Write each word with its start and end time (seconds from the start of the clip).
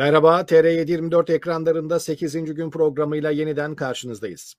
Merhaba, 0.00 0.40
TR724 0.40 1.32
ekranlarında 1.32 2.00
8. 2.00 2.32
gün 2.54 2.70
programıyla 2.70 3.30
yeniden 3.30 3.74
karşınızdayız. 3.74 4.54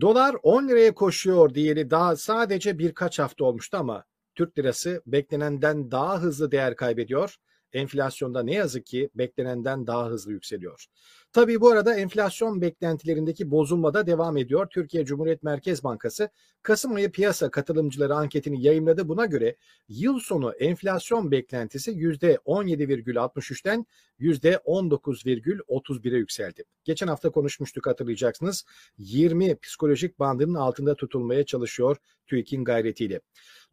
Dolar 0.00 0.36
10 0.42 0.68
liraya 0.68 0.94
koşuyor 0.94 1.54
diyeli 1.54 1.90
daha 1.90 2.16
sadece 2.16 2.78
birkaç 2.78 3.18
hafta 3.18 3.44
olmuştu 3.44 3.76
ama 3.76 4.04
Türk 4.34 4.58
lirası 4.58 5.02
beklenenden 5.06 5.90
daha 5.90 6.20
hızlı 6.20 6.50
değer 6.50 6.76
kaybediyor. 6.76 7.36
Enflasyonda 7.72 8.42
ne 8.42 8.54
yazık 8.54 8.86
ki 8.86 9.10
beklenenden 9.14 9.86
daha 9.86 10.06
hızlı 10.06 10.32
yükseliyor. 10.32 10.86
Tabii 11.32 11.60
bu 11.60 11.70
arada 11.70 11.94
enflasyon 11.94 12.60
beklentilerindeki 12.60 13.50
bozulma 13.50 13.94
da 13.94 14.06
devam 14.06 14.36
ediyor. 14.36 14.66
Türkiye 14.70 15.04
Cumhuriyet 15.04 15.42
Merkez 15.42 15.84
Bankası 15.84 16.30
Kasım 16.62 16.94
ayı 16.94 17.12
piyasa 17.12 17.50
katılımcıları 17.50 18.14
anketini 18.14 18.62
yayımladı. 18.62 19.08
Buna 19.08 19.26
göre 19.26 19.56
yıl 19.88 20.18
sonu 20.20 20.52
enflasyon 20.52 21.30
beklentisi 21.30 21.90
%17,63'ten 21.90 23.86
%19,31'e 24.20 26.16
yükseldi. 26.16 26.64
Geçen 26.84 27.08
hafta 27.08 27.30
konuşmuştuk 27.30 27.86
hatırlayacaksınız. 27.86 28.64
20 28.98 29.58
psikolojik 29.58 30.18
bandının 30.18 30.54
altında 30.54 30.94
tutulmaya 30.94 31.46
çalışıyor 31.46 31.96
TÜİK'in 32.26 32.64
gayretiyle. 32.64 33.20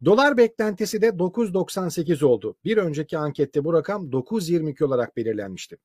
Dolar 0.04 0.36
beklentisi 0.36 1.02
de 1.02 1.08
9.98 1.08 2.24
oldu. 2.24 2.56
Bir 2.64 2.76
önceki 2.76 3.18
ankette 3.18 3.64
bu 3.64 3.72
rakam 3.72 4.10
9.22 4.10 4.84
olarak 4.84 5.16
belirlenmişti. 5.16 5.76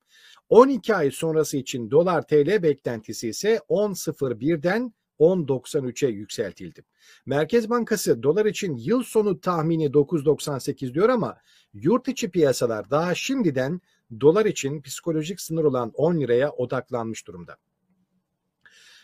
12 0.50 0.96
ay 0.96 1.12
sonrası 1.12 1.58
için 1.58 1.92
dolar 1.92 2.28
TL 2.28 2.64
beklentisi 2.64 3.30
ise 3.30 3.60
10.01'den 3.70 4.94
10.93'e 5.20 6.10
yükseltildi. 6.10 6.84
Merkez 7.26 7.70
Bankası 7.70 8.24
dolar 8.24 8.46
için 8.46 8.76
yıl 8.76 9.04
sonu 9.04 9.41
tahmini 9.41 9.85
9.98 9.85 10.94
diyor 10.94 11.10
ama 11.10 11.38
yurt 11.74 12.07
içi 12.07 12.32
piyasalar 12.32 12.90
daha 12.90 13.16
şimdiden 13.16 13.82
dolar 14.20 14.46
için 14.46 14.82
psikolojik 14.82 15.41
sınır 15.41 15.63
olan 15.63 15.91
10 15.94 16.22
liraya 16.22 16.52
odaklanmış 16.52 17.28
durumda. 17.28 17.57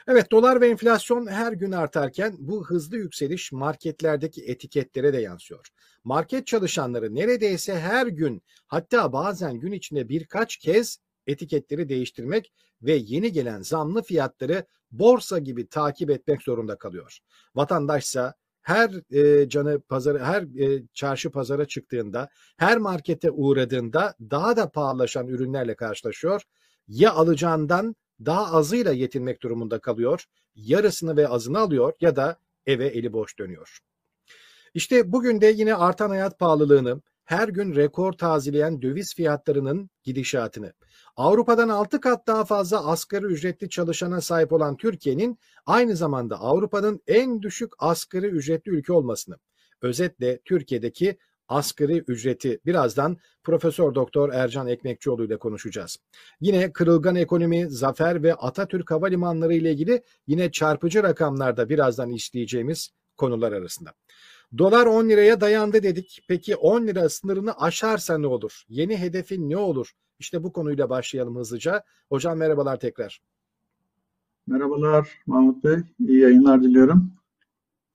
Evet 0.08 0.32
dolar 0.32 0.62
ve 0.62 0.70
enflasyon 0.70 1.28
her 1.28 1.54
gün 1.54 1.72
artarken 1.72 2.36
bu 2.40 2.66
hızlı 2.66 2.98
yükseliş 2.98 3.52
marketlerdeki 3.52 4.44
etiketlere 4.46 5.14
de 5.14 5.18
yansıyor. 5.18 5.68
Market 6.04 6.48
çalışanları 6.48 7.16
neredeyse 7.16 7.80
her 7.80 8.08
gün 8.08 8.44
hatta 8.68 9.14
bazen 9.14 9.60
gün 9.60 9.72
içinde 9.72 10.10
birkaç 10.10 10.58
kez 10.58 10.98
etiketleri 11.28 11.90
değiştirmek 11.90 12.54
ve 12.82 12.94
yeni 12.94 13.32
gelen 13.32 13.62
zamlı 13.62 14.02
fiyatları 14.02 14.66
borsa 14.92 15.40
gibi 15.40 15.68
takip 15.68 16.10
etmek 16.10 16.42
zorunda 16.42 16.78
kalıyor. 16.78 17.20
Vatandaşsa 17.56 18.34
her 18.62 18.92
e, 19.16 19.50
canı 19.50 19.82
pazarı 19.82 20.24
her 20.24 20.42
e, 20.42 20.84
çarşı 20.94 21.32
pazara 21.32 21.66
çıktığında, 21.66 22.30
her 22.58 22.78
markete 22.78 23.32
uğradığında 23.32 24.16
daha 24.22 24.58
da 24.58 24.70
pahalılaşan 24.70 25.28
ürünlerle 25.28 25.76
karşılaşıyor. 25.76 26.42
Ya 26.88 27.14
alacağından 27.14 27.96
daha 28.26 28.54
azıyla 28.54 28.92
yetinmek 28.92 29.42
durumunda 29.42 29.80
kalıyor, 29.80 30.26
yarısını 30.56 31.18
ve 31.18 31.28
azını 31.28 31.60
alıyor 31.60 31.94
ya 32.02 32.16
da 32.16 32.40
eve 32.66 32.88
eli 32.88 33.14
boş 33.14 33.40
dönüyor. 33.40 33.80
İşte 34.74 35.12
bugün 35.12 35.42
de 35.42 35.48
yine 35.48 35.76
artan 35.76 36.10
hayat 36.10 36.40
pahalılığını, 36.40 37.02
her 37.24 37.48
gün 37.48 37.76
rekor 37.76 38.14
tazeleyen 38.14 38.82
döviz 38.82 39.16
fiyatlarının 39.16 39.90
gidişatını, 40.04 40.74
Avrupa'dan 41.16 41.70
6 41.70 42.02
kat 42.02 42.28
daha 42.28 42.46
fazla 42.46 42.88
asgari 42.88 43.26
ücretli 43.26 43.70
çalışana 43.70 44.22
sahip 44.22 44.54
olan 44.54 44.78
Türkiye'nin 44.78 45.40
aynı 45.66 45.96
zamanda 45.96 46.40
Avrupa'nın 46.40 47.02
en 47.08 47.42
düşük 47.42 47.72
asgari 47.80 48.28
ücretli 48.28 48.70
ülke 48.70 48.94
olmasını, 48.94 49.38
özetle 49.82 50.40
Türkiye'deki 50.46 51.18
asgari 51.48 52.04
ücreti 52.08 52.60
birazdan 52.66 53.18
Profesör 53.44 53.96
Doktor 53.96 54.34
Ercan 54.34 54.68
Ekmekçioğlu 54.68 55.26
ile 55.26 55.38
konuşacağız. 55.38 55.98
Yine 56.42 56.72
kırılgan 56.72 57.16
ekonomi, 57.16 57.70
zafer 57.70 58.24
ve 58.24 58.34
Atatürk 58.34 58.92
Havalimanları 58.92 59.54
ile 59.54 59.72
ilgili 59.72 60.04
yine 60.28 60.52
çarpıcı 60.52 61.04
rakamlarda 61.04 61.70
birazdan 61.70 62.10
işleyeceğimiz 62.10 62.90
konular 63.18 63.52
arasında. 63.52 63.94
Dolar 64.58 64.86
10 64.86 65.10
liraya 65.10 65.42
dayandı 65.42 65.84
dedik. 65.84 66.26
Peki 66.28 66.56
10 66.56 66.88
lira 66.88 67.10
sınırını 67.10 67.54
aşarsa 67.54 68.18
ne 68.18 68.28
olur? 68.28 68.64
Yeni 68.70 68.98
hedefin 68.98 69.50
ne 69.50 69.58
olur? 69.58 69.92
İşte 70.20 70.44
bu 70.44 70.54
konuyla 70.54 70.90
başlayalım 70.90 71.36
hızlıca. 71.36 71.84
Hocam 72.10 72.38
merhabalar 72.38 72.80
tekrar. 72.80 73.22
Merhabalar 74.48 75.10
Mahmut 75.26 75.64
Bey. 75.64 75.78
İyi 76.08 76.20
yayınlar 76.20 76.64
diliyorum. 76.64 77.12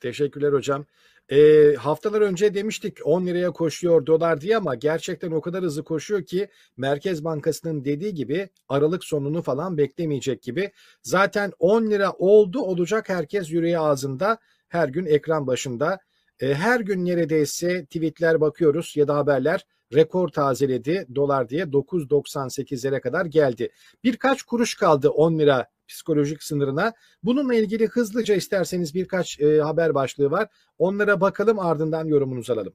Teşekkürler 0.00 0.52
hocam. 0.52 0.86
E, 1.28 1.74
haftalar 1.74 2.20
önce 2.20 2.54
demiştik 2.54 2.98
10 3.04 3.26
liraya 3.26 3.50
koşuyor 3.50 4.06
dolar 4.06 4.40
diye 4.40 4.56
ama 4.56 4.74
gerçekten 4.74 5.30
o 5.30 5.40
kadar 5.40 5.62
hızlı 5.62 5.84
koşuyor 5.84 6.24
ki 6.24 6.48
Merkez 6.76 7.24
Bankası'nın 7.24 7.84
dediği 7.84 8.14
gibi 8.14 8.48
Aralık 8.68 9.04
sonunu 9.04 9.42
falan 9.42 9.78
beklemeyecek 9.78 10.42
gibi. 10.42 10.72
Zaten 11.02 11.52
10 11.58 11.90
lira 11.90 12.12
oldu 12.12 12.60
olacak 12.60 13.08
herkes 13.08 13.50
yüreği 13.50 13.78
ağzında 13.78 14.38
her 14.68 14.88
gün 14.88 15.06
ekran 15.06 15.46
başında. 15.46 15.98
E, 16.40 16.54
her 16.54 16.80
gün 16.80 17.04
neredeyse 17.04 17.84
tweetler 17.84 18.40
bakıyoruz 18.40 18.92
ya 18.96 19.08
da 19.08 19.16
haberler 19.16 19.66
rekor 19.94 20.28
tazeledi 20.28 21.06
dolar 21.14 21.48
diye 21.48 21.64
9.98'lere 21.64 23.00
kadar 23.00 23.26
geldi. 23.26 23.68
Birkaç 24.04 24.42
kuruş 24.42 24.74
kaldı 24.74 25.08
10 25.10 25.38
lira 25.38 25.66
psikolojik 25.88 26.42
sınırına. 26.42 26.92
Bununla 27.22 27.54
ilgili 27.54 27.86
hızlıca 27.86 28.34
isterseniz 28.34 28.94
birkaç 28.94 29.40
e, 29.40 29.60
haber 29.60 29.94
başlığı 29.94 30.30
var. 30.30 30.48
Onlara 30.78 31.20
bakalım 31.20 31.58
ardından 31.58 32.06
yorumunuzu 32.06 32.52
alalım. 32.52 32.72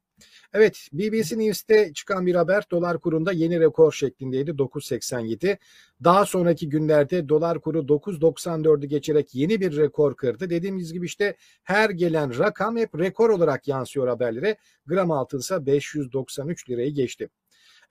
Evet 0.53 0.87
BBC 0.93 1.37
News'te 1.37 1.93
çıkan 1.93 2.25
bir 2.25 2.35
haber 2.35 2.63
dolar 2.71 2.99
kurunda 2.99 3.31
yeni 3.31 3.59
rekor 3.59 3.91
şeklindeydi 3.91 4.51
9.87. 4.51 5.57
Daha 6.03 6.25
sonraki 6.25 6.69
günlerde 6.69 7.29
dolar 7.29 7.61
kuru 7.61 7.79
9.94'ü 7.79 8.85
geçerek 8.85 9.35
yeni 9.35 9.61
bir 9.61 9.77
rekor 9.77 10.15
kırdı. 10.15 10.49
Dediğimiz 10.49 10.93
gibi 10.93 11.05
işte 11.05 11.35
her 11.63 11.89
gelen 11.89 12.39
rakam 12.39 12.77
hep 12.77 12.99
rekor 12.99 13.29
olarak 13.29 13.67
yansıyor 13.67 14.07
haberlere. 14.07 14.57
Gram 14.85 15.11
altın 15.11 15.39
ise 15.39 15.65
593 15.65 16.69
lirayı 16.69 16.93
geçti. 16.93 17.29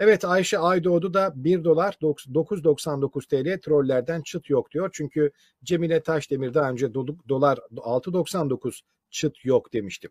Evet 0.00 0.24
Ayşe 0.24 0.58
Aydoğdu 0.58 1.14
da 1.14 1.32
1 1.36 1.64
dolar 1.64 1.92
9.99 2.02 3.28
TL 3.28 3.60
trollerden 3.60 4.22
çıt 4.22 4.50
yok 4.50 4.70
diyor. 4.70 4.90
Çünkü 4.92 5.30
Cemile 5.64 6.02
Taşdemir 6.02 6.54
daha 6.54 6.70
önce 6.70 6.94
dolar 7.28 7.58
6.99 7.76 8.80
çıt 9.10 9.44
yok 9.44 9.72
demişti. 9.72 10.08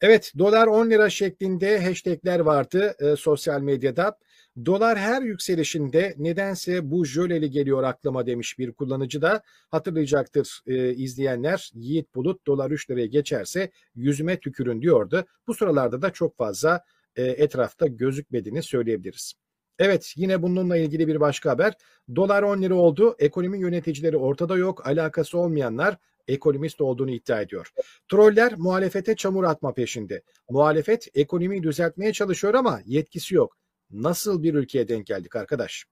Evet 0.00 0.32
dolar 0.38 0.66
10 0.66 0.90
lira 0.90 1.10
şeklinde 1.10 1.84
hashtagler 1.84 2.40
vardı 2.40 2.94
e, 2.98 3.16
sosyal 3.16 3.60
medyada. 3.60 4.18
Dolar 4.66 4.98
her 4.98 5.22
yükselişinde 5.22 6.14
nedense 6.18 6.90
bu 6.90 7.04
jöleli 7.04 7.50
geliyor 7.50 7.82
aklıma 7.82 8.26
demiş 8.26 8.58
bir 8.58 8.72
kullanıcı 8.72 9.22
da 9.22 9.42
hatırlayacaktır 9.70 10.60
e, 10.66 10.94
izleyenler. 10.94 11.70
Yiğit 11.74 12.14
Bulut 12.14 12.46
dolar 12.46 12.70
3 12.70 12.90
liraya 12.90 13.06
geçerse 13.06 13.70
yüzüme 13.94 14.40
tükürün 14.40 14.82
diyordu. 14.82 15.24
Bu 15.46 15.54
sıralarda 15.54 16.02
da 16.02 16.10
çok 16.10 16.36
fazla 16.36 16.84
etrafta 17.22 17.86
gözükmediğini 17.86 18.62
söyleyebiliriz. 18.62 19.34
Evet 19.78 20.12
yine 20.16 20.42
bununla 20.42 20.76
ilgili 20.76 21.08
bir 21.08 21.20
başka 21.20 21.50
haber. 21.50 21.74
Dolar 22.16 22.42
10 22.42 22.62
lira 22.62 22.74
oldu. 22.74 23.16
Ekonomi 23.18 23.60
yöneticileri 23.60 24.16
ortada 24.16 24.56
yok. 24.56 24.86
Alakası 24.86 25.38
olmayanlar 25.38 25.96
ekonomist 26.28 26.80
olduğunu 26.80 27.10
iddia 27.10 27.40
ediyor. 27.40 27.70
Troller 28.08 28.54
muhalefete 28.58 29.16
çamur 29.16 29.44
atma 29.44 29.74
peşinde. 29.74 30.22
Muhalefet 30.50 31.08
ekonomiyi 31.14 31.62
düzeltmeye 31.62 32.12
çalışıyor 32.12 32.54
ama 32.54 32.80
yetkisi 32.86 33.34
yok. 33.34 33.56
Nasıl 33.90 34.42
bir 34.42 34.54
ülkeye 34.54 34.88
denk 34.88 35.06
geldik 35.06 35.36
arkadaş? 35.36 35.84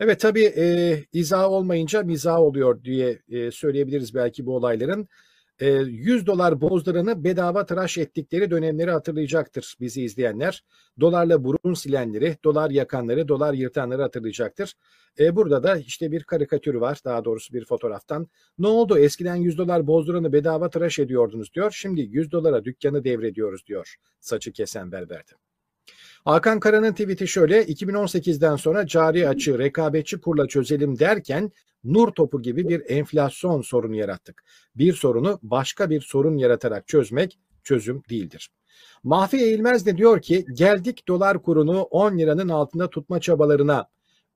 Evet 0.00 0.20
tabii 0.20 0.44
e, 0.44 0.96
izah 1.12 1.50
olmayınca 1.50 2.02
mizah 2.02 2.38
oluyor 2.38 2.84
diye 2.84 3.22
e, 3.28 3.50
söyleyebiliriz 3.50 4.14
belki 4.14 4.46
bu 4.46 4.56
olayların. 4.56 5.08
100 5.60 6.22
ee, 6.22 6.26
dolar 6.26 6.60
bozduranı 6.60 7.24
bedava 7.24 7.66
tıraş 7.66 7.98
ettikleri 7.98 8.50
dönemleri 8.50 8.90
hatırlayacaktır 8.90 9.76
bizi 9.80 10.02
izleyenler. 10.02 10.64
Dolarla 11.00 11.44
burun 11.44 11.74
silenleri, 11.74 12.36
dolar 12.44 12.70
yakanları, 12.70 13.28
dolar 13.28 13.54
yırtanları 13.54 14.02
hatırlayacaktır. 14.02 14.74
Ee, 15.18 15.36
burada 15.36 15.62
da 15.62 15.76
işte 15.76 16.12
bir 16.12 16.24
karikatür 16.24 16.74
var 16.74 16.98
daha 17.04 17.24
doğrusu 17.24 17.54
bir 17.54 17.64
fotoğraftan. 17.64 18.26
Ne 18.58 18.66
oldu 18.66 18.98
eskiden 18.98 19.36
100 19.36 19.58
dolar 19.58 19.86
bozduranı 19.86 20.32
bedava 20.32 20.70
tıraş 20.70 20.98
ediyordunuz 20.98 21.54
diyor. 21.54 21.70
Şimdi 21.70 22.00
100 22.00 22.32
dolara 22.32 22.64
dükkanı 22.64 23.04
devrediyoruz 23.04 23.66
diyor 23.66 23.96
saçı 24.20 24.52
kesen 24.52 24.92
berberde. 24.92 25.32
Hakan 26.24 26.60
Kara'nın 26.60 26.92
tweet'i 26.92 27.28
şöyle 27.28 27.64
2018'den 27.64 28.56
sonra 28.56 28.86
cari 28.86 29.28
açığı 29.28 29.58
rekabetçi 29.58 30.20
kurla 30.20 30.48
çözelim 30.48 30.98
derken 30.98 31.52
nur 31.84 32.08
topu 32.08 32.42
gibi 32.42 32.68
bir 32.68 32.82
enflasyon 32.90 33.62
sorunu 33.62 33.94
yarattık. 33.94 34.44
Bir 34.76 34.92
sorunu 34.92 35.38
başka 35.42 35.90
bir 35.90 36.00
sorun 36.00 36.38
yaratarak 36.38 36.88
çözmek 36.88 37.38
çözüm 37.64 38.02
değildir. 38.10 38.50
Mahfi 39.02 39.36
Eğilmez 39.36 39.86
de 39.86 39.96
diyor 39.96 40.22
ki 40.22 40.46
geldik 40.52 41.08
dolar 41.08 41.42
kurunu 41.42 41.82
10 41.82 42.18
liranın 42.18 42.48
altında 42.48 42.90
tutma 42.90 43.20
çabalarına. 43.20 43.88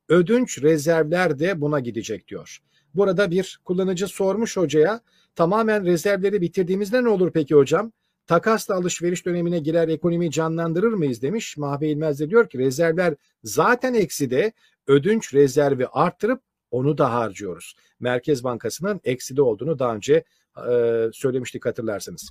Ödünç 0.09 0.63
rezervler 0.63 1.39
de 1.39 1.61
buna 1.61 1.81
gidecek 1.81 2.29
diyor. 2.29 2.63
Burada 2.95 3.31
bir 3.31 3.61
kullanıcı 3.65 4.07
sormuş 4.07 4.57
hocaya 4.57 5.01
tamamen 5.35 5.85
rezervleri 5.87 6.41
bitirdiğimizde 6.41 7.05
ne 7.05 7.09
olur 7.09 7.31
peki 7.35 7.55
hocam? 7.55 7.93
Takasla 8.27 8.75
alışveriş 8.75 9.27
dönemine 9.27 9.59
girer 9.59 9.89
ekonomiyi 9.89 10.31
canlandırır 10.31 10.93
mıyız 10.93 11.23
demiş. 11.23 11.57
Mahve 11.57 11.89
İlmez 11.89 12.21
de 12.21 12.31
diyor 12.31 12.49
ki 12.49 12.59
rezervler 12.59 13.15
zaten 13.45 13.95
ekside 13.95 14.53
ödünç 14.87 15.35
rezervi 15.35 15.87
arttırıp 15.87 16.43
onu 16.73 16.99
da 16.99 17.13
harcıyoruz. 17.13 17.75
Merkez 18.01 18.45
Bankası'nın 18.45 19.01
ekside 19.05 19.43
olduğunu 19.43 19.79
daha 19.79 19.95
önce 19.95 20.25
e, 20.71 21.09
söylemiştik 21.13 21.67
hatırlarsanız. 21.67 22.31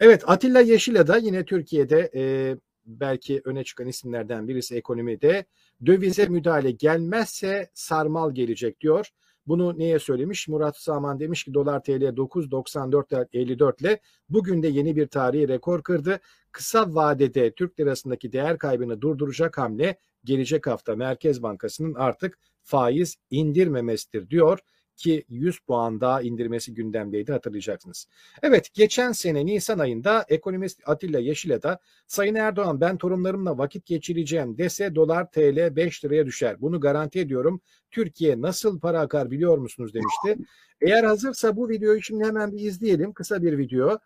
Evet 0.00 0.22
Atilla 0.26 0.60
Yeşil'a 0.60 1.06
da 1.06 1.16
yine 1.16 1.44
Türkiye'de 1.44 2.10
e, 2.14 2.56
belki 2.86 3.42
öne 3.44 3.64
çıkan 3.64 3.86
isimlerden 3.86 4.48
birisi 4.48 4.76
ekonomide 4.76 5.44
dövize 5.86 6.26
müdahale 6.26 6.70
gelmezse 6.70 7.70
sarmal 7.74 8.34
gelecek 8.34 8.80
diyor. 8.80 9.10
Bunu 9.46 9.78
neye 9.78 9.98
söylemiş? 9.98 10.48
Murat 10.48 10.76
Saman 10.76 11.20
demiş 11.20 11.44
ki 11.44 11.54
dolar 11.54 11.82
TL 11.82 12.02
9.94.54 12.02 13.80
ile 13.80 14.00
bugün 14.28 14.62
de 14.62 14.68
yeni 14.68 14.96
bir 14.96 15.06
tarihi 15.06 15.48
rekor 15.48 15.82
kırdı. 15.82 16.20
Kısa 16.52 16.94
vadede 16.94 17.54
Türk 17.54 17.80
lirasındaki 17.80 18.32
değer 18.32 18.58
kaybını 18.58 19.00
durduracak 19.00 19.58
hamle 19.58 19.98
gelecek 20.24 20.66
hafta 20.66 20.96
Merkez 20.96 21.42
Bankası'nın 21.42 21.94
artık 21.94 22.38
faiz 22.66 23.16
indirmemesidir 23.30 24.30
diyor 24.30 24.58
ki 24.96 25.24
100 25.28 25.58
puan 25.58 26.00
daha 26.00 26.22
indirmesi 26.22 26.74
gündemdeydi 26.74 27.32
hatırlayacaksınız. 27.32 28.06
Evet 28.42 28.74
geçen 28.74 29.12
sene 29.12 29.46
Nisan 29.46 29.78
ayında 29.78 30.24
ekonomist 30.28 30.80
Atilla 30.86 31.18
Yeşil'e 31.18 31.62
de 31.62 31.78
Sayın 32.06 32.34
Erdoğan 32.34 32.80
ben 32.80 32.98
torunlarımla 32.98 33.58
vakit 33.58 33.86
geçireceğim 33.86 34.58
dese 34.58 34.94
dolar 34.94 35.30
TL 35.30 35.76
5 35.76 36.04
liraya 36.04 36.26
düşer. 36.26 36.60
Bunu 36.60 36.80
garanti 36.80 37.20
ediyorum. 37.20 37.60
Türkiye 37.90 38.40
nasıl 38.40 38.80
para 38.80 39.00
akar 39.00 39.30
biliyor 39.30 39.58
musunuz 39.58 39.94
demişti. 39.94 40.44
Eğer 40.80 41.04
hazırsa 41.04 41.56
bu 41.56 41.68
videoyu 41.68 42.02
şimdi 42.02 42.24
hemen 42.24 42.52
bir 42.52 42.60
izleyelim. 42.60 43.12
Kısa 43.12 43.42
bir 43.42 43.58
video. 43.58 43.98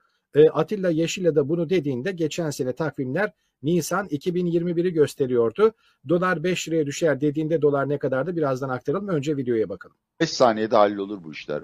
Atilla 0.53 0.91
Yeşil'e 0.91 1.35
de 1.35 1.49
bunu 1.49 1.71
dediğinde 1.71 2.13
geçen 2.13 2.51
sene 2.51 2.73
takvimler 2.73 3.33
Nisan 3.63 4.07
2021'i 4.07 4.91
gösteriyordu. 4.93 5.73
Dolar 6.09 6.45
5 6.45 6.69
liraya 6.69 6.87
düşer 6.87 7.21
dediğinde 7.21 7.63
dolar 7.63 7.89
ne 7.89 7.99
kadardı 7.99 8.37
birazdan 8.37 8.69
aktaralım. 8.69 9.09
Önce 9.09 9.37
videoya 9.37 9.69
bakalım. 9.69 9.97
5 10.21 10.31
saniyede 10.31 10.77
hallolur 10.77 11.25
bu 11.25 11.33
işler. 11.33 11.63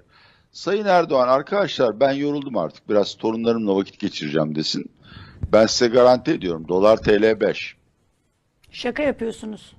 Sayın 0.52 0.84
Erdoğan 0.84 1.28
arkadaşlar 1.28 2.00
ben 2.00 2.12
yoruldum 2.12 2.56
artık 2.56 2.88
biraz 2.88 3.14
torunlarımla 3.14 3.76
vakit 3.76 3.98
geçireceğim 3.98 4.54
desin. 4.54 4.90
Ben 5.52 5.66
size 5.66 5.86
garanti 5.88 6.30
ediyorum 6.30 6.68
dolar 6.68 6.96
TL 6.96 7.40
5. 7.40 7.76
Şaka 8.70 9.02
yapıyorsunuz. 9.02 9.76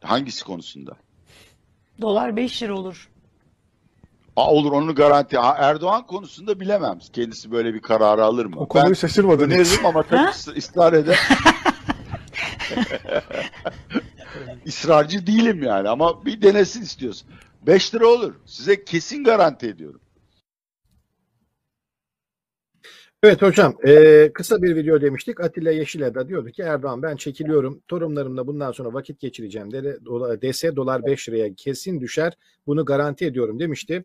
Hangisi 0.00 0.44
konusunda? 0.44 0.96
Dolar 2.00 2.36
5 2.36 2.62
lira 2.62 2.74
olur. 2.74 3.08
Aa, 4.36 4.52
olur 4.52 4.72
onu 4.72 4.94
garanti. 4.94 5.38
Ha, 5.38 5.56
Erdoğan 5.58 6.06
konusunda 6.06 6.60
bilemem. 6.60 6.98
Kendisi 7.12 7.52
böyle 7.52 7.74
bir 7.74 7.80
kararı 7.80 8.24
alır 8.24 8.46
mı? 8.46 8.54
O 8.58 8.68
konuyu 8.68 8.88
ben 8.88 8.94
şaşırmadın. 8.94 9.44
öneririm 9.44 9.86
ama 9.86 10.02
tabii 10.02 10.20
ıs- 10.20 10.58
ısrar 10.58 10.92
eder. 10.92 11.18
İsrarcı 14.64 15.26
değilim 15.26 15.62
yani 15.62 15.88
ama 15.88 16.24
bir 16.24 16.42
denesin 16.42 16.82
istiyorsun. 16.82 17.28
5 17.66 17.94
lira 17.94 18.06
olur. 18.06 18.34
Size 18.46 18.84
kesin 18.84 19.24
garanti 19.24 19.66
ediyorum. 19.66 20.00
Evet 23.22 23.42
hocam 23.42 23.76
e, 23.86 24.30
kısa 24.32 24.62
bir 24.62 24.76
video 24.76 25.00
demiştik. 25.00 25.40
Atilla 25.40 25.70
Yeşil'e 25.70 26.14
de 26.14 26.28
diyordu 26.28 26.50
ki 26.50 26.62
Erdoğan 26.62 27.02
ben 27.02 27.16
çekiliyorum. 27.16 27.82
Torunlarımla 27.88 28.46
bundan 28.46 28.72
sonra 28.72 28.92
vakit 28.92 29.20
geçireceğim 29.20 29.72
de, 29.72 29.82
dese 30.42 30.76
dolar 30.76 31.06
5 31.06 31.28
liraya 31.28 31.54
kesin 31.54 32.00
düşer. 32.00 32.32
Bunu 32.66 32.84
garanti 32.84 33.24
ediyorum 33.26 33.60
demişti. 33.60 34.04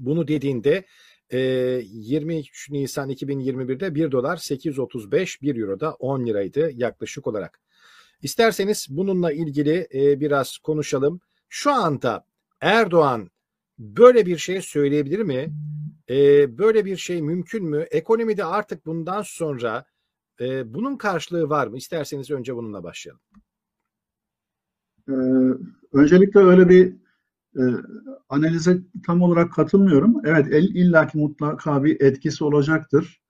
Bunu 0.00 0.28
dediğinde 0.28 0.84
e, 1.30 1.38
23 1.84 2.70
Nisan 2.70 3.10
2021'de 3.10 3.94
1 3.94 4.12
dolar 4.12 4.36
8.35 4.36 5.42
1 5.42 5.56
euro 5.56 5.80
da 5.80 5.92
10 5.94 6.26
liraydı 6.26 6.70
yaklaşık 6.74 7.26
olarak. 7.26 7.60
İsterseniz 8.22 8.86
bununla 8.90 9.32
ilgili 9.32 9.88
biraz 10.20 10.58
konuşalım. 10.58 11.20
Şu 11.48 11.72
anda 11.72 12.24
Erdoğan 12.60 13.30
böyle 13.78 14.26
bir 14.26 14.38
şey 14.38 14.62
söyleyebilir 14.62 15.18
mi? 15.18 15.54
Böyle 16.58 16.84
bir 16.84 16.96
şey 16.96 17.22
mümkün 17.22 17.64
mü? 17.64 17.86
Ekonomide 17.90 18.44
artık 18.44 18.86
bundan 18.86 19.22
sonra 19.22 19.84
bunun 20.64 20.96
karşılığı 20.96 21.48
var 21.48 21.66
mı? 21.66 21.76
İsterseniz 21.76 22.30
önce 22.30 22.56
bununla 22.56 22.82
başlayalım. 22.82 23.22
Öncelikle 25.92 26.40
öyle 26.40 26.68
bir 26.68 26.96
e, 27.56 27.62
analize 28.28 28.78
tam 29.06 29.22
olarak 29.22 29.52
katılmıyorum. 29.52 30.14
Evet 30.24 30.46
el, 30.50 30.64
illaki 30.64 31.18
mutlaka 31.18 31.84
bir 31.84 32.00
etkisi 32.00 32.44
olacaktır. 32.44 33.20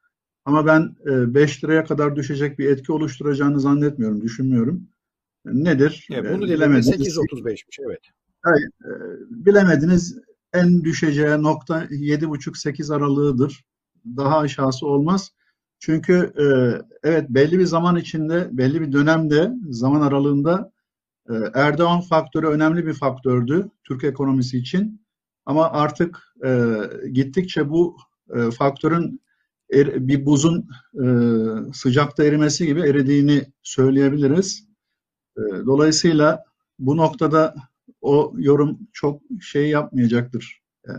Ama 0.44 0.66
ben 0.66 0.96
e, 1.06 1.34
5 1.34 1.64
liraya 1.64 1.84
kadar 1.84 2.16
düşecek 2.16 2.58
bir 2.58 2.70
etki 2.70 2.92
oluşturacağını 2.92 3.60
zannetmiyorum, 3.60 4.22
düşünmüyorum. 4.22 4.88
Nedir? 5.44 6.06
Evet, 6.10 6.38
bunu 6.38 6.44
bilemediniz. 6.44 6.88
8.35'miş 6.88 7.78
evet. 7.86 8.00
E, 8.46 8.90
bilemediniz 9.30 10.18
en 10.52 10.84
düşeceği 10.84 11.42
nokta 11.42 11.84
7,5-8 11.84 12.94
aralığıdır. 12.94 13.64
Daha 14.16 14.38
aşağısı 14.38 14.86
olmaz. 14.86 15.32
Çünkü 15.78 16.32
e, 16.38 16.44
evet 17.02 17.30
belli 17.30 17.58
bir 17.58 17.66
zaman 17.66 17.96
içinde, 17.96 18.48
belli 18.52 18.80
bir 18.80 18.92
dönemde, 18.92 19.52
zaman 19.70 20.00
aralığında 20.00 20.72
Erdoğan 21.54 22.00
faktörü 22.00 22.46
önemli 22.46 22.86
bir 22.86 22.94
faktördü 22.94 23.70
Türk 23.84 24.04
ekonomisi 24.04 24.58
için. 24.58 25.06
Ama 25.46 25.70
artık 25.70 26.34
e, 26.44 26.76
gittikçe 27.12 27.70
bu 27.70 27.96
e, 28.34 28.50
faktörün 28.50 29.20
er, 29.72 30.08
bir 30.08 30.26
buzun 30.26 30.68
e, 30.94 31.04
sıcakta 31.72 32.24
erimesi 32.24 32.66
gibi 32.66 32.80
eridiğini 32.80 33.42
söyleyebiliriz. 33.62 34.68
E, 35.36 35.40
dolayısıyla 35.66 36.44
bu 36.78 36.96
noktada 36.96 37.54
o 38.00 38.32
yorum 38.36 38.78
çok 38.92 39.22
şey 39.40 39.68
yapmayacaktır. 39.68 40.62
E, 40.88 40.92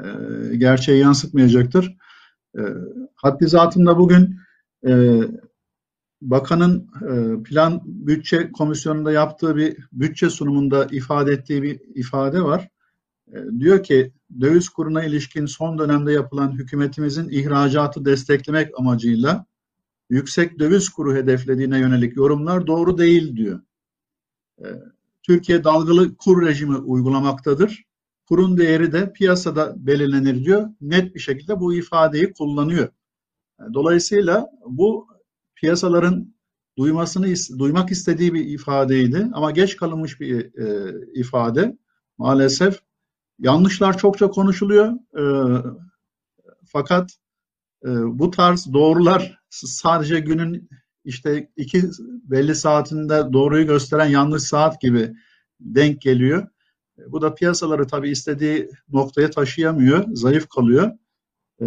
gerçeği 0.57 0.99
yansıtmayacaktır. 0.99 1.97
E, 2.57 2.61
haddi 3.15 3.47
zatında 3.47 3.97
bugün 3.97 4.35
e, 4.87 5.21
bakanın 6.21 6.89
e, 7.01 7.43
plan 7.43 7.81
bütçe 7.85 8.51
komisyonunda 8.51 9.11
yaptığı 9.11 9.55
bir 9.55 9.77
bütçe 9.91 10.29
sunumunda 10.29 10.87
ifade 10.91 11.31
ettiği 11.31 11.63
bir 11.63 11.81
ifade 11.95 12.41
var. 12.41 12.69
E, 13.33 13.59
diyor 13.59 13.83
ki 13.83 14.13
döviz 14.41 14.69
kuruna 14.69 15.03
ilişkin 15.03 15.45
son 15.45 15.79
dönemde 15.79 16.11
yapılan 16.11 16.51
hükümetimizin 16.51 17.29
ihracatı 17.29 18.05
desteklemek 18.05 18.79
amacıyla 18.79 19.45
yüksek 20.09 20.59
döviz 20.59 20.89
kuru 20.89 21.15
hedeflediğine 21.15 21.79
yönelik 21.79 22.17
yorumlar 22.17 22.67
doğru 22.67 22.97
değil 22.97 23.35
diyor. 23.35 23.61
E, 24.59 24.65
Türkiye 25.23 25.63
dalgalı 25.63 26.15
kur 26.15 26.45
rejimi 26.45 26.77
uygulamaktadır. 26.77 27.83
Kurun 28.25 28.57
değeri 28.57 28.91
de 28.91 29.13
piyasada 29.13 29.73
belirlenir 29.77 30.45
diyor. 30.45 30.69
Net 30.81 31.15
bir 31.15 31.19
şekilde 31.19 31.59
bu 31.59 31.73
ifadeyi 31.73 32.33
kullanıyor. 32.33 32.89
Dolayısıyla 33.73 34.47
bu 34.65 35.07
piyasaların 35.61 36.33
duymasını 36.77 37.59
duymak 37.59 37.91
istediği 37.91 38.33
bir 38.33 38.45
ifadeydi 38.45 39.29
ama 39.33 39.51
geç 39.51 39.75
kalınmış 39.75 40.19
bir 40.19 40.57
e, 40.59 40.95
ifade. 41.13 41.77
Maalesef 42.17 42.79
yanlışlar 43.39 43.97
çokça 43.97 44.27
konuşuluyor. 44.27 44.93
E, 45.17 45.23
fakat 46.65 47.11
e, 47.85 47.89
bu 48.19 48.31
tarz 48.31 48.73
doğrular 48.73 49.39
sadece 49.49 50.19
günün 50.19 50.69
işte 51.05 51.49
iki 51.55 51.83
belli 52.23 52.55
saatinde 52.55 53.33
doğruyu 53.33 53.67
gösteren 53.67 54.09
yanlış 54.09 54.43
saat 54.43 54.81
gibi 54.81 55.13
denk 55.59 56.01
geliyor. 56.01 56.47
Bu 57.07 57.21
da 57.21 57.35
piyasaları 57.35 57.87
tabii 57.87 58.09
istediği 58.09 58.69
noktaya 58.89 59.29
taşıyamıyor, 59.29 60.05
zayıf 60.13 60.49
kalıyor. 60.49 60.91
E, 61.61 61.65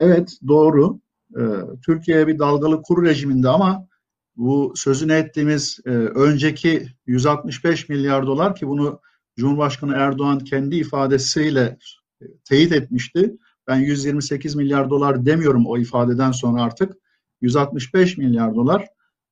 evet 0.00 0.38
doğru. 0.48 1.00
E, 1.36 1.42
Türkiye 1.86 2.26
bir 2.26 2.38
dalgalı 2.38 2.82
kur 2.82 3.04
rejiminde 3.04 3.48
ama 3.48 3.88
bu 4.36 4.72
sözünü 4.76 5.12
ettiğimiz 5.12 5.80
e, 5.86 5.90
önceki 5.90 6.86
165 7.06 7.88
milyar 7.88 8.26
dolar 8.26 8.54
ki 8.54 8.68
bunu 8.68 9.00
Cumhurbaşkanı 9.36 9.94
Erdoğan 9.94 10.38
kendi 10.38 10.76
ifadesiyle 10.76 11.78
e, 12.22 12.24
teyit 12.44 12.72
etmişti. 12.72 13.36
Ben 13.66 13.76
128 13.76 14.54
milyar 14.54 14.90
dolar 14.90 15.26
demiyorum 15.26 15.66
o 15.66 15.78
ifadeden 15.78 16.32
sonra 16.32 16.62
artık. 16.62 16.92
165 17.40 18.18
milyar 18.18 18.54
dolar. 18.54 18.88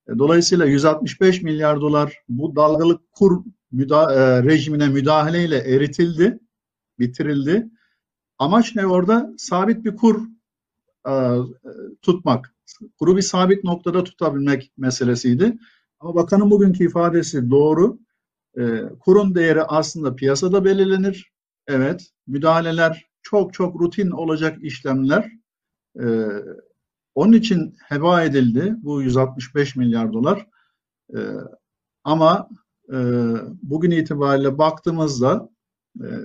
E, 0.08 0.18
dolayısıyla 0.18 0.66
165 0.66 1.42
milyar 1.42 1.80
dolar 1.80 2.14
bu 2.28 2.56
dalgalı 2.56 2.98
kur 3.12 3.44
müda 3.72 4.44
rejimine 4.44 4.88
müdahaleyle 4.88 5.58
eritildi, 5.58 6.38
bitirildi. 6.98 7.66
Amaç 8.38 8.76
ne 8.76 8.86
orada? 8.86 9.32
Sabit 9.38 9.84
bir 9.84 9.96
kur 9.96 10.22
e, 11.08 11.12
tutmak. 12.02 12.54
Kuru 12.98 13.16
bir 13.16 13.22
sabit 13.22 13.64
noktada 13.64 14.04
tutabilmek 14.04 14.72
meselesiydi. 14.76 15.58
Ama 16.00 16.14
bakanın 16.14 16.50
bugünkü 16.50 16.84
ifadesi 16.86 17.50
doğru. 17.50 17.98
E, 18.58 18.82
kurun 19.00 19.34
değeri 19.34 19.62
aslında 19.62 20.14
piyasada 20.16 20.64
belirlenir. 20.64 21.32
Evet, 21.66 22.10
müdahaleler 22.26 23.06
çok 23.22 23.54
çok 23.54 23.80
rutin 23.80 24.10
olacak 24.10 24.58
işlemler. 24.62 25.32
E, 26.00 26.04
Onun 27.14 27.32
için 27.32 27.76
heba 27.88 28.22
edildi 28.24 28.74
bu 28.78 29.02
165 29.02 29.76
milyar 29.76 30.12
dolar. 30.12 30.46
E, 31.16 31.18
ama 32.04 32.48
bugün 33.62 33.90
itibariyle 33.90 34.58
baktığımızda 34.58 35.48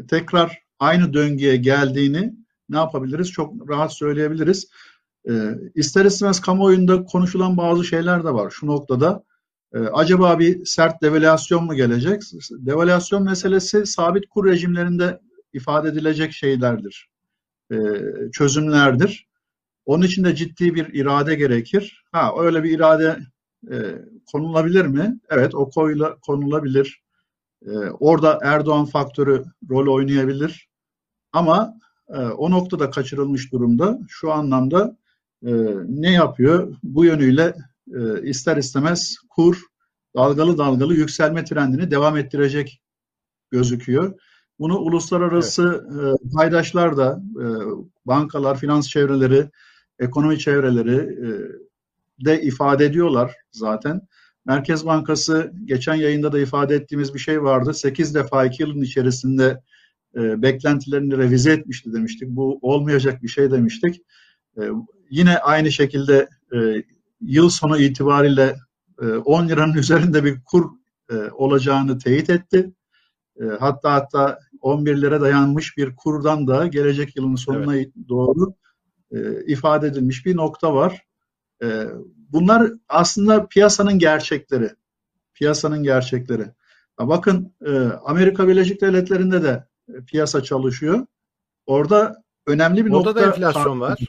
tekrar 0.09 0.59
aynı 0.79 1.13
döngüye 1.13 1.55
geldiğini 1.55 2.33
ne 2.69 2.77
yapabiliriz? 2.77 3.31
Çok 3.31 3.69
rahat 3.69 3.93
söyleyebiliriz. 3.93 4.69
E, 5.29 5.31
ister 5.75 6.05
istemez 6.05 6.41
kamuoyunda 6.41 7.03
konuşulan 7.03 7.57
bazı 7.57 7.83
şeyler 7.83 8.23
de 8.23 8.33
var. 8.33 8.49
Şu 8.49 8.67
noktada 8.67 9.23
e, 9.73 9.79
acaba 9.79 10.39
bir 10.39 10.65
sert 10.65 11.01
devalüasyon 11.01 11.65
mu 11.65 11.75
gelecek? 11.75 12.21
Devalüasyon 12.51 13.23
meselesi 13.23 13.85
sabit 13.85 14.29
kur 14.29 14.45
rejimlerinde 14.45 15.19
ifade 15.53 15.89
edilecek 15.89 16.33
şeylerdir, 16.33 17.09
e, 17.71 17.75
çözümlerdir. 18.31 19.27
Onun 19.85 20.03
için 20.05 20.23
de 20.23 20.35
ciddi 20.35 20.75
bir 20.75 20.93
irade 20.93 21.35
gerekir. 21.35 22.03
Ha 22.11 22.33
öyle 22.39 22.63
bir 22.63 22.71
irade 22.71 23.19
e, 23.71 23.75
konulabilir 24.31 24.85
mi? 24.85 25.19
Evet 25.29 25.55
o 25.55 25.69
koyla, 25.69 26.15
konulabilir. 26.19 27.01
E, 27.65 27.71
orada 27.79 28.39
Erdoğan 28.43 28.85
faktörü 28.85 29.43
rol 29.69 29.93
oynayabilir. 29.93 30.67
Ama 31.33 31.73
e, 32.09 32.17
o 32.17 32.51
noktada 32.51 32.89
kaçırılmış 32.89 33.51
durumda. 33.51 33.99
Şu 34.07 34.31
anlamda 34.31 34.97
e, 35.45 35.51
ne 35.87 36.11
yapıyor? 36.11 36.75
Bu 36.83 37.05
yönüyle 37.05 37.55
e, 37.93 38.29
ister 38.29 38.57
istemez 38.57 39.15
kur 39.29 39.61
dalgalı 40.15 40.57
dalgalı 40.57 40.93
yükselme 40.93 41.45
trendini 41.45 41.91
devam 41.91 42.17
ettirecek 42.17 42.81
gözüküyor. 43.51 44.19
Bunu 44.59 44.77
uluslararası 44.77 45.87
evet. 45.91 46.15
e, 46.25 46.33
paydaşlar 46.35 46.97
da, 46.97 47.21
e, 47.41 47.45
bankalar, 48.05 48.59
finans 48.59 48.87
çevreleri, 48.89 49.49
ekonomi 49.99 50.39
çevreleri 50.39 50.95
e, 50.95 51.29
de 52.25 52.41
ifade 52.41 52.85
ediyorlar 52.85 53.35
zaten. 53.51 54.01
Merkez 54.45 54.85
Bankası 54.85 55.51
geçen 55.65 55.95
yayında 55.95 56.31
da 56.31 56.39
ifade 56.39 56.75
ettiğimiz 56.75 57.13
bir 57.13 57.19
şey 57.19 57.43
vardı. 57.43 57.73
8 57.73 58.15
defa 58.15 58.45
2 58.45 58.63
yılın 58.63 58.81
içerisinde 58.81 59.61
e, 60.15 60.41
beklentilerini 60.41 61.17
revize 61.17 61.51
etmişti 61.51 61.93
demiştik. 61.93 62.29
Bu 62.29 62.59
olmayacak 62.61 63.23
bir 63.23 63.27
şey 63.27 63.51
demiştik. 63.51 64.01
E, 64.57 64.61
yine 65.09 65.37
aynı 65.37 65.71
şekilde 65.71 66.29
e, 66.55 66.83
yıl 67.21 67.49
sonu 67.49 67.77
itibariyle 67.77 68.55
e, 69.01 69.05
10 69.05 69.49
liranın 69.49 69.73
üzerinde 69.77 70.23
bir 70.23 70.41
kur 70.45 70.65
e, 71.11 71.15
olacağını 71.15 71.97
teyit 71.97 72.29
etti. 72.29 72.73
E, 73.41 73.43
hatta 73.59 73.93
hatta 73.93 74.39
11 74.61 75.01
lira 75.01 75.21
dayanmış 75.21 75.77
bir 75.77 75.95
kurdan 75.95 76.47
da 76.47 76.67
gelecek 76.67 77.15
yılın 77.15 77.35
sonuna 77.35 77.75
evet. 77.75 77.91
doğru 78.09 78.53
e, 79.11 79.45
ifade 79.45 79.87
edilmiş 79.87 80.25
bir 80.25 80.35
nokta 80.35 80.75
var. 80.75 81.01
E, 81.63 81.85
bunlar 82.31 82.71
aslında 82.89 83.47
piyasanın 83.47 83.99
gerçekleri. 83.99 84.69
Piyasanın 85.33 85.83
gerçekleri. 85.83 86.45
Bakın 86.99 87.53
e, 87.65 87.71
Amerika 88.05 88.47
Birleşik 88.47 88.81
Devletleri'nde 88.81 89.43
de 89.43 89.63
piyasa 90.07 90.43
çalışıyor. 90.43 91.05
Orada 91.65 92.23
önemli 92.47 92.85
bir 92.85 92.91
orada 92.91 93.09
nokta. 93.09 93.09
Orada 93.09 93.21
da 93.21 93.35
enflasyon 93.35 93.81
var. 93.81 93.99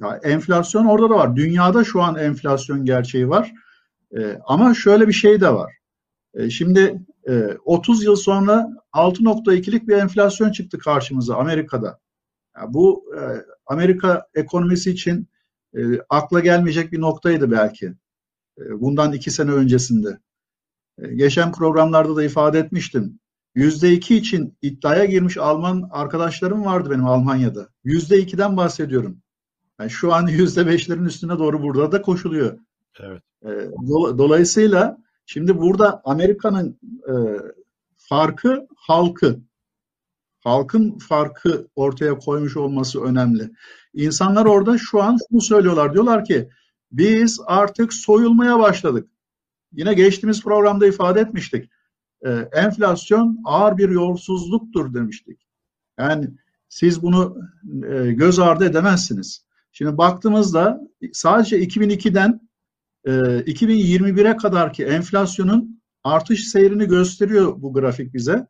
Ya 0.00 0.20
enflasyon 0.22 0.84
orada 0.84 1.10
da 1.10 1.14
var. 1.14 1.36
Dünyada 1.36 1.84
şu 1.84 2.02
an 2.02 2.18
enflasyon 2.18 2.84
gerçeği 2.84 3.28
var. 3.28 3.52
E, 4.18 4.38
ama 4.44 4.74
şöyle 4.74 5.08
bir 5.08 5.12
şey 5.12 5.40
de 5.40 5.54
var. 5.54 5.72
E, 6.34 6.50
şimdi 6.50 7.00
e, 7.28 7.56
30 7.64 8.04
yıl 8.04 8.16
sonra 8.16 8.68
6.2'lik 8.92 9.88
bir 9.88 9.96
enflasyon 9.96 10.52
çıktı 10.52 10.78
karşımıza 10.78 11.36
Amerika'da. 11.36 11.98
Ya 12.56 12.62
bu 12.68 13.14
e, 13.16 13.20
Amerika 13.66 14.26
ekonomisi 14.34 14.90
için 14.90 15.28
e, 15.76 15.80
akla 16.08 16.40
gelmeyecek 16.40 16.92
bir 16.92 17.00
noktaydı 17.00 17.50
belki. 17.50 17.86
E, 18.58 18.80
bundan 18.80 19.12
iki 19.12 19.30
sene 19.30 19.50
öncesinde. 19.50 20.18
E, 20.98 21.14
geçen 21.14 21.52
programlarda 21.52 22.16
da 22.16 22.24
ifade 22.24 22.58
etmiştim. 22.58 23.20
Yüzde 23.54 23.92
iki 23.92 24.16
için 24.16 24.58
iddiaya 24.62 25.04
girmiş 25.04 25.36
Alman 25.36 25.88
arkadaşlarım 25.90 26.64
vardı 26.64 26.90
benim 26.90 27.06
Almanya'da. 27.06 27.68
Yüzde 27.84 28.18
ikiden 28.18 28.56
bahsediyorum. 28.56 29.22
Yani 29.80 29.90
şu 29.90 30.14
an 30.14 30.26
yüzde 30.26 30.66
beşlerin 30.66 31.04
üstüne 31.04 31.38
doğru 31.38 31.62
burada 31.62 31.92
da 31.92 32.02
koşuluyor. 32.02 32.58
Evet. 33.00 33.22
E, 33.44 33.48
dolayısıyla 34.18 34.98
şimdi 35.26 35.58
burada 35.58 36.02
Amerika'nın 36.04 36.78
e, 37.08 37.12
farkı 37.96 38.66
halkı. 38.76 39.40
Halkın 40.40 40.98
farkı 40.98 41.68
ortaya 41.76 42.18
koymuş 42.18 42.56
olması 42.56 43.02
önemli. 43.02 43.50
İnsanlar 43.94 44.46
orada 44.46 44.78
şu 44.78 45.02
an 45.02 45.18
şunu 45.28 45.40
söylüyorlar. 45.40 45.92
Diyorlar 45.92 46.24
ki 46.24 46.48
biz 46.92 47.40
artık 47.46 47.94
soyulmaya 47.94 48.58
başladık. 48.58 49.08
Yine 49.72 49.94
geçtiğimiz 49.94 50.42
programda 50.42 50.86
ifade 50.86 51.20
etmiştik. 51.20 51.70
E, 52.26 52.30
enflasyon 52.52 53.40
ağır 53.44 53.78
bir 53.78 53.88
yolsuzluktur 53.88 54.94
demiştik. 54.94 55.46
Yani 55.98 56.30
siz 56.68 57.02
bunu 57.02 57.38
e, 57.92 58.12
göz 58.12 58.38
ardı 58.38 58.64
edemezsiniz. 58.64 59.44
Şimdi 59.72 59.98
baktığımızda 59.98 60.80
sadece 61.12 61.60
2002'den 61.60 62.48
e, 63.04 63.10
2021'e 63.10 64.36
kadarki 64.36 64.84
enflasyonun 64.84 65.82
artış 66.04 66.48
seyrini 66.48 66.86
gösteriyor 66.86 67.62
bu 67.62 67.72
grafik 67.72 68.14
bize. 68.14 68.46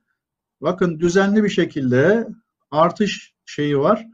Bakın 0.61 1.00
düzenli 1.00 1.45
bir 1.45 1.49
şekilde 1.49 2.29
artış 2.71 3.35
şeyi 3.47 3.79
var. 3.79 4.07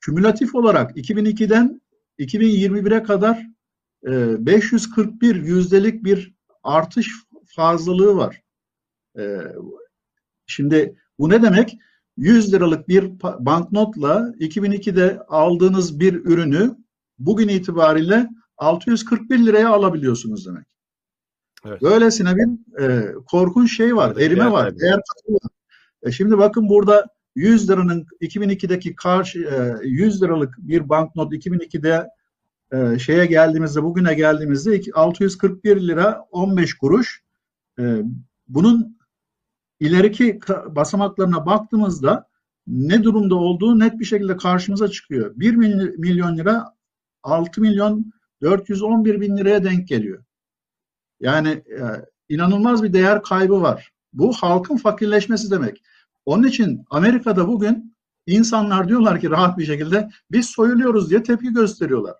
Kümülatif 0.00 0.54
olarak 0.54 0.96
2002'den 0.96 1.80
2021'e 2.18 3.02
kadar 3.02 3.46
e, 4.06 4.46
541 4.46 5.36
yüzdelik 5.36 6.04
bir 6.04 6.34
artış 6.62 7.10
fazlalığı 7.46 8.16
var. 8.16 8.41
E, 9.18 9.38
şimdi 10.46 10.96
bu 11.18 11.28
ne 11.28 11.42
demek? 11.42 11.78
100 12.16 12.52
liralık 12.52 12.88
bir 12.88 13.20
banknotla 13.20 14.32
2002'de 14.40 15.22
aldığınız 15.28 16.00
bir 16.00 16.14
ürünü 16.14 16.76
bugün 17.18 17.48
itibariyle 17.48 18.28
641 18.58 19.38
liraya 19.38 19.70
alabiliyorsunuz 19.70 20.46
demek. 20.46 20.66
Evet. 21.66 21.82
Böylesine 21.82 22.36
bir 22.36 22.80
e, 22.82 23.12
korkunç 23.30 23.76
şey 23.76 23.96
var, 23.96 24.12
evet, 24.16 24.22
erime 24.22 24.50
var, 24.50 24.78
değer 24.78 25.00
kaybı 25.14 25.34
var. 25.34 25.50
E 26.02 26.12
şimdi 26.12 26.38
bakın 26.38 26.68
burada 26.68 27.06
100 27.34 27.70
liranın 27.70 28.06
2002'deki 28.20 28.94
karşı 28.94 29.38
e, 29.82 29.86
100 29.88 30.22
liralık 30.22 30.54
bir 30.58 30.88
banknot 30.88 31.32
2002'de 31.32 32.08
e, 32.72 32.98
şeye 32.98 33.26
geldiğimizde 33.26 33.82
bugüne 33.82 34.14
geldiğimizde 34.14 34.80
641 34.94 35.80
lira 35.80 36.26
15 36.30 36.74
kuruş. 36.74 37.22
E, 37.78 38.02
bunun 38.48 38.98
ileriki 39.82 40.40
basamaklarına 40.68 41.46
baktığımızda 41.46 42.28
ne 42.66 43.04
durumda 43.04 43.34
olduğu 43.34 43.78
net 43.78 44.00
bir 44.00 44.04
şekilde 44.04 44.36
karşımıza 44.36 44.88
çıkıyor. 44.88 45.32
1 45.36 45.54
milyon 45.98 46.36
lira 46.38 46.74
6 47.22 47.60
milyon 47.60 48.12
411 48.42 49.20
bin 49.20 49.36
liraya 49.36 49.64
denk 49.64 49.88
geliyor. 49.88 50.24
Yani 51.20 51.48
e, 51.48 51.80
inanılmaz 52.28 52.82
bir 52.82 52.92
değer 52.92 53.22
kaybı 53.22 53.62
var. 53.62 53.92
Bu 54.12 54.32
halkın 54.32 54.76
fakirleşmesi 54.76 55.50
demek. 55.50 55.82
Onun 56.24 56.48
için 56.48 56.84
Amerika'da 56.90 57.48
bugün 57.48 57.96
insanlar 58.26 58.88
diyorlar 58.88 59.20
ki 59.20 59.30
rahat 59.30 59.58
bir 59.58 59.66
şekilde 59.66 60.10
biz 60.30 60.46
soyuluyoruz 60.46 61.10
diye 61.10 61.22
tepki 61.22 61.52
gösteriyorlar. 61.52 62.14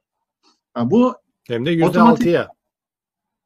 Yani 0.76 0.90
bu 0.90 1.14
hem 1.48 1.66
de 1.66 1.70
yüzde 1.70 2.00
altıya. 2.00 2.48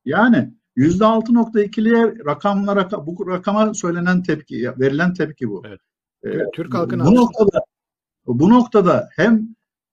Yani 0.05 0.55
yüzde 0.77 1.05
altı 1.05 1.35
nokta 1.35 1.63
ikiliye 1.63 2.15
rakamlara 2.27 3.07
bu 3.07 3.27
rakama 3.27 3.75
söylenen 3.75 4.23
tepki, 4.23 4.73
verilen 4.79 5.15
tepki 5.15 5.49
bu. 5.49 5.63
Evet. 5.67 5.81
Ee, 6.25 6.51
Türk 6.55 6.75
halkına 6.75 7.07
bu 7.07 7.15
noktada 7.15 7.61
bu 8.27 8.51
noktada 8.51 9.09
hem 9.13 9.49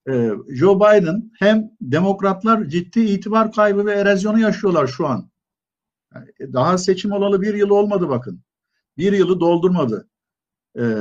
e, 0.09 0.31
Joe 0.49 0.79
Biden 0.79 1.31
hem 1.39 1.71
demokratlar 1.81 2.65
ciddi 2.65 2.99
itibar 2.99 3.51
kaybı 3.51 3.85
ve 3.85 3.93
erozyonu 3.93 4.39
yaşıyorlar 4.39 4.87
şu 4.87 5.07
an. 5.07 5.29
Yani 6.15 6.53
daha 6.53 6.77
seçim 6.77 7.11
olalı 7.11 7.41
bir 7.41 7.53
yıl 7.53 7.69
olmadı 7.69 8.09
bakın. 8.09 8.41
Bir 8.97 9.13
yılı 9.13 9.39
doldurmadı. 9.39 10.09
Ee, 10.79 10.97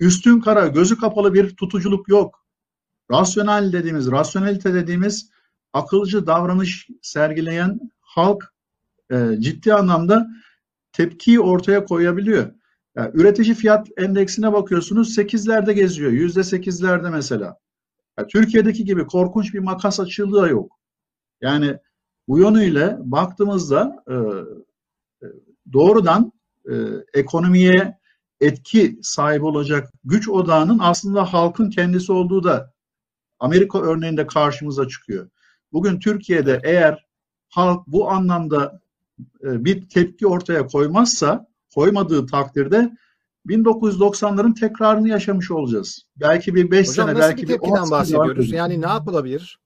üstün 0.00 0.40
kara, 0.40 0.66
gözü 0.66 0.98
kapalı 0.98 1.34
bir 1.34 1.56
tutuculuk 1.56 2.08
yok. 2.08 2.46
Rasyonel 3.10 3.72
dediğimiz, 3.72 4.10
rasyonelite 4.10 4.74
dediğimiz 4.74 5.30
akılcı 5.72 6.26
davranış 6.26 6.88
sergileyen 7.02 7.80
halk 8.00 8.51
e, 9.10 9.36
ciddi 9.38 9.74
anlamda 9.74 10.26
tepkiyi 10.92 11.40
ortaya 11.40 11.84
koyabiliyor. 11.84 12.52
Yani 12.96 13.10
üretici 13.14 13.54
fiyat 13.54 13.88
endeksine 13.96 14.52
bakıyorsunuz 14.52 15.18
8'lerde 15.18 15.72
geziyor. 15.72 16.12
Yüzde 16.12 16.40
8'lerde 16.40 17.10
mesela. 17.10 17.56
Yani 18.18 18.28
Türkiye'deki 18.28 18.84
gibi 18.84 19.06
korkunç 19.06 19.54
bir 19.54 19.58
makas 19.58 20.00
açıldığı 20.00 20.48
yok. 20.48 20.78
Yani 21.40 21.78
bu 22.28 22.38
yönüyle 22.38 22.96
baktığımızda 23.00 24.04
e, 24.08 24.14
e 24.14 25.28
doğrudan 25.72 26.32
e, 26.70 26.74
ekonomiye 27.14 27.98
etki 28.40 28.98
sahibi 29.02 29.44
olacak 29.44 29.92
güç 30.04 30.28
odağının 30.28 30.78
aslında 30.78 31.32
halkın 31.32 31.70
kendisi 31.70 32.12
olduğu 32.12 32.44
da 32.44 32.72
Amerika 33.38 33.82
örneğinde 33.82 34.26
karşımıza 34.26 34.88
çıkıyor. 34.88 35.30
bugün 35.72 35.98
Türkiye'de 35.98 36.60
eğer 36.64 37.06
halk 37.48 37.86
bu 37.86 38.10
anlamda 38.10 38.81
bir 39.42 39.88
tepki 39.88 40.26
ortaya 40.26 40.66
koymazsa, 40.66 41.46
koymadığı 41.74 42.26
takdirde 42.26 42.92
1990'ların 43.46 44.60
tekrarını 44.60 45.08
yaşamış 45.08 45.50
olacağız. 45.50 46.06
Belki 46.16 46.54
bir 46.54 46.70
5 46.70 46.88
Hocam 46.88 47.08
sene, 47.08 47.18
belki 47.18 47.42
bir 47.42 47.48
bir 47.48 47.54
10 47.54 47.58
tepkiden 47.58 47.84
sene 47.84 47.90
bahsediyoruz? 47.90 48.52
Yani 48.52 48.82
ne 48.82 48.86
yapılabilir? 48.86 49.58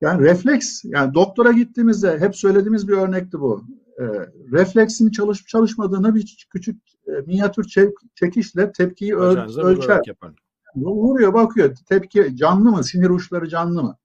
Yani 0.00 0.22
refleks, 0.22 0.84
yani 0.84 1.14
doktora 1.14 1.52
gittiğimizde 1.52 2.18
hep 2.18 2.36
söylediğimiz 2.36 2.88
bir 2.88 2.92
örnekti 2.92 3.40
bu. 3.40 3.64
Ee, 4.00 4.04
refleksin 4.52 5.10
çalışıp 5.10 5.48
çalışmadığını 5.48 6.14
bir 6.14 6.46
küçük 6.50 6.82
e, 7.06 7.10
minyatür 7.10 7.64
çek- 7.64 7.98
çekişle 8.14 8.72
tepkiyi 8.72 9.14
öl- 9.14 9.60
ölçer. 9.62 10.00
yapın. 10.06 10.36
Vuruyor 10.76 11.34
bakıyor 11.34 11.76
tepki 11.88 12.36
canlı 12.36 12.70
mı, 12.70 12.84
sinir 12.84 13.10
uçları 13.10 13.48
canlı 13.48 13.82
mı? 13.82 13.96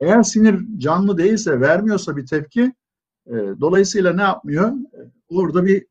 Eğer 0.00 0.22
sinir 0.22 0.78
canlı 0.78 1.18
değilse, 1.18 1.60
vermiyorsa 1.60 2.16
bir 2.16 2.26
tepki, 2.26 2.62
e, 2.62 2.72
dolayısıyla 3.60 4.12
ne 4.12 4.22
yapmıyor? 4.22 4.68
E, 4.68 5.00
Orada 5.28 5.64
bir 5.64 5.76
e, 5.76 5.86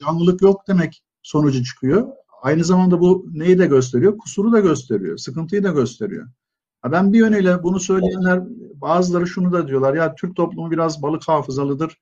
canlılık 0.00 0.42
yok 0.42 0.68
demek 0.68 1.02
sonucu 1.22 1.64
çıkıyor. 1.64 2.08
Aynı 2.42 2.64
zamanda 2.64 3.00
bu 3.00 3.26
neyi 3.32 3.58
de 3.58 3.66
gösteriyor? 3.66 4.18
Kusuru 4.18 4.52
da 4.52 4.60
gösteriyor, 4.60 5.16
sıkıntıyı 5.16 5.64
da 5.64 5.70
gösteriyor. 5.70 6.28
Ben 6.92 7.12
bir 7.12 7.18
yönüyle 7.18 7.62
bunu 7.62 7.80
söyleyenler 7.80 8.42
bazıları 8.74 9.26
şunu 9.26 9.52
da 9.52 9.68
diyorlar 9.68 9.94
ya 9.94 10.14
Türk 10.14 10.36
toplumu 10.36 10.70
biraz 10.70 11.02
balık 11.02 11.28
hafızalıdır. 11.28 11.98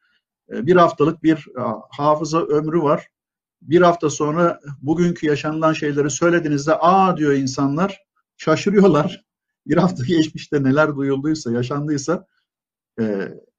E, 0.52 0.66
Bir 0.66 0.76
haftalık 0.76 1.22
bir 1.22 1.46
hafıza 1.90 2.40
ömrü 2.40 2.82
var. 2.82 3.08
Bir 3.62 3.82
hafta 3.82 4.10
sonra 4.10 4.60
bugünkü 4.82 5.26
yaşanılan 5.26 5.72
şeyleri 5.72 6.10
söylediğinizde 6.10 6.74
aa 6.74 7.16
diyor 7.16 7.32
insanlar 7.32 8.02
şaşırıyorlar. 8.36 9.24
Bir 9.66 9.76
hafta 9.76 10.04
geçmişte 10.04 10.62
neler 10.62 10.96
duyulduysa, 10.96 11.52
yaşandıysa 11.52 12.26
e, 12.98 13.04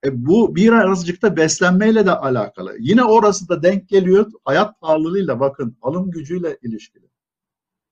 e, 0.05 0.25
bu 0.25 0.55
bir 0.55 0.71
azıcık 0.73 1.21
da 1.21 1.37
beslenmeyle 1.37 2.05
de 2.05 2.11
alakalı. 2.11 2.75
Yine 2.79 3.03
orası 3.03 3.49
da 3.49 3.63
denk 3.63 3.89
geliyor 3.89 4.31
hayat 4.45 4.81
pahalılığıyla 4.81 5.39
bakın 5.39 5.77
alım 5.81 6.11
gücüyle 6.11 6.57
ilişkili. 6.61 7.09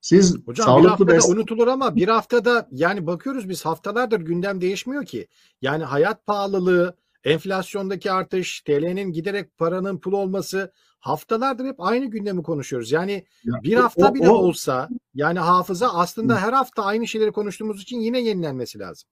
Siz 0.02 0.36
Hocam 0.36 0.52
bir 0.54 0.56
sağlıklı 0.56 0.90
haftada 0.90 1.12
beslenme 1.12 1.40
unutulur 1.40 1.68
ama 1.68 1.96
bir 1.96 2.08
haftada 2.08 2.68
yani 2.72 3.08
bakıyoruz 3.08 3.50
biz 3.50 3.66
haftalardır 3.66 4.20
gündem 4.22 4.62
değişmiyor 4.62 5.06
ki. 5.06 5.28
Yani 5.62 5.84
hayat 5.84 6.26
pahalılığı, 6.26 6.96
enflasyondaki 7.24 8.12
artış, 8.12 8.62
TL'nin 8.62 9.12
giderek 9.12 9.58
paranın 9.58 9.98
pul 9.98 10.12
olması 10.14 10.72
haftalardır 11.00 11.66
hep 11.66 11.76
aynı 11.80 12.06
gündemi 12.06 12.44
konuşuyoruz. 12.44 12.92
Yani 12.92 13.26
Ya, 13.44 13.54
bir 13.64 13.76
hafta 13.76 14.12
o- 14.12 14.14
bile 14.16 14.30
o- 14.30 14.34
olsa 14.34 14.90
yani 15.14 15.40
hafıza 15.40 15.90
aslında 15.94 16.42
her 16.42 16.54
hafta 16.54 16.84
aynı 16.84 17.08
şeyleri 17.08 17.32
konuştuğumuz 17.32 17.82
için 17.82 18.00
yine 18.00 18.20
yenilenmesi 18.20 18.80
lazım. 18.80 19.10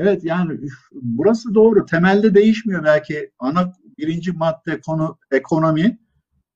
Evet 0.00 0.24
yani 0.24 0.52
üf, 0.52 0.74
burası 0.92 1.54
doğru. 1.54 1.86
Temelde 1.86 2.34
değişmiyor 2.34 2.84
belki 2.84 3.30
ana 3.38 3.72
birinci 3.98 4.32
madde 4.32 4.80
konu 4.80 5.18
ekonomi 5.30 5.98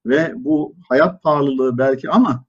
ve 0.07 0.33
bu 0.37 0.77
hayat 0.89 1.23
pahalılığı 1.23 1.79
belki 1.79 2.11
ama 2.11 2.45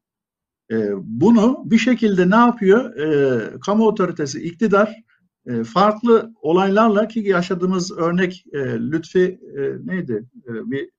e, 0.71 0.89
bunu 0.95 1.61
bir 1.65 1.77
şekilde 1.77 2.29
ne 2.29 2.35
yapıyor? 2.35 2.95
E, 2.95 3.59
kamu 3.59 3.87
otoritesi, 3.87 4.43
iktidar 4.43 5.03
e, 5.45 5.63
farklı 5.63 6.33
olaylarla 6.41 7.07
ki 7.07 7.19
yaşadığımız 7.19 7.97
örnek 7.97 8.45
e, 8.53 8.59
Lütfi 8.59 9.39
e, 9.57 9.61
neydi? 9.85 10.25
E, 10.47 10.51
bir 10.71 10.89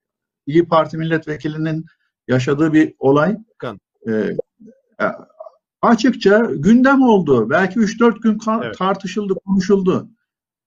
İyi 0.46 0.68
Parti 0.68 0.98
milletvekilinin 0.98 1.84
yaşadığı 2.28 2.72
bir 2.72 2.94
olay. 2.98 3.36
Kan. 3.58 3.80
E, 4.08 4.12
e, 5.00 5.04
açıkça 5.82 6.38
gündem 6.38 7.02
oldu. 7.02 7.50
Belki 7.50 7.78
3-4 7.80 8.20
gün 8.22 8.38
Evet. 8.62 8.78
tartışıldı, 8.78 9.34
konuşuldu. 9.46 10.08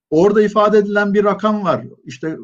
Orada 0.10 0.42
ifade 0.42 0.78
edilen 0.78 1.14
bir 1.14 1.24
rakam 1.24 1.64
var. 1.64 1.86
İşte 2.06 2.38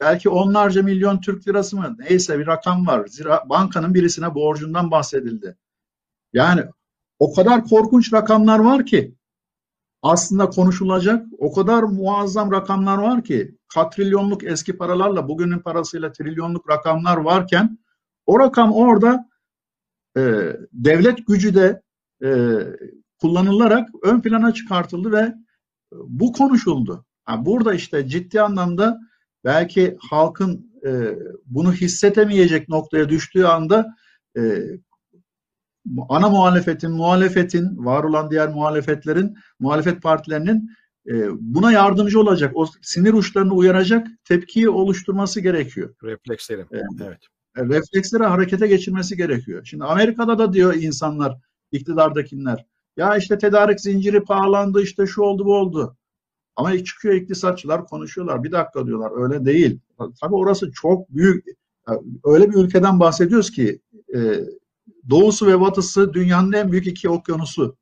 belki 0.00 0.28
onlarca 0.28 0.82
milyon 0.82 1.20
Türk 1.20 1.48
lirası 1.48 1.76
mı? 1.76 1.96
Neyse 1.98 2.38
bir 2.38 2.46
rakam 2.46 2.86
var. 2.86 3.06
Zira 3.06 3.42
bankanın 3.48 3.94
birisine 3.94 4.34
borcundan 4.34 4.90
bahsedildi. 4.90 5.56
Yani 6.32 6.64
o 7.18 7.34
kadar 7.34 7.64
korkunç 7.64 8.12
rakamlar 8.12 8.58
var 8.58 8.86
ki 8.86 9.14
aslında 10.02 10.50
konuşulacak 10.50 11.26
o 11.38 11.52
kadar 11.52 11.82
muazzam 11.82 12.52
rakamlar 12.52 12.98
var 12.98 13.24
ki 13.24 13.56
katrilyonluk 13.74 14.44
eski 14.44 14.76
paralarla 14.76 15.28
bugünün 15.28 15.58
parasıyla 15.58 16.12
trilyonluk 16.12 16.70
rakamlar 16.70 17.16
varken 17.16 17.78
o 18.26 18.40
rakam 18.40 18.72
orada 18.72 19.28
e, 20.16 20.20
devlet 20.72 21.26
gücü 21.26 21.54
de 21.54 21.82
e, 22.22 22.30
kullanılarak 23.20 23.88
ön 24.02 24.20
plana 24.20 24.54
çıkartıldı 24.54 25.12
ve 25.12 25.34
bu 25.92 26.32
konuşuldu. 26.32 27.04
Ha, 27.24 27.46
burada 27.46 27.74
işte 27.74 28.08
ciddi 28.08 28.40
anlamda 28.40 29.00
belki 29.44 29.96
halkın 30.10 30.72
e, 30.86 31.18
bunu 31.46 31.72
hissetemeyecek 31.72 32.68
noktaya 32.68 33.08
düştüğü 33.08 33.44
anda 33.44 33.94
e, 34.36 34.62
ana 36.08 36.28
muhalefetin, 36.28 36.90
muhalefetin, 36.90 37.84
var 37.84 38.04
olan 38.04 38.30
diğer 38.30 38.48
muhalefetlerin, 38.48 39.36
muhalefet 39.60 40.02
partilerinin 40.02 40.70
e, 41.06 41.28
buna 41.40 41.72
yardımcı 41.72 42.20
olacak, 42.20 42.52
o 42.54 42.66
sinir 42.82 43.12
uçlarını 43.12 43.54
uyaracak 43.54 44.06
tepkiyi 44.24 44.68
oluşturması 44.68 45.40
gerekiyor. 45.40 45.94
Reflekslerim. 46.02 46.66
Evet. 46.70 46.84
Evet. 47.00 47.18
E, 47.56 47.62
refleksleri 47.62 48.22
harekete 48.22 48.66
geçirmesi 48.66 49.16
gerekiyor. 49.16 49.64
Şimdi 49.64 49.84
Amerika'da 49.84 50.38
da 50.38 50.52
diyor 50.52 50.74
insanlar, 50.74 51.36
iktidardakiler, 51.72 52.66
ya 52.96 53.16
işte 53.16 53.38
tedarik 53.38 53.80
zinciri 53.80 54.24
pahalandı, 54.24 54.82
işte 54.82 55.06
şu 55.06 55.22
oldu 55.22 55.44
bu 55.44 55.54
oldu. 55.54 55.96
Ama 56.56 56.84
çıkıyor 56.84 57.14
iktisatçılar 57.14 57.86
konuşuyorlar. 57.86 58.44
Bir 58.44 58.52
dakika 58.52 58.86
diyorlar, 58.86 59.22
öyle 59.22 59.44
değil. 59.44 59.80
Tabii 60.20 60.34
orası 60.34 60.72
çok 60.72 61.10
büyük, 61.10 61.44
öyle 62.24 62.50
bir 62.50 62.54
ülkeden 62.54 63.00
bahsediyoruz 63.00 63.50
ki 63.50 63.80
e, 64.14 64.40
doğusu 65.10 65.46
ve 65.46 65.60
batısı 65.60 66.14
dünyanın 66.14 66.52
en 66.52 66.72
büyük 66.72 66.86
iki 66.86 67.08
okyanusu. 67.08 67.76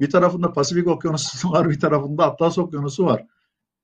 Bir 0.00 0.10
tarafında 0.10 0.52
Pasifik 0.52 0.86
Okyanusu 0.88 1.50
var, 1.52 1.70
bir 1.70 1.80
tarafında 1.80 2.24
Atlas 2.24 2.58
Okyanusu 2.58 3.04
var. 3.06 3.26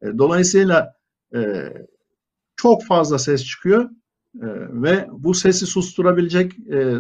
E, 0.02 0.18
dolayısıyla 0.18 0.94
e, 1.34 1.72
çok 2.56 2.84
fazla 2.84 3.18
ses 3.18 3.44
çıkıyor 3.44 3.90
ve 4.72 5.08
bu 5.12 5.34
sesi 5.34 5.66
susturabilecek, 5.66 6.52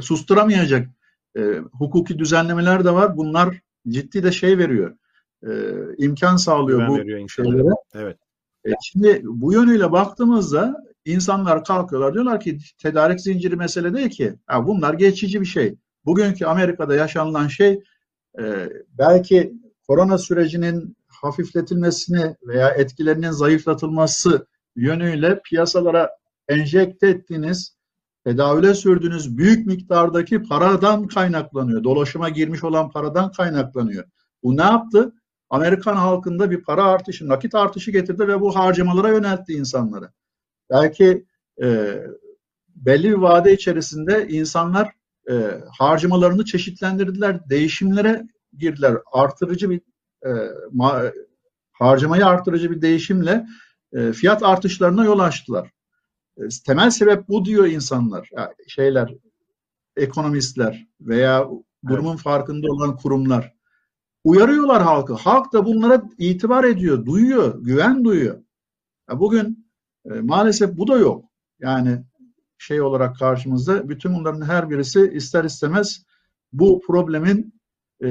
susturamayacak 0.02 0.88
e, 1.36 1.40
hukuki 1.72 2.18
düzenlemeler 2.18 2.84
de 2.84 2.94
var. 2.94 3.16
Bunlar 3.16 3.60
ciddi 3.88 4.22
de 4.22 4.32
şey 4.32 4.58
veriyor, 4.58 4.96
e, 5.46 5.50
imkan 5.98 6.36
sağlıyor 6.36 6.78
Güven 6.78 6.90
bu 6.90 6.98
veriyor 6.98 7.28
şeylere. 7.28 7.74
Evet. 7.94 8.16
E, 8.64 8.70
şimdi 8.82 9.20
bu 9.24 9.52
yönüyle 9.52 9.92
baktığımızda 9.92 10.84
insanlar 11.04 11.64
kalkıyorlar 11.64 12.14
diyorlar 12.14 12.40
ki 12.40 12.58
tedarik 12.78 13.20
zinciri 13.20 13.56
mesele 13.56 13.94
değil 13.94 14.10
ki. 14.10 14.34
Ha, 14.46 14.66
bunlar 14.66 14.94
geçici 14.94 15.40
bir 15.40 15.46
şey. 15.46 15.74
Bugünkü 16.04 16.44
Amerika'da 16.44 16.94
yaşanılan 16.94 17.48
şey 17.48 17.80
e, 18.40 18.68
belki 18.98 19.52
korona 19.86 20.18
sürecinin 20.18 20.96
hafifletilmesini 21.06 22.36
veya 22.46 22.68
etkilerinin 22.68 23.30
zayıflatılması 23.30 24.46
yönüyle 24.76 25.40
piyasalara 25.44 26.10
enjekte 26.48 27.08
ettiğiniz, 27.08 27.76
tedavüle 28.24 28.74
sürdüğünüz 28.74 29.38
büyük 29.38 29.66
miktardaki 29.66 30.42
paradan 30.42 31.06
kaynaklanıyor. 31.06 31.84
Dolaşıma 31.84 32.28
girmiş 32.28 32.64
olan 32.64 32.90
paradan 32.90 33.32
kaynaklanıyor. 33.32 34.04
Bu 34.42 34.56
ne 34.56 34.62
yaptı? 34.62 35.12
Amerikan 35.50 35.96
halkında 35.96 36.50
bir 36.50 36.62
para 36.62 36.84
artışı, 36.84 37.28
nakit 37.28 37.54
artışı 37.54 37.90
getirdi 37.90 38.28
ve 38.28 38.40
bu 38.40 38.56
harcamalara 38.56 39.08
yöneltti 39.08 39.52
insanları. 39.52 40.10
Belki 40.70 41.26
e, 41.62 41.96
belli 42.68 43.10
bir 43.10 43.14
vade 43.14 43.52
içerisinde 43.52 44.28
insanlar 44.28 44.92
e, 45.30 45.60
harcamalarını 45.78 46.44
çeşitlendirdiler, 46.44 47.50
değişimlere 47.50 48.28
girdiler. 48.58 48.96
Artırıcı 49.12 49.70
bir 49.70 49.80
e, 50.26 50.30
ma, 50.72 51.02
harcamayı 51.72 52.26
artırıcı 52.26 52.70
bir 52.70 52.82
değişimle 52.82 53.46
e, 53.92 54.12
fiyat 54.12 54.42
artışlarına 54.42 55.04
yol 55.04 55.18
açtılar. 55.18 55.70
E, 56.40 56.48
temel 56.66 56.90
sebep 56.90 57.28
bu 57.28 57.44
diyor 57.44 57.66
insanlar, 57.66 58.30
yani 58.36 58.52
şeyler, 58.68 59.14
ekonomistler 59.96 60.86
veya 61.00 61.48
durumun 61.88 62.16
farkında 62.16 62.66
olan 62.72 62.96
kurumlar. 62.96 63.54
Uyarıyorlar 64.24 64.82
halkı. 64.82 65.14
Halk 65.14 65.52
da 65.52 65.64
bunlara 65.64 66.02
itibar 66.18 66.64
ediyor, 66.64 67.06
duyuyor, 67.06 67.62
güven 67.62 68.04
duyuyor. 68.04 68.42
Ya 69.10 69.20
bugün 69.20 69.72
e, 70.04 70.10
maalesef 70.10 70.76
bu 70.76 70.88
da 70.88 70.96
yok. 70.96 71.24
Yani 71.60 72.04
şey 72.58 72.80
olarak 72.80 73.18
karşımızda 73.18 73.88
bütün 73.88 74.14
bunların 74.14 74.42
her 74.42 74.70
birisi 74.70 75.10
ister 75.14 75.44
istemez 75.44 76.04
bu 76.52 76.80
problemin 76.86 77.60
e, 78.02 78.08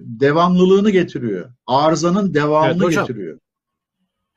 devamlılığını 0.00 0.90
getiriyor. 0.90 1.52
Arızanın 1.66 2.34
devamını 2.34 2.72
Evet, 2.72 2.82
hocam. 2.82 3.06
getiriyor. 3.06 3.38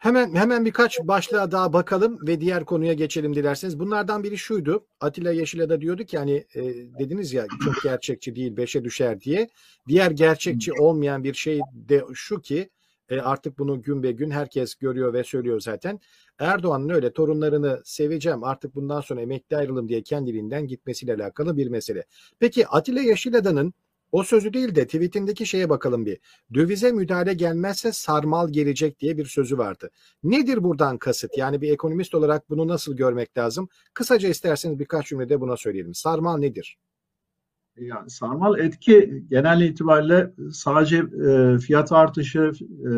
Hemen 0.02 0.36
hemen 0.36 0.66
birkaç 0.66 1.00
başlığa 1.00 1.52
daha 1.52 1.74
bakalım 1.74 2.28
ve 2.28 2.42
diğer 2.42 2.66
konuya 2.66 2.94
geçelim 2.94 3.36
dilerseniz. 3.36 3.80
Bunlardan 3.80 4.24
biri 4.24 4.38
şuydu. 4.38 4.86
Atilla 5.00 5.32
Yeşil'e 5.32 5.70
de 5.70 5.82
diyordu 5.82 6.04
ki 6.04 6.18
hani 6.18 6.46
e, 6.56 6.62
dediniz 7.00 7.34
ya 7.34 7.48
çok 7.66 7.84
gerçekçi 7.84 8.36
değil, 8.36 8.58
beşe 8.58 8.84
düşer 8.84 9.22
diye. 9.22 9.50
Diğer 9.88 10.12
gerçekçi 10.12 10.74
olmayan 10.74 11.24
bir 11.24 11.34
şey 11.34 11.60
de 11.74 12.04
şu 12.14 12.42
ki 12.42 12.70
E, 13.10 13.20
artık 13.22 13.60
bunu 13.60 13.82
gün 13.82 14.04
be 14.04 14.12
gün 14.12 14.32
herkes 14.32 14.76
görüyor 14.76 15.14
ve 15.14 15.24
söylüyor 15.24 15.60
zaten. 15.60 16.00
Erdoğan'ın 16.40 16.90
öyle 16.90 17.14
torunlarını 17.14 17.82
seveceğim 17.86 18.44
artık 18.44 18.76
bundan 18.76 19.02
sonra 19.02 19.22
emekli 19.22 19.58
ayrılım 19.58 19.90
diye 19.90 20.02
kendiliğinden 20.02 20.68
gitmesiyle 20.68 21.14
alakalı 21.14 21.58
bir 21.58 21.68
mesele. 21.68 22.06
Peki 22.40 22.68
Atilla 22.68 23.02
Yeşilada'nın 23.02 23.74
o 24.12 24.24
sözü 24.24 24.54
değil 24.54 24.76
de 24.76 24.86
tweetindeki 24.86 25.46
şeye 25.46 25.70
bakalım 25.70 26.06
bir. 26.06 26.18
Dövize 26.54 26.92
müdahale 26.92 27.34
gelmezse 27.34 27.92
sarmal 27.92 28.50
gelecek 28.50 29.00
diye 29.00 29.18
bir 29.18 29.26
sözü 29.26 29.58
vardı. 29.58 29.90
Nedir 30.24 30.64
buradan 30.64 30.98
kasıt? 30.98 31.38
Yani 31.38 31.62
bir 31.62 31.72
ekonomist 31.72 32.16
olarak 32.16 32.50
bunu 32.50 32.68
nasıl 32.68 32.98
görmek 32.98 33.38
lazım? 33.38 33.70
Kısaca 33.94 34.30
isterseniz 34.30 34.80
birkaç 34.80 35.08
cümlede 35.08 35.42
buna 35.42 35.58
söyleyelim. 35.58 35.94
Sarmal 35.94 36.38
nedir? 36.38 36.78
Yani 37.78 38.10
sarmal 38.10 38.60
etki 38.60 39.24
genel 39.30 39.62
itibariyle 39.62 40.34
sadece 40.52 40.98
e, 40.98 41.58
fiyat 41.60 41.92
artışı 41.92 42.52
e, 42.88 42.92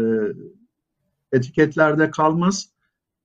etiketlerde 1.37 2.11
kalmaz. 2.11 2.69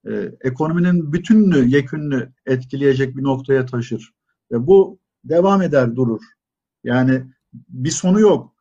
E, 0.06 0.32
ekonominin 0.40 1.12
bütününü, 1.12 1.68
yekününü 1.68 2.32
etkileyecek 2.46 3.16
bir 3.16 3.22
noktaya 3.22 3.66
taşır. 3.66 4.12
Ve 4.52 4.66
bu 4.66 4.98
devam 5.24 5.62
eder 5.62 5.96
durur. 5.96 6.22
Yani 6.84 7.24
bir 7.52 7.90
sonu 7.90 8.20
yok. 8.20 8.54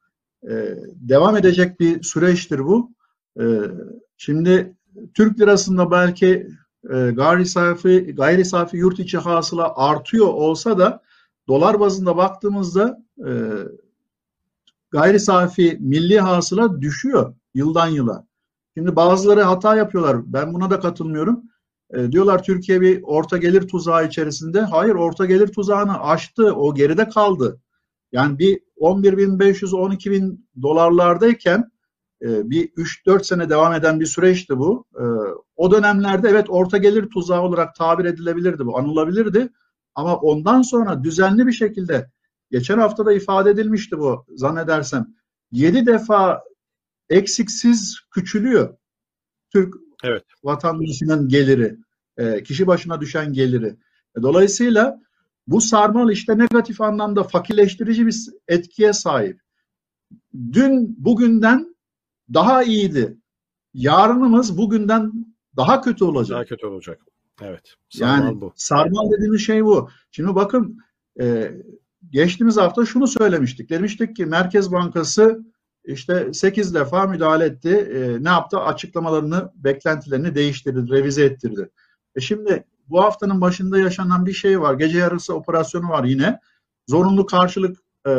E, 0.43 0.77
devam 0.95 1.37
edecek 1.37 1.79
bir 1.79 2.03
süreçtir 2.03 2.59
bu. 2.59 2.91
E, 3.39 3.43
şimdi 4.17 4.75
Türk 5.13 5.39
lirasında 5.39 5.91
belki 5.91 6.47
e, 6.93 7.11
gayri 7.11 7.45
safi, 7.45 8.15
gayri 8.15 8.45
safi 8.45 8.77
yurt 8.77 8.99
içi 8.99 9.17
hasıla 9.17 9.75
artıyor 9.75 10.27
olsa 10.27 10.77
da 10.77 11.01
dolar 11.47 11.79
bazında 11.79 12.17
baktığımızda 12.17 13.03
e, 13.27 13.31
gayri 14.91 15.19
safi 15.19 15.77
milli 15.79 16.19
hasıla 16.19 16.81
düşüyor 16.81 17.33
yıldan 17.53 17.87
yıla. 17.87 18.27
Şimdi 18.77 18.95
bazıları 18.95 19.41
hata 19.41 19.75
yapıyorlar. 19.75 20.33
Ben 20.33 20.53
buna 20.53 20.69
da 20.69 20.79
katılmıyorum. 20.79 21.43
E, 21.93 22.11
diyorlar 22.11 22.43
Türkiye 22.43 22.81
bir 22.81 23.03
orta 23.03 23.37
gelir 23.37 23.67
tuzağı 23.67 24.07
içerisinde. 24.07 24.61
Hayır 24.61 24.95
orta 24.95 25.25
gelir 25.25 25.47
tuzağını 25.47 26.03
aştı. 26.03 26.55
O 26.55 26.75
geride 26.75 27.09
kaldı. 27.09 27.61
Yani 28.11 28.39
bir 28.39 28.66
11.500-12.000 28.81 30.37
dolarlardayken 30.61 31.71
e, 32.21 32.49
bir 32.49 32.67
3-4 32.67 33.23
sene 33.23 33.49
devam 33.49 33.73
eden 33.73 33.99
bir 33.99 34.05
süreçti 34.05 34.57
bu. 34.57 34.85
E, 34.95 35.03
o 35.55 35.71
dönemlerde 35.71 36.29
evet 36.29 36.45
orta 36.49 36.77
gelir 36.77 37.09
tuzağı 37.09 37.41
olarak 37.41 37.75
tabir 37.75 38.05
edilebilirdi 38.05 38.65
bu, 38.65 38.77
anılabilirdi. 38.77 39.49
Ama 39.95 40.15
ondan 40.15 40.61
sonra 40.61 41.03
düzenli 41.03 41.47
bir 41.47 41.51
şekilde 41.51 42.11
geçen 42.51 42.77
hafta 42.77 43.05
da 43.05 43.13
ifade 43.13 43.49
edilmişti 43.49 43.99
bu 43.99 44.25
zannedersem. 44.35 45.07
7 45.51 45.85
defa 45.85 46.43
eksiksiz 47.09 47.99
küçülüyor 48.11 48.77
Türk 49.53 49.73
evet. 50.03 50.23
vatandaşının 50.43 51.27
geliri, 51.27 51.77
e, 52.17 52.43
kişi 52.43 52.67
başına 52.67 53.01
düşen 53.01 53.33
geliri. 53.33 53.75
Dolayısıyla 54.21 55.01
bu 55.47 55.61
sarmal 55.61 56.11
işte 56.11 56.37
negatif 56.37 56.81
anlamda 56.81 57.23
fakirleştirici 57.23 58.07
bir 58.07 58.15
etkiye 58.47 58.93
sahip. 58.93 59.41
Dün 60.53 60.95
bugünden 60.97 61.75
daha 62.33 62.63
iyiydi. 62.63 63.17
Yarınımız 63.73 64.57
bugünden 64.57 65.11
daha 65.55 65.81
kötü 65.81 66.03
olacak. 66.03 66.35
Daha 66.35 66.45
kötü 66.45 66.65
olacak. 66.65 67.01
Evet. 67.41 67.73
Sarmal 67.89 68.25
yani 68.25 68.41
bu. 68.41 68.53
sarmal 68.55 69.11
dediğimiz 69.11 69.41
şey 69.41 69.65
bu. 69.65 69.89
Şimdi 70.11 70.35
bakın 70.35 70.77
e, 71.19 71.51
geçtiğimiz 72.09 72.57
hafta 72.57 72.85
şunu 72.85 73.07
söylemiştik. 73.07 73.69
Demiştik 73.69 74.15
ki 74.15 74.25
Merkez 74.25 74.71
Bankası 74.71 75.45
işte 75.85 76.33
8 76.33 76.75
defa 76.75 77.07
müdahale 77.07 77.45
etti. 77.45 77.69
E, 77.69 78.23
ne 78.23 78.29
yaptı? 78.29 78.59
Açıklamalarını, 78.59 79.51
beklentilerini 79.55 80.35
değiştirdi, 80.35 80.91
revize 80.91 81.23
ettirdi. 81.23 81.69
E 82.15 82.21
şimdi 82.21 82.63
bu 82.89 83.03
haftanın 83.03 83.41
başında 83.41 83.79
yaşanan 83.79 84.25
bir 84.25 84.33
şey 84.33 84.61
var. 84.61 84.73
Gece 84.73 84.97
yarısı 84.97 85.33
operasyonu 85.33 85.89
var 85.89 86.03
yine. 86.03 86.39
Zorunlu 86.87 87.25
karşılık 87.25 87.77
e, 88.05 88.09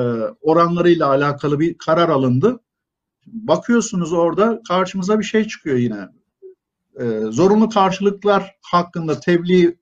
oranlarıyla 0.41 1.09
alakalı 1.09 1.61
bir 1.61 1.79
karar 1.79 2.09
alındı. 2.09 2.61
Bakıyorsunuz 3.27 4.13
orada 4.13 4.63
karşımıza 4.69 5.19
bir 5.19 5.25
şey 5.25 5.45
çıkıyor 5.49 5.77
yine. 5.77 6.09
E, 7.01 7.21
zorunlu 7.21 7.69
karşılıklar 7.69 8.57
hakkında 8.63 9.21
tebliğ 9.21 9.79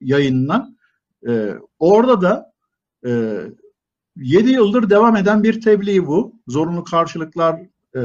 yayınlanan. 0.00 0.78
E, 1.28 1.54
orada 1.78 2.20
da 2.20 2.52
e, 3.06 3.40
7 4.16 4.50
yıldır 4.50 4.90
devam 4.90 5.16
eden 5.16 5.42
bir 5.42 5.60
tebliğ 5.60 6.06
bu. 6.06 6.34
Zorunlu 6.48 6.84
karşılıklar 6.84 7.60
e, 7.96 8.00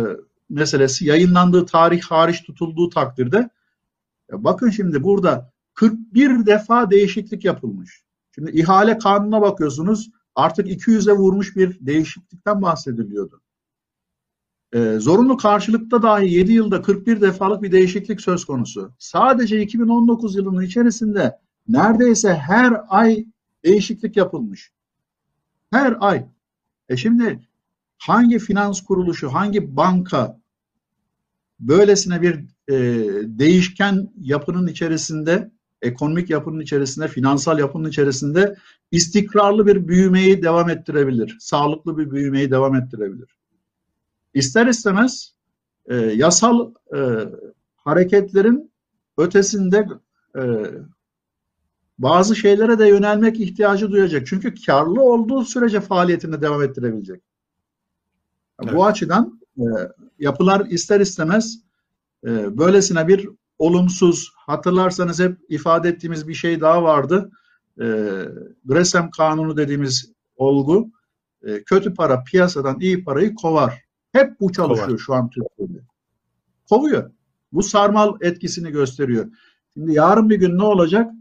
meselesi 0.50 1.06
yayınlandığı 1.06 1.65
tarih 1.65 2.02
hariç 2.04 2.43
tutulduğu 2.43 2.89
takdirde. 2.89 3.50
Bakın 4.32 4.69
şimdi 4.69 5.04
burada 5.04 5.54
41 5.76 6.46
defa 6.46 6.92
değişiklik 6.92 7.46
yapılmış. 7.46 8.04
Şimdi 8.36 8.52
ihale 8.52 8.98
kanununa 8.98 9.42
bakıyorsunuz 9.42 10.12
artık 10.36 10.68
200'e 10.68 11.14
vurmuş 11.14 11.56
bir 11.56 11.78
değişiklikten 11.86 12.62
bahsediliyordu. 12.62 13.42
Ee, 14.74 14.98
zorunlu 15.00 15.38
karşılıkta 15.38 16.02
dahi 16.04 16.34
7 16.34 16.54
yılda 16.54 16.82
41 16.82 17.22
defalık 17.22 17.64
bir 17.64 17.72
değişiklik 17.72 18.22
söz 18.22 18.46
konusu. 18.46 18.94
Sadece 19.00 19.62
2019 19.62 20.36
yılının 20.36 20.62
içerisinde 20.62 21.40
neredeyse 21.68 22.34
her 22.34 22.74
ay 22.90 23.26
değişiklik 23.66 24.18
yapılmış. 24.18 24.72
Her 25.72 25.98
ay. 26.00 26.26
E 26.90 26.98
şimdi 26.98 27.48
hangi 27.98 28.40
finans 28.40 28.82
kuruluşu, 28.82 29.34
hangi 29.34 29.76
banka 29.76 30.40
böylesine 31.60 32.22
bir 32.22 32.36
e, 32.68 32.76
değişken 33.40 34.12
yapının 34.22 34.68
içerisinde 34.68 35.52
ekonomik 35.82 36.30
yapının 36.30 36.60
içerisinde, 36.60 37.08
finansal 37.08 37.60
yapının 37.60 37.90
içerisinde 37.90 38.56
istikrarlı 38.92 39.66
bir 39.66 39.88
büyümeyi 39.88 40.44
devam 40.44 40.70
ettirebilir. 40.70 41.38
Sağlıklı 41.40 41.98
bir 41.98 42.12
büyümeyi 42.12 42.52
devam 42.52 42.76
ettirebilir. 42.76 43.38
İster 44.34 44.68
istemez 44.68 45.34
e, 45.86 45.96
yasal 45.96 46.72
e, 46.96 47.00
hareketlerin 47.76 48.72
ötesinde 49.18 49.88
e, 50.38 50.42
bazı 51.98 52.36
şeylere 52.36 52.80
de 52.80 52.88
yönelmek 52.88 53.40
ihtiyacı 53.40 53.92
duyacak. 53.92 54.28
Çünkü 54.28 54.54
karlı 54.66 55.02
olduğu 55.02 55.46
sürece 55.46 55.82
faaliyetini 55.82 56.42
devam 56.42 56.64
ettirebilecek. 56.64 57.22
Evet. 58.64 58.74
Bu 58.74 58.86
açıdan 58.86 59.42
e, 59.58 59.64
yapılar 60.20 60.66
ister 60.66 61.00
istemez 61.00 61.60
e, 62.28 62.58
böylesine 62.58 63.08
bir 63.08 63.30
olumsuz, 63.60 64.32
hatırlarsanız 64.36 65.20
hep 65.20 65.38
ifade 65.50 65.89
ettiğimiz 65.89 66.28
bir 66.28 66.34
şey 66.34 66.62
daha 66.62 66.84
vardı. 66.84 67.32
E, 67.82 67.86
Gresham 68.65 69.10
kanunu 69.10 69.58
dediğimiz 69.58 70.12
olgu, 70.38 70.91
e, 71.44 71.63
kötü 71.63 71.94
para 71.94 72.24
piyasadan 72.24 72.80
iyi 72.80 73.04
parayı 73.04 73.36
kovar. 73.36 73.84
Hep 74.12 74.39
bu 74.39 74.52
çalışıyor 74.52 74.88
kovar. 74.88 75.00
şu 75.00 75.13
an 75.13 75.30
Türkiye'de. 75.30 75.86
Kovuyor. 76.70 77.12
Bu 77.52 77.63
sarmal 77.63 78.13
etkisini 78.22 78.72
gösteriyor. 78.72 79.26
Şimdi 79.74 79.94
yarın 79.94 80.30
bir 80.30 80.36
gün 80.36 80.58
ne 80.58 80.63
olacak? 80.63 81.12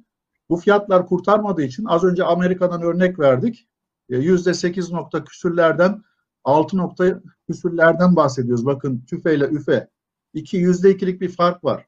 Bu 0.49 0.57
fiyatlar 0.57 1.07
kurtarmadığı 1.07 1.63
için 1.63 1.85
az 1.85 2.05
önce 2.05 2.25
Amerika'dan 2.25 2.83
örnek 2.83 3.19
verdik. 3.19 3.69
Yüzde 4.09 4.55
sekiz 4.55 4.93
nokta 4.93 5.25
küsürlerden 5.25 6.03
altı 6.45 6.77
nokta 6.77 7.21
küsürlerden 7.47 8.17
bahsediyoruz. 8.17 8.67
Bakın 8.67 9.05
tüfe 9.11 9.35
ile 9.35 9.45
üfe. 9.45 9.89
İki 10.35 10.57
yüzde 10.57 10.91
ikilik 10.91 11.21
bir 11.21 11.29
fark 11.29 11.65
var. 11.65 11.87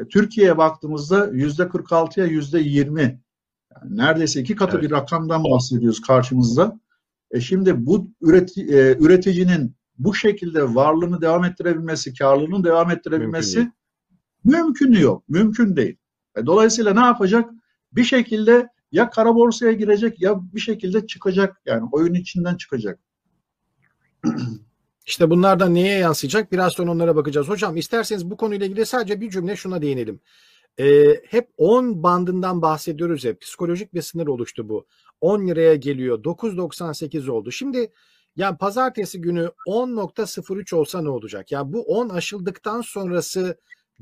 E, 0.00 0.08
Türkiye'ye 0.08 0.58
baktığımızda 0.58 1.30
yüzde 1.32 1.62
46'ya 1.62 2.26
yüzde 2.26 2.60
20 2.60 3.00
yani 3.02 3.96
neredeyse 3.96 4.40
iki 4.40 4.56
katı 4.56 4.78
evet. 4.78 4.84
bir 4.84 4.94
rakamdan 4.94 5.44
bahsediyoruz 5.44 6.00
karşımızda. 6.00 6.80
E 7.30 7.40
şimdi 7.40 7.86
bu 7.86 8.10
üreti, 8.20 8.60
e, 8.60 8.96
üreticinin 8.98 9.76
bu 9.98 10.14
şekilde 10.14 10.74
varlığını 10.74 11.20
devam 11.20 11.44
ettirebilmesi, 11.44 12.14
karlılığını 12.14 12.64
devam 12.64 12.90
ettirebilmesi 12.90 13.58
mümkün, 14.44 14.90
mümkün 14.90 14.92
yok. 14.92 15.28
Mümkün 15.28 15.76
değil. 15.76 15.96
E, 16.36 16.46
dolayısıyla 16.46 16.94
ne 16.94 17.00
yapacak? 17.00 17.50
Bir 17.92 18.04
şekilde 18.04 18.68
ya 18.92 19.10
kara 19.10 19.34
borsaya 19.34 19.72
girecek 19.72 20.20
ya 20.20 20.40
bir 20.54 20.60
şekilde 20.60 21.06
çıkacak. 21.06 21.60
Yani 21.66 21.88
oyun 21.92 22.14
içinden 22.14 22.56
çıkacak. 22.56 23.00
İşte 25.10 25.30
bunlardan 25.30 25.74
neye 25.74 25.98
yansıyacak? 25.98 26.52
Biraz 26.52 26.72
sonra 26.72 26.90
onlara 26.90 27.16
bakacağız. 27.16 27.48
Hocam 27.48 27.76
isterseniz 27.76 28.30
bu 28.30 28.36
konuyla 28.36 28.66
ilgili 28.66 28.86
sadece 28.86 29.20
bir 29.20 29.30
cümle 29.30 29.56
şuna 29.56 29.82
değinelim. 29.82 30.20
Ee, 30.78 31.20
hep 31.28 31.48
10 31.56 32.02
bandından 32.02 32.62
bahsediyoruz 32.62 33.24
ya. 33.24 33.38
Psikolojik 33.38 33.94
bir 33.94 34.02
sınır 34.02 34.26
oluştu 34.26 34.68
bu. 34.68 34.86
10 35.20 35.48
liraya 35.48 35.74
geliyor. 35.74 36.22
9.98 36.22 37.30
oldu. 37.30 37.50
Şimdi 37.52 37.92
yani 38.36 38.58
pazartesi 38.58 39.20
günü 39.20 39.50
10.03 39.66 40.74
olsa 40.74 41.02
ne 41.02 41.08
olacak? 41.08 41.52
Ya 41.52 41.72
bu 41.72 41.82
10 41.82 42.08
aşıldıktan 42.08 42.80
sonrası 42.80 43.58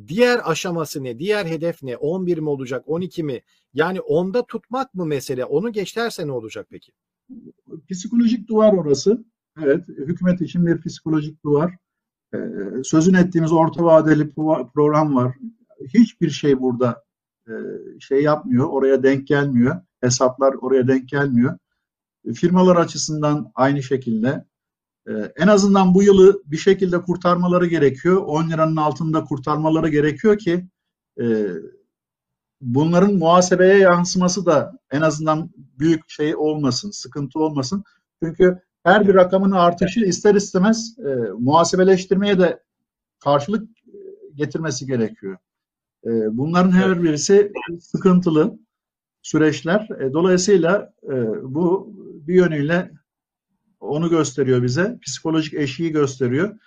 diğer 0.09 0.41
aşaması 0.51 1.05
ne? 1.05 1.19
Diğer 1.19 1.47
hedef 1.47 1.83
ne? 1.83 1.97
11 1.97 2.39
mi 2.39 2.49
olacak? 2.49 2.85
12 2.87 3.23
mi? 3.23 3.43
Yani 3.75 4.01
onda 4.01 4.47
tutmak 4.47 4.95
mı 4.95 5.07
mesele? 5.07 5.45
Onu 5.45 5.73
geçerse 5.73 6.27
ne 6.27 6.33
olacak 6.33 6.67
peki? 6.71 6.93
Psikolojik 7.91 8.49
duvar 8.49 8.73
orası. 8.73 9.25
Evet, 9.63 9.89
hükümet 9.89 10.41
için 10.41 10.67
bir 10.67 10.81
psikolojik 10.81 11.45
duvar. 11.45 11.75
E, 12.35 12.39
sözünü 12.85 13.19
ettiğimiz 13.19 13.53
orta 13.53 13.85
vadeli 13.85 14.23
pro- 14.23 14.73
program 14.73 15.17
var. 15.17 15.35
Hiçbir 15.95 16.31
şey 16.31 16.61
burada 16.61 17.05
e, 17.49 17.53
şey 18.01 18.23
yapmıyor, 18.23 18.69
oraya 18.69 19.03
denk 19.03 19.27
gelmiyor. 19.27 19.81
Hesaplar 20.01 20.55
oraya 20.55 20.89
denk 20.89 21.09
gelmiyor. 21.09 21.59
Firmalar 22.35 22.77
açısından 22.77 23.53
aynı 23.55 23.83
şekilde. 23.83 24.45
E, 25.09 25.13
en 25.37 25.47
azından 25.47 25.95
bu 25.95 26.03
yılı 26.03 26.43
bir 26.47 26.57
şekilde 26.57 27.03
kurtarmaları 27.03 27.67
gerekiyor. 27.67 28.23
10 28.27 28.51
liranın 28.51 28.77
altında 28.77 29.25
kurtarmaları 29.25 29.89
gerekiyor 29.89 30.39
ki 30.39 30.69
e, 31.21 31.47
bunların 32.61 33.15
muhasebeye 33.15 33.79
yansıması 33.79 34.47
da 34.47 34.79
en 34.91 35.01
azından 35.01 35.51
büyük 35.57 36.11
şey 36.11 36.37
olmasın, 36.37 36.91
sıkıntı 36.91 37.39
olmasın. 37.39 37.85
Çünkü 38.23 38.59
her 38.85 39.09
bir 39.09 39.15
rakamın 39.15 39.51
artışı 39.51 40.01
ister 40.01 40.35
istemez 40.35 40.99
e, 40.99 41.09
muhasebeleştirmeye 41.39 42.39
de 42.39 42.63
karşılık 43.19 43.69
e, 43.87 43.99
getirmesi 44.35 44.87
gerekiyor. 44.87 45.37
E, 46.05 46.11
bunların 46.11 46.71
her 46.71 47.03
birisi 47.03 47.53
sıkıntılı 47.81 48.59
süreçler. 49.23 49.89
E, 50.01 50.13
dolayısıyla 50.13 50.93
e, 51.03 51.15
bu 51.43 51.93
bir 52.27 52.35
yönüyle 52.35 52.91
onu 53.81 54.11
gösteriyor 54.11 54.63
bize. 54.63 54.99
Psikolojik 55.03 55.55
eşiği 55.55 55.93
gösteriyor. 55.93 56.59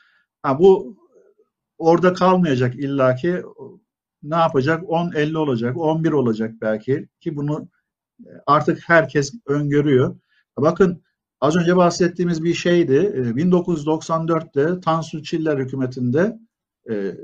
Ha, 0.43 0.60
bu 0.60 0.97
orada 1.78 2.13
kalmayacak 2.13 2.76
illaki 2.76 3.43
ne 4.24 4.36
yapacak? 4.36 4.84
10-50 4.84 5.38
olacak, 5.38 5.78
11 5.78 6.12
olacak 6.12 6.54
belki 6.62 7.08
ki 7.19 7.36
bunu 7.36 7.69
e, 8.26 8.30
artık 8.45 8.89
herkes 8.89 9.34
öngörüyor. 9.45 10.19
Bakın 10.58 11.04
az 11.41 11.56
önce 11.56 11.75
bahsettiğimiz 11.75 12.43
bir 12.43 12.54
şeydi. 12.54 12.93
E, 12.93 13.19
1994'te 13.19 14.82
Tansu 14.82 15.23
Çiller 15.23 15.58
hükümetinde 15.58 16.39
e, 16.89 17.15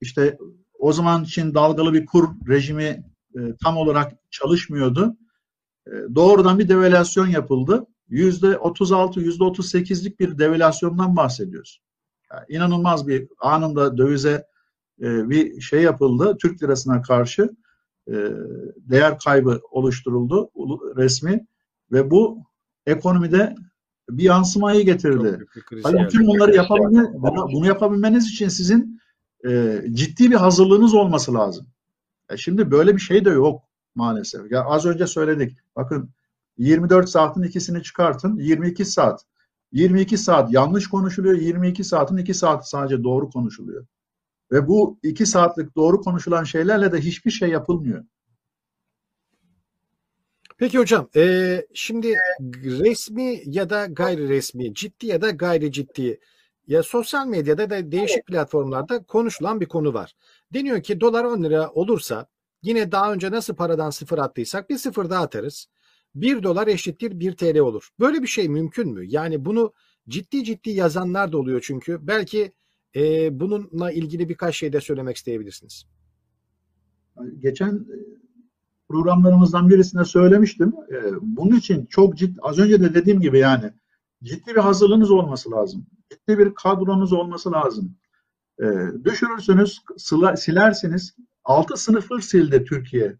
işte 0.00 0.38
o 0.78 0.92
zaman 0.92 1.24
için 1.24 1.54
dalgalı 1.54 1.92
bir 1.92 2.06
kur 2.06 2.28
rejimi 2.48 3.04
e, 3.34 3.40
tam 3.62 3.76
olarak 3.76 4.12
çalışmıyordu. 4.30 5.16
E, 5.86 5.90
doğrudan 6.14 6.58
bir 6.58 6.68
devalüasyon 6.68 7.26
yapıldı. 7.26 7.86
Yüzde 8.08 8.58
36, 8.58 9.20
yüzde 9.20 9.44
38'lik 9.44 10.20
bir 10.20 10.38
devalüasyondan 10.38 11.16
bahsediyoruz. 11.16 11.80
Yani 12.32 12.44
inanılmaz 12.48 13.08
bir 13.08 13.28
anında 13.40 13.98
dövize 13.98 14.46
bir 14.98 15.60
şey 15.60 15.82
yapıldı. 15.82 16.36
Türk 16.40 16.62
lirasına 16.62 17.02
karşı 17.02 17.50
değer 18.76 19.18
kaybı 19.18 19.60
oluşturuldu 19.70 20.50
resmi 20.96 21.46
ve 21.92 22.10
bu 22.10 22.44
ekonomide 22.86 23.54
bir 24.10 24.22
yansımayı 24.22 24.84
getirdi. 24.84 25.46
Hayır, 25.82 25.96
geldi. 25.96 26.06
bütün 26.06 26.26
bunları 26.26 26.54
yapabilme, 26.54 27.12
bunu, 27.14 27.48
bunu 27.52 27.66
yapabilmeniz 27.66 28.28
için 28.30 28.48
sizin 28.48 29.00
e, 29.48 29.82
ciddi 29.92 30.30
bir 30.30 30.36
hazırlığınız 30.36 30.94
olması 30.94 31.34
lazım. 31.34 31.66
E 32.30 32.36
şimdi 32.36 32.70
böyle 32.70 32.94
bir 32.94 33.00
şey 33.00 33.24
de 33.24 33.30
yok 33.30 33.62
maalesef. 33.94 34.52
Ya 34.52 34.64
az 34.64 34.86
önce 34.86 35.06
söyledik. 35.06 35.58
Bakın 35.76 36.10
24 36.58 37.08
saatin 37.08 37.42
ikisini 37.42 37.82
çıkartın. 37.82 38.36
22 38.36 38.84
saat. 38.84 39.24
22 39.72 40.18
saat 40.18 40.52
yanlış 40.52 40.86
konuşuluyor. 40.86 41.38
22 41.38 41.84
saatin 41.84 42.16
2 42.16 42.34
saati 42.34 42.68
sadece 42.68 43.04
doğru 43.04 43.30
konuşuluyor. 43.30 43.86
Ve 44.52 44.68
bu 44.68 44.98
2 45.02 45.26
saatlik 45.26 45.76
doğru 45.76 46.00
konuşulan 46.00 46.44
şeylerle 46.44 46.92
de 46.92 47.00
hiçbir 47.00 47.30
şey 47.30 47.48
yapılmıyor. 47.48 48.04
Peki 50.62 50.78
hocam, 50.78 51.08
e, 51.16 51.66
şimdi 51.74 52.14
resmi 52.64 53.42
ya 53.44 53.70
da 53.70 53.86
gayri 53.86 54.28
resmi, 54.28 54.74
ciddi 54.74 55.06
ya 55.06 55.20
da 55.20 55.30
gayri 55.30 55.72
ciddi 55.72 56.20
ya 56.66 56.82
sosyal 56.82 57.26
medyada 57.26 57.70
da 57.70 57.92
değişik 57.92 58.26
platformlarda 58.26 59.02
konuşulan 59.02 59.60
bir 59.60 59.66
konu 59.66 59.94
var. 59.94 60.14
Deniyor 60.54 60.82
ki 60.82 61.00
dolar 61.00 61.24
10 61.24 61.42
lira 61.44 61.70
olursa 61.70 62.26
yine 62.62 62.92
daha 62.92 63.12
önce 63.12 63.30
nasıl 63.30 63.54
paradan 63.54 63.90
sıfır 63.90 64.18
attıysak 64.18 64.70
bir 64.70 64.78
sıfır 64.78 65.10
daha 65.10 65.22
atarız. 65.22 65.66
1 66.14 66.42
dolar 66.42 66.66
eşittir 66.66 67.20
1 67.20 67.36
TL 67.36 67.58
olur. 67.58 67.88
Böyle 68.00 68.22
bir 68.22 68.28
şey 68.28 68.48
mümkün 68.48 68.88
mü? 68.88 69.04
Yani 69.06 69.44
bunu 69.44 69.72
ciddi 70.08 70.44
ciddi 70.44 70.70
yazanlar 70.70 71.32
da 71.32 71.38
oluyor 71.38 71.60
çünkü. 71.64 72.06
Belki 72.06 72.52
e, 72.96 73.40
bununla 73.40 73.92
ilgili 73.92 74.28
birkaç 74.28 74.56
şey 74.56 74.72
de 74.72 74.80
söylemek 74.80 75.16
isteyebilirsiniz. 75.16 75.86
Geçen 77.40 77.86
programlarımızdan 78.92 79.68
birisinde 79.68 80.04
söylemiştim. 80.04 80.72
E, 80.92 80.96
Bunun 81.22 81.56
için 81.56 81.86
çok 81.86 82.18
ciddi, 82.18 82.38
az 82.42 82.58
önce 82.58 82.80
de 82.80 82.94
dediğim 82.94 83.20
gibi 83.20 83.38
yani 83.38 83.72
ciddi 84.22 84.54
bir 84.54 84.60
hazırlığınız 84.60 85.10
olması 85.10 85.50
lazım. 85.50 85.86
Ciddi 86.10 86.38
bir 86.38 86.54
kadronuz 86.54 87.12
olması 87.12 87.52
lazım. 87.52 87.94
E, 88.60 88.64
Düşürürsünüz, 89.04 89.82
sıla- 89.98 90.36
silersiniz. 90.36 91.16
Altı 91.44 91.76
sınıfı 91.76 92.22
sildi 92.22 92.64
Türkiye. 92.64 93.16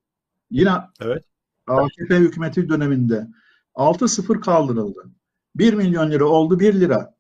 Yine 0.51 0.71
Evet. 1.01 1.25
AKP 1.67 2.17
hükümeti 2.17 2.69
döneminde 2.69 3.29
6-0 3.75 4.41
kaldırıldı. 4.41 5.05
1 5.57 5.75
milyon 5.75 6.11
lira 6.11 6.25
oldu 6.25 6.61
1 6.61 6.81
lira. 6.81 7.15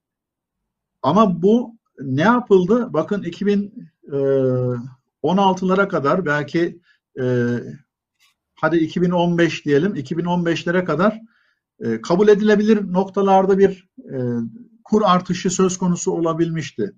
Ama 1.02 1.42
bu 1.42 1.76
ne 2.00 2.22
yapıldı? 2.22 2.88
Bakın 2.92 3.22
2016'lara 3.22 5.88
kadar 5.88 6.26
belki 6.26 6.80
e, 7.20 7.24
hadi 8.62 8.76
2015 8.76 9.64
diyelim 9.64 9.94
2015'lere 9.96 10.84
kadar 10.84 11.20
e, 11.80 12.00
kabul 12.00 12.28
edilebilir 12.28 12.92
noktalarda 12.92 13.58
bir 13.58 13.88
e, 13.98 14.16
kur 14.84 15.02
artışı 15.04 15.50
söz 15.50 15.78
konusu 15.78 16.12
olabilmişti. 16.12 16.92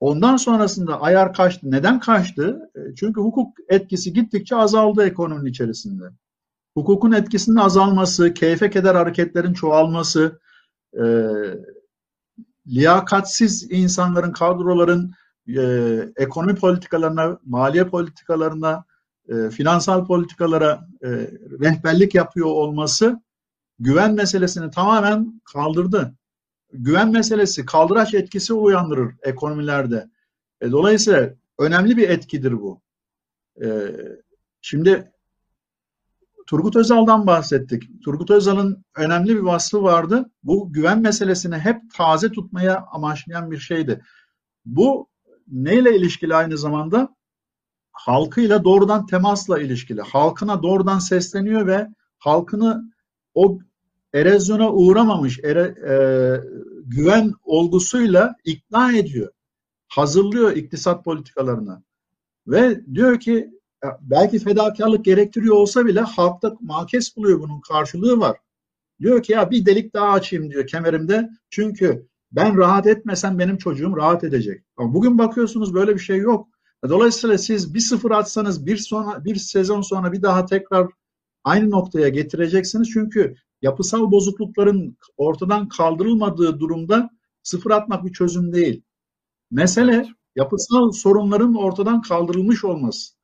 Ondan 0.00 0.36
sonrasında 0.36 1.00
ayar 1.00 1.34
kaçtı. 1.34 1.70
Neden 1.70 2.00
kaçtı? 2.00 2.70
E, 2.76 2.94
Çünkü 2.94 3.20
hukuk 3.20 3.56
etkisi 3.68 4.12
gittikçe 4.12 4.56
azaldı 4.56 5.04
ekonominin 5.06 5.50
içerisinde 5.50 6.04
hukukun 6.74 7.12
etkisinin 7.12 7.56
azalması, 7.56 8.34
keyfe 8.34 8.70
keder 8.70 8.94
hareketlerin 8.94 9.52
çoğalması, 9.52 10.40
e, 10.94 11.04
liyakatsiz 12.66 13.70
insanların, 13.70 14.32
kadroların 14.32 15.12
e, 15.48 15.62
ekonomi 16.16 16.54
politikalarına, 16.54 17.38
maliye 17.44 17.88
politikalarına, 17.88 18.84
e, 19.28 19.50
finansal 19.50 20.06
politikalara 20.06 20.88
e, 21.02 21.08
rehberlik 21.60 22.14
yapıyor 22.14 22.46
olması 22.46 23.22
güven 23.78 24.14
meselesini 24.14 24.70
tamamen 24.70 25.42
kaldırdı. 25.52 26.14
Güven 26.72 27.10
meselesi 27.10 27.66
kaldıraç 27.66 28.14
etkisi 28.14 28.54
uyandırır 28.54 29.14
ekonomilerde. 29.22 30.10
E, 30.60 30.70
dolayısıyla 30.70 31.34
önemli 31.58 31.96
bir 31.96 32.08
etkidir 32.08 32.52
bu. 32.52 32.80
Şimdi 34.60 35.12
Turgut 36.46 36.76
Özal'dan 36.76 37.26
bahsettik. 37.26 38.04
Turgut 38.04 38.30
Özal'ın 38.30 38.84
önemli 38.96 39.36
bir 39.36 39.40
vasfı 39.40 39.82
vardı. 39.82 40.30
Bu 40.42 40.72
güven 40.72 41.00
meselesini 41.00 41.58
hep 41.58 41.82
taze 41.96 42.32
tutmaya 42.32 42.84
amaçlayan 42.92 43.50
bir 43.50 43.58
şeydi. 43.58 44.02
Bu 44.64 45.08
neyle 45.48 45.96
ilişkili 45.96 46.34
aynı 46.34 46.58
zamanda? 46.58 47.16
Halkıyla 47.92 48.64
doğrudan 48.64 49.06
temasla 49.06 49.60
ilişkili. 49.60 50.00
Halkına 50.00 50.62
doğrudan 50.62 50.98
sesleniyor 50.98 51.66
ve 51.66 51.88
halkını 52.18 52.92
o 53.34 53.58
erozyona 54.12 54.72
uğramamış 54.72 55.40
ere, 55.44 55.74
e, 55.88 55.94
güven 56.84 57.32
olgusuyla 57.42 58.36
ikna 58.44 58.92
ediyor. 58.92 59.32
Hazırlıyor 59.88 60.56
iktisat 60.56 61.04
politikalarını. 61.04 61.82
Ve 62.46 62.80
diyor 62.94 63.20
ki 63.20 63.50
ya 63.84 63.98
belki 64.00 64.38
fedakarlık 64.38 65.04
gerektiriyor 65.04 65.54
olsa 65.54 65.86
bile 65.86 66.00
halkta 66.00 66.56
makes 66.60 67.16
buluyor 67.16 67.40
bunun 67.40 67.60
karşılığı 67.60 68.20
var. 68.20 68.36
Diyor 69.00 69.22
ki 69.22 69.32
ya 69.32 69.50
bir 69.50 69.66
delik 69.66 69.94
daha 69.94 70.08
açayım 70.12 70.50
diyor 70.50 70.66
kemerimde. 70.66 71.30
Çünkü 71.50 72.06
ben 72.32 72.56
rahat 72.58 72.86
etmesem 72.86 73.38
benim 73.38 73.58
çocuğum 73.58 73.96
rahat 73.96 74.24
edecek. 74.24 74.64
Ama 74.76 74.94
bugün 74.94 75.18
bakıyorsunuz 75.18 75.74
böyle 75.74 75.94
bir 75.94 76.00
şey 76.00 76.18
yok. 76.18 76.48
Dolayısıyla 76.88 77.38
siz 77.38 77.74
bir 77.74 77.80
sıfır 77.80 78.10
atsanız 78.10 78.66
bir 78.66 78.76
sonra 78.76 79.24
bir 79.24 79.36
sezon 79.36 79.80
sonra 79.80 80.12
bir 80.12 80.22
daha 80.22 80.46
tekrar 80.46 80.88
aynı 81.44 81.70
noktaya 81.70 82.08
getireceksiniz. 82.08 82.90
Çünkü 82.92 83.34
yapısal 83.62 84.10
bozuklukların 84.10 84.96
ortadan 85.16 85.68
kaldırılmadığı 85.68 86.60
durumda 86.60 87.10
sıfır 87.42 87.70
atmak 87.70 88.04
bir 88.04 88.12
çözüm 88.12 88.52
değil. 88.52 88.82
Mesele 89.50 90.06
yapısal 90.36 90.92
sorunların 90.92 91.54
ortadan 91.54 92.02
kaldırılmış 92.02 92.64
olması. 92.64 93.14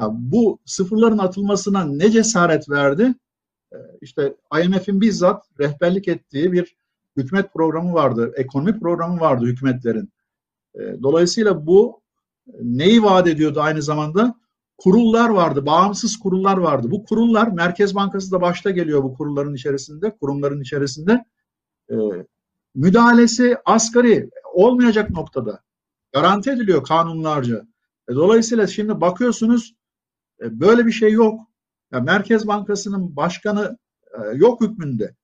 Ya 0.00 0.08
bu 0.12 0.58
sıfırların 0.64 1.18
atılmasına 1.18 1.84
ne 1.84 2.10
cesaret 2.10 2.70
verdi? 2.70 3.14
Ee, 3.72 3.76
İşte 4.00 4.36
IMF'in 4.64 5.00
bizzat 5.00 5.46
rehberlik 5.60 6.08
ettiği 6.08 6.52
bir 6.52 6.76
hükümet 7.16 7.52
programı 7.54 7.92
vardı, 7.94 8.32
ekonomi 8.36 8.80
programı 8.80 9.20
vardı 9.20 9.46
hükümetlerin. 9.46 10.12
Ee, 10.74 10.96
Dolayısıyla 11.02 11.66
bu 11.66 12.02
neyi 12.62 13.02
vaat 13.02 13.28
ediyordu 13.28 13.60
aynı 13.60 13.82
zamanda? 13.82 14.34
Kurullar 14.78 15.28
vardı, 15.28 15.66
bağımsız 15.66 16.18
kurullar 16.18 16.56
vardı. 16.56 16.90
Bu 16.90 17.04
kurullar, 17.04 17.48
Merkez 17.48 17.94
Bankası 17.94 18.32
da 18.32 18.40
başta 18.40 18.70
geliyor 18.70 19.02
bu 19.02 19.14
kurulların 19.14 19.54
içerisinde, 19.54 20.16
kurumların 20.16 20.60
içerisinde. 20.60 21.24
Ee, 21.90 21.94
müdahalesi 22.74 23.56
asgari 23.64 24.30
olmayacak 24.52 25.10
noktada. 25.10 25.62
Garanti 26.12 26.50
ediliyor 26.50 26.84
kanunlarca. 26.84 27.66
E, 28.08 28.14
dolayısıyla 28.14 28.66
şimdi 28.66 29.00
bakıyorsunuz 29.00 29.74
e, 30.42 30.60
böyle 30.60 30.86
bir 30.86 30.92
şey 30.92 31.12
yok. 31.12 31.40
Ya 31.92 32.00
Merkez 32.00 32.46
Bankası'nın 32.46 33.16
başkanı 33.16 33.78
e, 34.12 34.36
yok 34.36 34.60
hükmünde. 34.60 35.14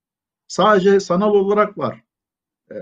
Sadece 0.47 0.99
sanal 0.99 1.33
olarak 1.33 1.77
var. 1.77 2.03
E, 2.71 2.75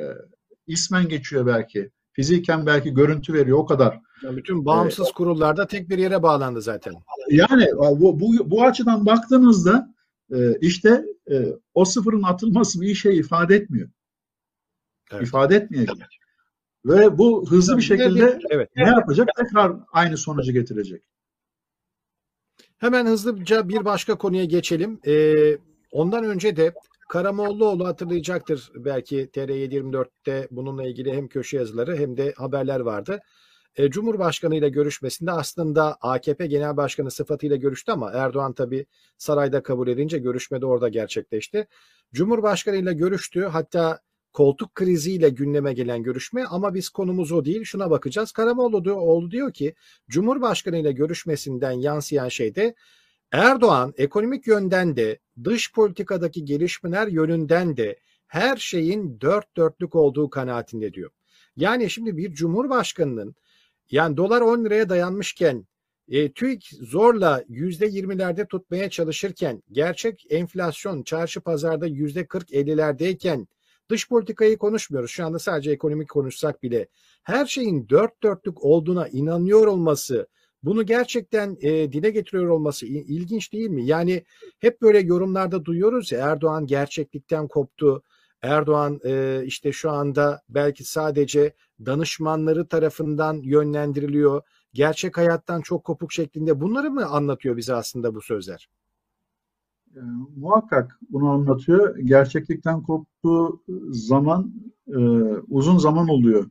ismen 0.67 1.09
geçiyor 1.09 1.45
belki. 1.45 1.91
Fiziken 2.13 2.65
belki 2.65 2.93
görüntü 2.93 3.33
veriyor 3.33 3.57
o 3.57 3.65
kadar. 3.65 3.99
Yani 4.23 4.37
bütün 4.37 4.65
bağımsız 4.65 5.11
kurullarda 5.11 5.67
tek 5.67 5.89
bir 5.89 5.97
yere 5.97 6.23
bağlandı 6.23 6.61
zaten. 6.61 6.93
Yani 7.29 7.67
bu, 7.75 8.19
bu, 8.19 8.51
bu 8.51 8.63
açıdan 8.63 9.05
baktığınızda 9.05 9.93
e, 10.31 10.57
işte 10.61 11.05
e, 11.31 11.45
o 11.73 11.85
sıfırın 11.85 12.23
atılması 12.23 12.81
bir 12.81 12.95
şey 12.95 13.17
ifade 13.17 13.55
etmiyor. 13.55 13.89
Evet. 15.11 15.27
İfade 15.27 15.55
etmeyecek. 15.55 15.97
Ve 16.85 17.17
bu 17.17 17.49
hızlı 17.49 17.77
bir 17.77 17.81
şekilde 17.81 18.39
evet. 18.49 18.69
ne 18.75 18.89
yapacak? 18.89 19.29
Tekrar 19.37 19.73
aynı 19.91 20.17
sonucu 20.17 20.51
getirecek. 20.51 21.03
Hemen 22.77 23.05
hızlıca 23.05 23.69
bir 23.69 23.85
başka 23.85 24.17
konuya 24.17 24.45
geçelim. 24.45 24.99
Ee, 25.07 25.57
ondan 25.91 26.23
önce 26.23 26.57
de 26.57 26.73
Karamollaoğlu 27.09 27.85
hatırlayacaktır 27.85 28.71
belki 28.75 29.29
TR724'te 29.33 30.47
bununla 30.51 30.83
ilgili 30.87 31.13
hem 31.13 31.27
köşe 31.27 31.57
yazıları 31.57 31.97
hem 31.97 32.17
de 32.17 32.33
haberler 32.37 32.79
vardı. 32.79 33.19
E, 33.75 33.89
Cumhurbaşkanı 33.89 34.55
ile 34.55 34.69
görüşmesinde 34.69 35.31
aslında 35.31 35.97
AKP 36.01 36.47
Genel 36.47 36.77
Başkanı 36.77 37.11
sıfatıyla 37.11 37.55
görüştü 37.55 37.91
ama 37.91 38.11
Erdoğan 38.11 38.53
tabi 38.53 38.85
sarayda 39.17 39.63
kabul 39.63 39.87
edince 39.87 40.17
görüşme 40.17 40.61
de 40.61 40.65
orada 40.65 40.89
gerçekleşti. 40.89 41.67
Cumhurbaşkanı 42.13 42.75
ile 42.75 42.93
görüştü 42.93 43.43
hatta 43.43 43.99
koltuk 44.33 44.75
kriziyle 44.75 45.29
gündeme 45.29 45.73
gelen 45.73 46.03
görüşme 46.03 46.45
ama 46.45 46.73
biz 46.73 46.89
konumuz 46.89 47.31
o 47.31 47.45
değil 47.45 47.63
şuna 47.63 47.89
bakacağız. 47.89 48.31
Karamollaoğlu 48.31 49.31
diyor 49.31 49.53
ki 49.53 49.75
Cumhurbaşkanı 50.09 50.77
ile 50.77 50.91
görüşmesinden 50.91 51.71
yansıyan 51.71 52.29
şey 52.29 52.55
de 52.55 52.75
Erdoğan 53.31 53.93
ekonomik 53.97 54.47
yönden 54.47 54.95
de 54.95 55.19
dış 55.43 55.73
politikadaki 55.73 56.45
gelişmeler 56.45 57.07
yönünden 57.07 57.77
de 57.77 57.99
her 58.27 58.57
şeyin 58.57 59.21
dört 59.21 59.57
dörtlük 59.57 59.95
olduğu 59.95 60.29
kanaatinde 60.29 60.93
diyor. 60.93 61.11
Yani 61.55 61.89
şimdi 61.89 62.17
bir 62.17 62.33
cumhurbaşkanının 62.33 63.35
yani 63.91 64.17
dolar 64.17 64.41
10 64.41 64.65
liraya 64.65 64.89
dayanmışken 64.89 65.67
e, 66.09 66.31
TÜİK 66.31 66.69
zorla 66.81 67.43
yüzde 67.47 67.87
20'lerde 67.87 68.47
tutmaya 68.47 68.89
çalışırken 68.89 69.63
gerçek 69.71 70.25
enflasyon 70.29 71.03
çarşı 71.03 71.41
pazarda 71.41 71.87
yüzde 71.87 72.21
40-50'lerdeyken 72.21 73.47
dış 73.89 74.09
politikayı 74.09 74.57
konuşmuyoruz. 74.57 75.11
Şu 75.11 75.25
anda 75.25 75.39
sadece 75.39 75.71
ekonomik 75.71 76.09
konuşsak 76.09 76.63
bile 76.63 76.87
her 77.23 77.45
şeyin 77.45 77.89
dört 77.89 78.23
dörtlük 78.23 78.63
olduğuna 78.63 79.07
inanıyor 79.07 79.67
olması 79.67 80.27
bunu 80.63 80.85
gerçekten 80.85 81.57
e, 81.61 81.91
dile 81.91 82.09
getiriyor 82.09 82.47
olması 82.47 82.85
ilginç 82.85 83.53
değil 83.53 83.69
mi? 83.69 83.85
Yani 83.85 84.23
hep 84.59 84.81
böyle 84.81 84.99
yorumlarda 84.99 85.65
duyuyoruz 85.65 86.11
ya 86.11 86.19
Erdoğan 86.19 86.67
gerçeklikten 86.67 87.47
koptu. 87.47 88.03
Erdoğan 88.43 88.99
e, 89.03 89.43
işte 89.45 89.71
şu 89.71 89.91
anda 89.91 90.41
belki 90.49 90.83
sadece 90.83 91.53
danışmanları 91.85 92.67
tarafından 92.67 93.41
yönlendiriliyor. 93.43 94.41
Gerçek 94.73 95.17
hayattan 95.17 95.61
çok 95.61 95.83
kopuk 95.83 96.11
şeklinde 96.11 96.61
bunları 96.61 96.91
mı 96.91 97.05
anlatıyor 97.05 97.57
bize 97.57 97.73
aslında 97.73 98.15
bu 98.15 98.21
sözler? 98.21 98.69
E, 99.95 99.99
muhakkak 100.35 100.99
bunu 101.09 101.29
anlatıyor. 101.29 101.97
Gerçeklikten 101.97 102.83
koptuğu 102.83 103.63
zaman 103.89 104.53
e, 104.87 104.99
uzun 105.49 105.77
zaman 105.77 106.07
oluyor. 106.07 106.49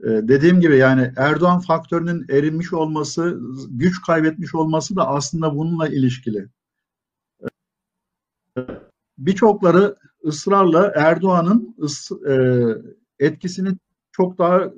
E, 0.00 0.08
dediğim 0.08 0.60
gibi 0.60 0.76
yani 0.76 1.12
Erdoğan 1.16 1.60
faktörünün 1.60 2.26
erinmiş 2.28 2.72
olması, 2.72 3.40
güç 3.70 4.02
kaybetmiş 4.02 4.54
olması 4.54 4.96
da 4.96 5.08
aslında 5.08 5.56
bununla 5.56 5.88
ilişkili. 5.88 6.48
E, 7.42 8.60
birçokları 9.18 9.96
ısrarla 10.26 10.92
Erdoğan'ın 10.96 11.76
e, 12.28 12.34
etkisini 13.18 13.68
çok 14.12 14.38
daha 14.38 14.72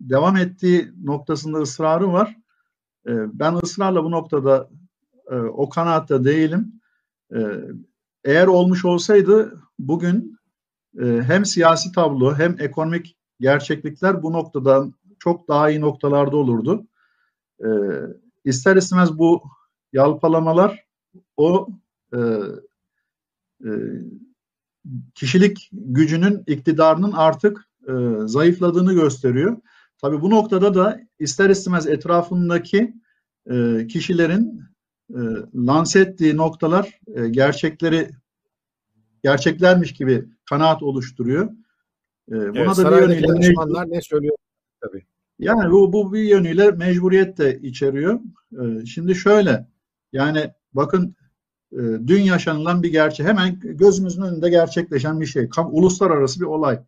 devam 0.00 0.36
ettiği 0.36 0.92
noktasında 1.04 1.58
ısrarı 1.58 2.12
var. 2.12 2.36
E, 3.06 3.12
ben 3.38 3.54
ısrarla 3.62 4.04
bu 4.04 4.10
noktada 4.10 4.70
e, 5.30 5.34
o 5.34 5.68
kanaatte 5.68 6.24
değilim. 6.24 6.80
Eğer 8.24 8.46
olmuş 8.46 8.84
olsaydı 8.84 9.60
bugün 9.78 10.38
hem 10.98 11.44
siyasi 11.44 11.92
tablo 11.92 12.34
hem 12.34 12.56
ekonomik 12.60 13.16
gerçeklikler 13.40 14.22
bu 14.22 14.32
noktada 14.32 14.86
çok 15.18 15.48
daha 15.48 15.70
iyi 15.70 15.80
noktalarda 15.80 16.36
olurdu. 16.36 16.86
İster 18.44 18.76
istemez 18.76 19.18
bu 19.18 19.42
yalpalamalar 19.92 20.84
o 21.36 21.68
kişilik 25.14 25.70
gücünün 25.72 26.42
iktidarının 26.46 27.12
artık 27.12 27.68
e, 27.88 27.92
zayıfladığını 28.26 28.92
gösteriyor. 28.92 29.56
Tabi 30.00 30.20
bu 30.20 30.30
noktada 30.30 30.74
da 30.74 31.00
ister 31.18 31.50
istemez 31.50 31.86
etrafındaki 31.86 32.94
e, 33.50 33.86
kişilerin 33.86 34.62
e, 35.10 35.20
lanse 35.54 36.00
ettiği 36.00 36.36
noktalar 36.36 37.00
e, 37.14 37.28
gerçekleri 37.28 38.10
gerçeklermiş 39.22 39.92
gibi 39.94 40.24
kanaat 40.48 40.82
oluşturuyor. 40.82 41.44
E, 42.28 42.34
buna 42.34 42.60
evet, 42.60 42.76
da 42.76 42.96
bir 42.96 43.00
yönüyle 43.00 43.28
danışmanlar 43.28 43.90
ne 43.90 44.00
söylüyor 44.00 44.36
tabii. 44.80 45.04
Yani 45.38 45.70
bu, 45.70 45.92
bu 45.92 46.12
bir 46.12 46.22
yönüyle 46.22 46.70
mecburiyet 46.70 47.38
de 47.38 47.58
içeriyor. 47.62 48.20
E, 48.52 48.86
şimdi 48.86 49.14
şöyle 49.14 49.66
yani 50.12 50.50
bakın 50.72 51.16
dün 52.06 52.22
yaşanılan 52.22 52.82
bir 52.82 52.92
gerçek 52.92 53.26
hemen 53.26 53.60
gözümüzün 53.60 54.22
önünde 54.22 54.50
gerçekleşen 54.50 55.20
bir 55.20 55.26
şey. 55.26 55.48
Kam, 55.48 55.68
uluslararası 55.74 56.40
bir 56.40 56.46
olay. 56.46 56.80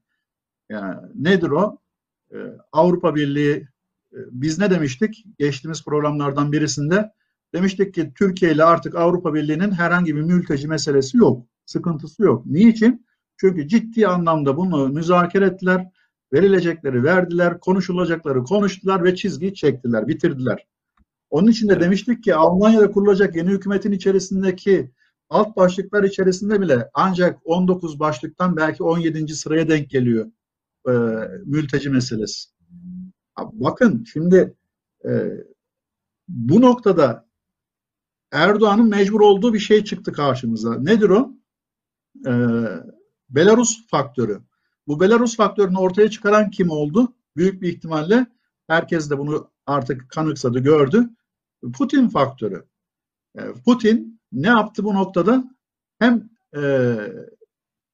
Yani 0.69 0.97
nedir 1.15 1.51
o? 1.51 1.79
E, 2.33 2.37
Avrupa 2.73 3.15
Birliği 3.15 3.69
e, 4.13 4.19
biz 4.31 4.59
ne 4.59 4.71
demiştik? 4.71 5.25
Geçtiğimiz 5.39 5.85
programlardan 5.85 6.53
birisinde 6.53 7.13
demiştik 7.55 7.95
ki 7.95 8.13
Türkiye 8.19 8.53
ile 8.53 8.65
artık 8.65 8.95
Avrupa 8.95 9.35
Birliği'nin 9.35 9.71
herhangi 9.71 10.17
bir 10.17 10.23
mülteci 10.23 10.69
meselesi 10.69 11.17
yok. 11.17 11.47
Sıkıntısı 11.67 12.23
yok. 12.23 12.47
Niçin? 12.47 13.07
Çünkü 13.37 13.69
ciddi 13.69 14.07
anlamda 14.07 14.57
bunu 14.57 14.89
müzakere 14.89 15.47
ettiler. 15.47 15.89
Verilecekleri 16.33 17.05
verdiler, 17.05 17.61
konuşulacakları 17.61 18.45
konuştular 18.45 19.05
ve 19.05 19.15
çizgiyi 19.15 19.55
çektiler, 19.55 20.09
bitirdiler. 20.09 20.67
Onun 21.33 21.51
için 21.51 21.69
de 21.69 21.81
demiştik 21.81 22.25
ki 22.25 22.35
Almanya'da 22.35 22.91
kurulacak 22.91 23.37
yeni 23.37 23.51
hükümetin 23.51 23.93
içerisindeki 23.93 24.91
alt 25.31 25.57
başlıklar 25.57 26.05
içerisinde 26.05 26.61
bile 26.61 26.91
ancak 26.95 27.39
19 27.45 28.01
başlıktan 28.01 28.57
belki 28.57 28.83
17. 28.83 29.35
sıraya 29.35 29.69
denk 29.69 29.91
geliyor 29.91 30.27
e, 30.89 30.93
mülteci 31.45 31.91
meselesi. 31.91 32.49
Bakın 33.53 34.05
şimdi 34.13 34.55
e, 35.05 35.11
bu 36.29 36.61
noktada 36.61 37.29
Erdoğan'ın 38.33 38.89
mecbur 38.89 39.21
olduğu 39.21 39.55
bir 39.55 39.59
şey 39.59 39.85
çıktı 39.85 40.13
karşımıza. 40.13 40.75
Nedir 40.75 41.09
o? 41.09 41.33
E, 42.27 42.33
Belarus 43.31 43.87
faktörü. 43.87 44.41
Bu 44.87 45.01
Belarus 45.01 45.37
faktörünü 45.37 45.79
ortaya 45.79 46.11
çıkaran 46.11 46.51
kim 46.51 46.71
oldu? 46.71 47.15
Büyük 47.37 47.63
bir 47.63 47.69
ihtimalle 47.69 48.27
herkes 48.67 49.11
de 49.11 49.19
bunu 49.19 49.51
artık 49.67 50.09
kanıksadı, 50.09 50.59
gördü. 50.59 51.11
Putin 51.71 52.09
faktörü. 52.09 52.65
E, 53.39 53.41
Putin 53.65 54.21
ne 54.33 54.49
yaptı 54.49 54.85
bu 54.85 54.95
noktada? 54.95 55.45
Hem 55.99 56.31
e, 56.57 56.63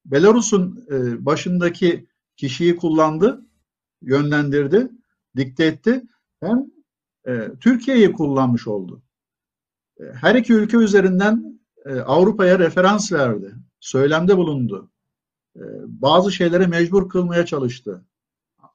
Belarus'un 0.05 0.87
e, 0.91 1.25
başındaki 1.27 2.09
kişiyi 2.37 2.77
kullandı, 2.77 3.47
yönlendirdi, 4.03 4.91
dikte 5.37 5.65
etti. 5.65 6.03
Hem 6.41 6.67
e, 7.27 7.49
Türkiye'yi 7.61 8.13
kullanmış 8.13 8.67
oldu. 8.67 9.03
E, 10.01 10.05
her 10.05 10.35
iki 10.35 10.53
ülke 10.55 10.77
üzerinden 10.77 11.61
e, 11.87 11.95
Avrupa'ya 12.01 12.59
referans 12.59 13.13
verdi, 13.13 13.55
söylemde 13.81 14.37
bulundu. 14.37 14.91
E, 15.57 15.63
bazı 15.87 16.33
şeylere 16.33 16.67
mecbur 16.67 17.09
kılmaya 17.09 17.47
çalıştı. 17.47 18.05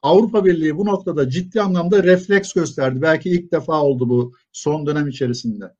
Avrupa 0.04 0.44
Birliği 0.44 0.76
bu 0.76 0.86
noktada 0.86 1.30
ciddi 1.30 1.60
anlamda 1.60 2.02
refleks 2.02 2.52
gösterdi. 2.52 3.02
Belki 3.02 3.30
ilk 3.30 3.52
defa 3.52 3.82
oldu 3.82 4.08
bu 4.08 4.34
son 4.52 4.86
dönem 4.86 5.08
içerisinde. 5.08 5.74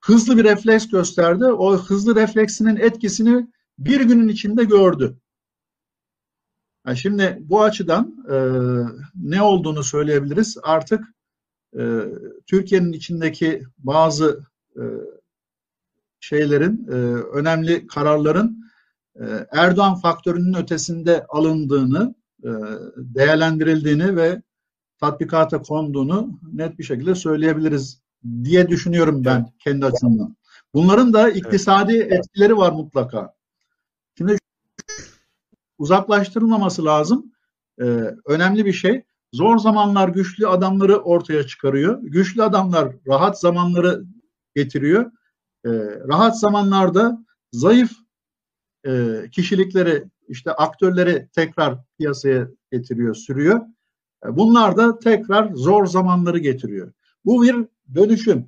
Hızlı 0.00 0.36
bir 0.38 0.44
refleks 0.44 0.88
gösterdi. 0.88 1.44
O 1.44 1.76
hızlı 1.78 2.16
refleksinin 2.16 2.76
etkisini 2.76 3.46
bir 3.78 4.00
günün 4.00 4.28
içinde 4.28 4.64
gördü. 4.64 5.16
Yani 6.86 6.96
şimdi 6.96 7.38
bu 7.40 7.62
açıdan 7.62 8.24
e, 8.30 8.36
ne 9.14 9.42
olduğunu 9.42 9.84
söyleyebiliriz. 9.84 10.58
Artık 10.62 11.04
e, 11.78 12.00
Türkiye'nin 12.46 12.92
içindeki 12.92 13.62
bazı 13.78 14.46
e, 14.76 14.82
şeylerin, 16.20 16.86
e, 16.88 16.94
önemli 17.38 17.86
kararların 17.86 18.70
e, 19.20 19.24
Erdoğan 19.52 19.94
faktörünün 19.94 20.54
ötesinde 20.54 21.26
alındığını, 21.28 22.14
değerlendirildiğini 22.96 24.16
ve 24.16 24.42
tatbikata 25.00 25.62
konduğunu 25.62 26.40
net 26.52 26.78
bir 26.78 26.84
şekilde 26.84 27.14
söyleyebiliriz 27.14 28.02
diye 28.44 28.68
düşünüyorum 28.68 29.24
ben 29.24 29.52
kendi 29.58 29.86
açımdan. 29.86 30.36
Bunların 30.74 31.12
da 31.12 31.30
iktisadi 31.30 31.96
etkileri 31.96 32.56
var 32.56 32.72
mutlaka. 32.72 33.34
Şimdi 34.18 34.36
uzaklaştırılmaması 35.78 36.84
lazım. 36.84 37.32
Ee, 37.80 37.84
önemli 38.26 38.64
bir 38.64 38.72
şey. 38.72 39.02
Zor 39.32 39.58
zamanlar 39.58 40.08
güçlü 40.08 40.48
adamları 40.48 40.96
ortaya 40.96 41.46
çıkarıyor. 41.46 41.98
Güçlü 42.02 42.42
adamlar 42.42 42.92
rahat 43.08 43.40
zamanları 43.40 44.04
getiriyor. 44.54 45.12
Ee, 45.66 45.70
rahat 46.08 46.40
zamanlarda 46.40 47.24
zayıf 47.52 47.92
e, 48.86 49.22
kişilikleri, 49.32 50.04
işte 50.28 50.52
aktörleri 50.52 51.28
tekrar 51.34 51.78
piyasaya 51.98 52.48
getiriyor, 52.72 53.14
sürüyor. 53.14 53.60
E, 54.26 54.36
Bunlar 54.36 54.76
da 54.76 54.98
tekrar 54.98 55.54
zor 55.54 55.86
zamanları 55.86 56.38
getiriyor. 56.38 56.92
Bu 57.24 57.42
bir 57.42 57.56
dönüşüm. 57.94 58.46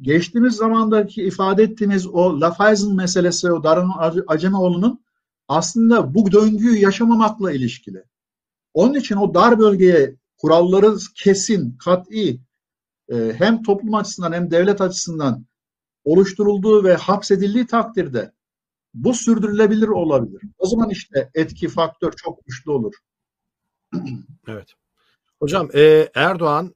Geçtiğimiz 0.00 0.54
zamandaki 0.54 1.22
ifade 1.22 1.62
ettiğimiz 1.62 2.06
o 2.06 2.40
Lafayette 2.40 2.92
meselesi, 2.92 3.52
o 3.52 3.64
Darın 3.64 3.90
Acemoğlu'nun 4.26 5.04
aslında 5.48 6.14
bu 6.14 6.32
döngüyü 6.32 6.78
yaşamamakla 6.78 7.52
ilişkili. 7.52 8.04
Onun 8.74 8.94
için 8.94 9.16
o 9.16 9.34
dar 9.34 9.58
bölgeye 9.58 10.16
kuralları 10.38 10.96
kesin, 11.14 11.76
kat'i 11.76 12.40
e, 13.08 13.32
hem 13.38 13.62
toplum 13.62 13.94
açısından 13.94 14.32
hem 14.32 14.50
devlet 14.50 14.80
açısından 14.80 15.46
oluşturulduğu 16.04 16.84
ve 16.84 16.94
hapsedildiği 16.94 17.66
takdirde 17.66 18.32
bu 18.96 19.14
sürdürülebilir 19.14 19.88
olabilir. 19.88 20.42
O 20.58 20.66
zaman 20.66 20.90
işte 20.90 21.30
etki 21.34 21.68
faktör 21.68 22.12
çok 22.12 22.46
güçlü 22.46 22.70
olur. 22.70 22.94
Evet. 24.48 24.68
Hocam 25.40 25.68
e, 25.74 26.08
Erdoğan 26.14 26.74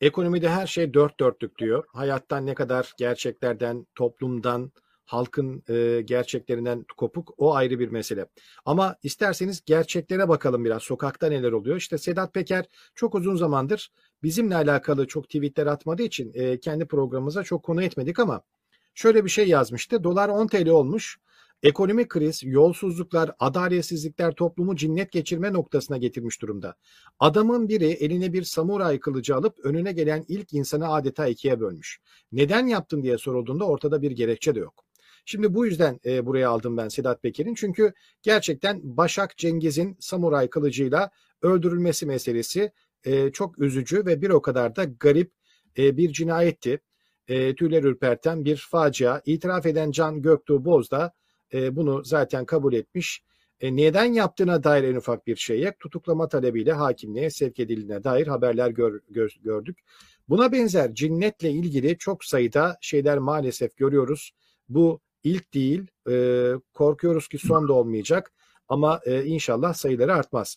ekonomide 0.00 0.48
her 0.48 0.66
şey 0.66 0.94
dört 0.94 1.20
dörtlük 1.20 1.58
diyor. 1.58 1.84
Hayattan 1.92 2.46
ne 2.46 2.54
kadar 2.54 2.92
gerçeklerden, 2.98 3.86
toplumdan, 3.94 4.72
halkın 5.04 5.62
e, 5.68 6.02
gerçeklerinden 6.04 6.84
kopuk 6.96 7.34
o 7.38 7.54
ayrı 7.54 7.78
bir 7.78 7.88
mesele. 7.88 8.26
Ama 8.64 8.96
isterseniz 9.02 9.62
gerçeklere 9.66 10.28
bakalım 10.28 10.64
biraz. 10.64 10.82
Sokakta 10.82 11.28
neler 11.28 11.52
oluyor? 11.52 11.76
İşte 11.76 11.98
Sedat 11.98 12.34
Peker 12.34 12.64
çok 12.94 13.14
uzun 13.14 13.36
zamandır 13.36 13.92
bizimle 14.22 14.56
alakalı 14.56 15.06
çok 15.06 15.24
tweetler 15.24 15.66
atmadığı 15.66 16.02
için 16.02 16.32
e, 16.34 16.60
kendi 16.60 16.86
programımıza 16.86 17.42
çok 17.42 17.62
konu 17.62 17.82
etmedik 17.82 18.18
ama 18.18 18.42
şöyle 18.94 19.24
bir 19.24 19.30
şey 19.30 19.48
yazmıştı. 19.48 20.04
Dolar 20.04 20.28
10 20.28 20.46
TL 20.46 20.68
olmuş. 20.68 21.18
Ekonomik 21.62 22.08
kriz, 22.08 22.40
yolsuzluklar, 22.44 23.30
adaletsizlikler 23.38 24.34
toplumu 24.34 24.76
cinnet 24.76 25.12
geçirme 25.12 25.52
noktasına 25.52 25.96
getirmiş 25.96 26.42
durumda. 26.42 26.74
Adamın 27.18 27.68
biri 27.68 27.86
eline 27.86 28.32
bir 28.32 28.42
samuray 28.42 29.00
kılıcı 29.00 29.36
alıp 29.36 29.58
önüne 29.64 29.92
gelen 29.92 30.24
ilk 30.28 30.52
insanı 30.52 30.92
adeta 30.92 31.26
ikiye 31.26 31.60
bölmüş. 31.60 32.00
Neden 32.32 32.66
yaptın 32.66 33.02
diye 33.02 33.18
sorulduğunda 33.18 33.64
ortada 33.64 34.02
bir 34.02 34.10
gerekçe 34.10 34.54
de 34.54 34.58
yok. 34.58 34.84
Şimdi 35.24 35.54
bu 35.54 35.66
yüzden 35.66 36.00
e, 36.04 36.26
buraya 36.26 36.50
aldım 36.50 36.76
ben 36.76 36.88
Sedat 36.88 37.22
Peker'in. 37.22 37.54
Çünkü 37.54 37.92
gerçekten 38.22 38.80
Başak 38.82 39.36
Cengiz'in 39.36 39.96
samuray 40.00 40.50
kılıcıyla 40.50 41.10
öldürülmesi 41.42 42.06
meselesi 42.06 42.72
e, 43.04 43.32
çok 43.32 43.58
üzücü 43.58 44.06
ve 44.06 44.22
bir 44.22 44.30
o 44.30 44.42
kadar 44.42 44.76
da 44.76 44.84
garip 44.84 45.32
e, 45.78 45.96
bir 45.96 46.12
cinayetti. 46.12 46.80
E, 47.28 47.54
tüyler 47.54 47.82
ürperten 47.82 48.44
bir 48.44 48.66
facia. 48.70 49.22
İtiraf 49.24 49.66
eden 49.66 49.90
Can 49.90 50.22
Göktuğ 50.22 50.64
Boz 50.64 50.90
da 50.90 51.12
e, 51.54 51.76
bunu 51.76 52.04
zaten 52.04 52.44
kabul 52.44 52.72
etmiş. 52.72 53.22
E, 53.60 53.76
neden 53.76 54.04
yaptığına 54.04 54.64
dair 54.64 54.84
en 54.84 54.96
ufak 54.96 55.26
bir 55.26 55.36
şey 55.36 55.62
yok. 55.62 55.74
Tutuklama 55.78 56.28
talebiyle 56.28 56.72
hakimliğe 56.72 57.30
sevk 57.30 57.60
edildiğine 57.60 58.04
dair 58.04 58.26
haberler 58.26 58.70
gör, 58.70 59.00
gör, 59.10 59.36
gördük. 59.42 59.78
Buna 60.28 60.52
benzer 60.52 60.94
cinnetle 60.94 61.50
ilgili 61.50 61.98
çok 61.98 62.24
sayıda 62.24 62.78
şeyler 62.80 63.18
maalesef 63.18 63.76
görüyoruz. 63.76 64.32
Bu 64.68 65.00
ilk 65.24 65.54
değil. 65.54 65.86
E, 66.10 66.52
korkuyoruz 66.74 67.28
ki 67.28 67.38
son 67.38 67.68
da 67.68 67.72
olmayacak. 67.72 68.32
Ama 68.68 69.00
e, 69.04 69.24
inşallah 69.24 69.74
sayıları 69.74 70.14
artmaz. 70.14 70.56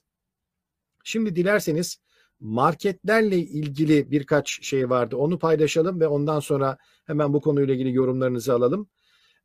Şimdi 1.04 1.36
dilerseniz 1.36 1.98
marketlerle 2.40 3.38
ilgili 3.38 4.12
birkaç 4.12 4.66
şey 4.66 4.90
vardı. 4.90 5.16
Onu 5.16 5.40
paylaşalım 5.40 6.00
ve 6.00 6.08
ondan 6.08 6.40
sonra 6.40 6.78
hemen 7.06 7.34
bu 7.34 7.42
konuyla 7.42 7.74
ilgili 7.74 7.94
yorumlarınızı 7.94 8.54
alalım. 8.54 8.90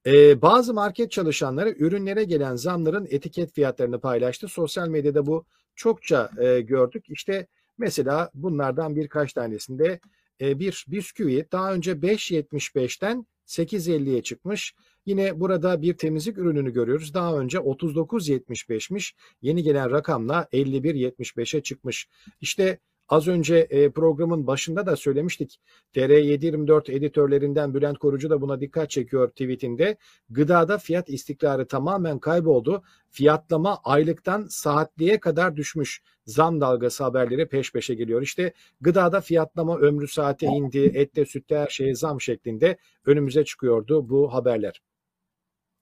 Ee, 0.06 0.42
bazı 0.42 0.74
market 0.74 1.10
çalışanları 1.10 1.70
ürünlere 1.70 2.24
gelen 2.24 2.56
zamların 2.56 3.06
etiket 3.10 3.52
fiyatlarını 3.52 4.00
paylaştı. 4.00 4.48
Sosyal 4.48 4.88
medyada 4.88 5.26
bu 5.26 5.44
çokça 5.74 6.30
e, 6.38 6.60
gördük. 6.60 7.04
İşte 7.08 7.46
mesela 7.78 8.30
bunlardan 8.34 8.96
birkaç 8.96 9.32
tanesinde 9.32 10.00
e, 10.40 10.58
bir 10.58 10.84
bisküvi 10.88 11.46
daha 11.52 11.74
önce 11.74 11.92
5.75'ten 11.92 13.26
8.50'ye 13.46 14.22
çıkmış. 14.22 14.74
Yine 15.06 15.40
burada 15.40 15.82
bir 15.82 15.96
temizlik 15.96 16.38
ürününü 16.38 16.72
görüyoruz. 16.72 17.14
Daha 17.14 17.38
önce 17.38 17.58
39.75'miş. 17.58 19.14
Yeni 19.42 19.62
gelen 19.62 19.90
rakamla 19.90 20.48
51.75'e 20.52 21.62
çıkmış. 21.62 22.08
İşte 22.40 22.78
Az 23.08 23.28
önce 23.28 23.56
e, 23.56 23.90
programın 23.90 24.46
başında 24.46 24.86
da 24.86 24.96
söylemiştik. 24.96 25.60
TR724 25.94 26.92
editörlerinden 26.92 27.74
Bülent 27.74 27.98
Korucu 27.98 28.30
da 28.30 28.40
buna 28.40 28.60
dikkat 28.60 28.90
çekiyor 28.90 29.28
tweetinde. 29.28 29.96
Gıdada 30.30 30.78
fiyat 30.78 31.08
istikrarı 31.08 31.66
tamamen 31.66 32.18
kayboldu. 32.18 32.82
Fiyatlama 33.10 33.80
aylıktan 33.84 34.46
saatliğe 34.50 35.20
kadar 35.20 35.56
düşmüş. 35.56 36.02
Zam 36.26 36.60
dalgası 36.60 37.04
haberleri 37.04 37.48
peş 37.48 37.72
peşe 37.72 37.94
geliyor. 37.94 38.22
İşte 38.22 38.52
gıdada 38.80 39.20
fiyatlama 39.20 39.78
ömrü 39.78 40.08
saate 40.08 40.46
indi. 40.46 40.90
Ette 40.94 41.26
sütte 41.26 41.56
her 41.56 41.68
şeye 41.68 41.94
zam 41.94 42.20
şeklinde 42.20 42.76
önümüze 43.06 43.44
çıkıyordu 43.44 44.08
bu 44.08 44.34
haberler. 44.34 44.82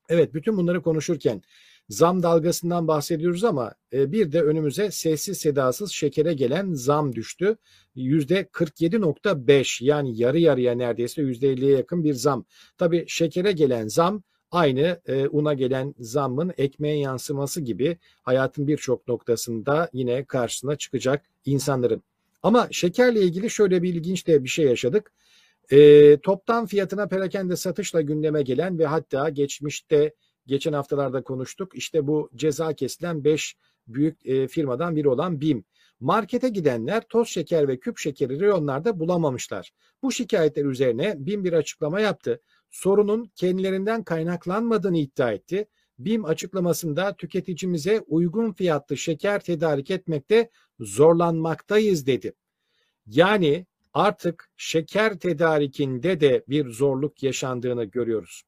Evet 0.08 0.34
bütün 0.34 0.56
bunları 0.56 0.82
konuşurken 0.82 1.42
zam 1.92 2.22
dalgasından 2.22 2.88
bahsediyoruz 2.88 3.44
ama 3.44 3.74
e, 3.92 4.12
bir 4.12 4.32
de 4.32 4.42
önümüze 4.42 4.90
sessiz 4.90 5.38
sedasız 5.38 5.92
şekere 5.92 6.34
gelen 6.34 6.72
zam 6.72 7.14
düştü. 7.14 7.56
Yüzde 7.94 8.42
47.5 8.42 9.84
yani 9.84 10.18
yarı 10.20 10.38
yarıya 10.38 10.74
neredeyse 10.74 11.22
yüzde 11.22 11.52
50'ye 11.52 11.76
yakın 11.76 12.04
bir 12.04 12.14
zam. 12.14 12.44
Tabi 12.78 13.04
şekere 13.08 13.52
gelen 13.52 13.88
zam 13.88 14.22
aynı 14.50 15.00
e, 15.06 15.28
una 15.28 15.54
gelen 15.54 15.94
zammın 15.98 16.52
ekmeğe 16.58 16.98
yansıması 16.98 17.60
gibi 17.60 17.98
hayatın 18.22 18.66
birçok 18.66 19.08
noktasında 19.08 19.90
yine 19.92 20.24
karşısına 20.24 20.76
çıkacak 20.76 21.24
insanların. 21.44 22.02
Ama 22.42 22.68
şekerle 22.70 23.20
ilgili 23.20 23.50
şöyle 23.50 23.82
bir 23.82 23.94
ilginç 23.94 24.26
de 24.26 24.44
bir 24.44 24.48
şey 24.48 24.66
yaşadık. 24.66 25.12
E, 25.70 26.16
toptan 26.20 26.66
fiyatına 26.66 27.08
perakende 27.08 27.56
satışla 27.56 28.00
gündeme 28.00 28.42
gelen 28.42 28.78
ve 28.78 28.86
hatta 28.86 29.28
geçmişte 29.28 30.14
geçen 30.46 30.72
haftalarda 30.72 31.22
konuştuk. 31.22 31.74
İşte 31.74 32.06
bu 32.06 32.30
ceza 32.36 32.72
kesilen 32.72 33.24
5 33.24 33.56
büyük 33.86 34.26
e, 34.26 34.48
firmadan 34.48 34.96
biri 34.96 35.08
olan 35.08 35.40
BİM. 35.40 35.64
Markete 36.00 36.48
gidenler 36.48 37.02
toz 37.08 37.28
şeker 37.28 37.68
ve 37.68 37.78
küp 37.80 37.98
şekeri 37.98 38.40
reyonlarda 38.40 39.00
bulamamışlar. 39.00 39.70
Bu 40.02 40.12
şikayetler 40.12 40.64
üzerine 40.64 41.14
BİM 41.18 41.44
bir 41.44 41.52
açıklama 41.52 42.00
yaptı. 42.00 42.40
Sorunun 42.70 43.30
kendilerinden 43.36 44.04
kaynaklanmadığını 44.04 44.98
iddia 44.98 45.32
etti. 45.32 45.68
BİM 45.98 46.24
açıklamasında 46.24 47.16
tüketicimize 47.16 48.00
uygun 48.00 48.52
fiyatlı 48.52 48.96
şeker 48.96 49.40
tedarik 49.40 49.90
etmekte 49.90 50.50
zorlanmaktayız 50.80 52.06
dedi. 52.06 52.32
Yani 53.06 53.66
artık 53.94 54.50
şeker 54.56 55.18
tedarikinde 55.18 56.20
de 56.20 56.44
bir 56.48 56.68
zorluk 56.68 57.22
yaşandığını 57.22 57.84
görüyoruz. 57.84 58.42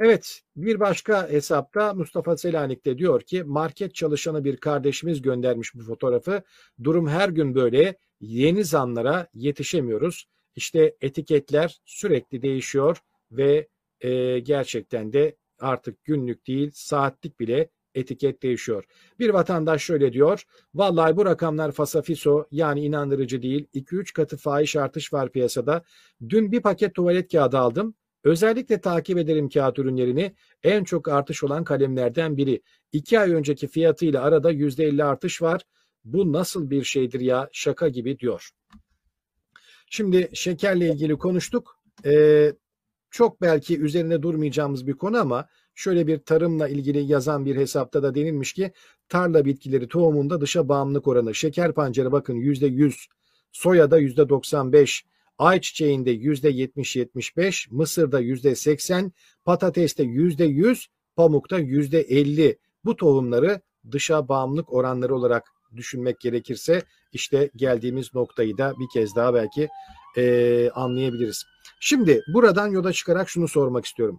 Evet 0.00 0.42
bir 0.56 0.80
başka 0.80 1.28
hesapta 1.30 1.94
Mustafa 1.94 2.36
Selanik 2.36 2.86
de 2.86 2.98
diyor 2.98 3.20
ki 3.20 3.42
market 3.44 3.94
çalışanı 3.94 4.44
bir 4.44 4.56
kardeşimiz 4.56 5.22
göndermiş 5.22 5.74
bu 5.74 5.82
fotoğrafı. 5.82 6.42
Durum 6.84 7.08
her 7.08 7.28
gün 7.28 7.54
böyle 7.54 7.96
yeni 8.20 8.64
zamlara 8.64 9.26
yetişemiyoruz. 9.34 10.26
İşte 10.56 10.96
etiketler 11.00 11.80
sürekli 11.84 12.42
değişiyor 12.42 12.98
ve 13.30 13.68
e, 14.00 14.38
gerçekten 14.38 15.12
de 15.12 15.36
artık 15.58 16.04
günlük 16.04 16.46
değil 16.46 16.70
saatlik 16.74 17.40
bile 17.40 17.70
etiket 17.94 18.42
değişiyor. 18.42 18.84
Bir 19.18 19.30
vatandaş 19.30 19.82
şöyle 19.82 20.12
diyor. 20.12 20.42
Vallahi 20.74 21.16
bu 21.16 21.26
rakamlar 21.26 21.72
fasafiso 21.72 22.46
yani 22.50 22.80
inandırıcı 22.80 23.42
değil. 23.42 23.66
2-3 23.74 24.12
katı 24.12 24.36
fahiş 24.36 24.76
artış 24.76 25.12
var 25.12 25.32
piyasada. 25.32 25.82
Dün 26.28 26.52
bir 26.52 26.60
paket 26.60 26.94
tuvalet 26.94 27.32
kağıdı 27.32 27.58
aldım. 27.58 27.94
Özellikle 28.24 28.80
takip 28.80 29.18
ederim 29.18 29.48
kağıt 29.48 29.78
ürünlerini. 29.78 30.34
En 30.62 30.84
çok 30.84 31.08
artış 31.08 31.44
olan 31.44 31.64
kalemlerden 31.64 32.36
biri. 32.36 32.62
İki 32.92 33.20
ay 33.20 33.32
önceki 33.32 33.68
fiyatıyla 33.68 34.22
arada 34.22 34.50
yüzde 34.50 34.84
elli 34.84 35.04
artış 35.04 35.42
var. 35.42 35.62
Bu 36.04 36.32
nasıl 36.32 36.70
bir 36.70 36.84
şeydir 36.84 37.20
ya 37.20 37.48
şaka 37.52 37.88
gibi 37.88 38.18
diyor. 38.18 38.50
Şimdi 39.90 40.30
şekerle 40.32 40.88
ilgili 40.88 41.18
konuştuk. 41.18 41.76
Ee, 42.04 42.52
çok 43.10 43.40
belki 43.40 43.80
üzerine 43.80 44.22
durmayacağımız 44.22 44.86
bir 44.86 44.92
konu 44.92 45.18
ama 45.18 45.48
şöyle 45.74 46.06
bir 46.06 46.18
tarımla 46.18 46.68
ilgili 46.68 46.98
yazan 46.98 47.44
bir 47.46 47.56
hesapta 47.56 48.02
da 48.02 48.14
denilmiş 48.14 48.52
ki 48.52 48.72
tarla 49.08 49.44
bitkileri 49.44 49.88
tohumunda 49.88 50.40
dışa 50.40 50.68
bağımlılık 50.68 51.08
oranı. 51.08 51.34
Şeker 51.34 51.74
pancarı 51.74 52.12
bakın 52.12 52.36
%100, 52.36 53.06
soyada 53.52 54.00
%95, 54.00 55.02
ayçiçeğinde 55.40 56.14
%70-75, 56.14 57.70
mısırda 57.70 58.20
%80, 58.20 59.10
patateste 59.44 60.02
%100, 60.02 60.86
pamukta 61.16 61.60
%50. 61.60 62.58
Bu 62.84 62.96
tohumları 62.96 63.60
dışa 63.92 64.28
bağımlılık 64.28 64.72
oranları 64.72 65.14
olarak 65.14 65.44
düşünmek 65.76 66.20
gerekirse 66.20 66.82
işte 67.12 67.50
geldiğimiz 67.56 68.14
noktayı 68.14 68.58
da 68.58 68.74
bir 68.78 68.86
kez 68.92 69.16
daha 69.16 69.34
belki 69.34 69.68
eee, 70.16 70.70
anlayabiliriz. 70.70 71.44
Şimdi 71.80 72.22
buradan 72.34 72.68
yola 72.68 72.92
çıkarak 72.92 73.28
şunu 73.28 73.48
sormak 73.48 73.84
istiyorum. 73.84 74.18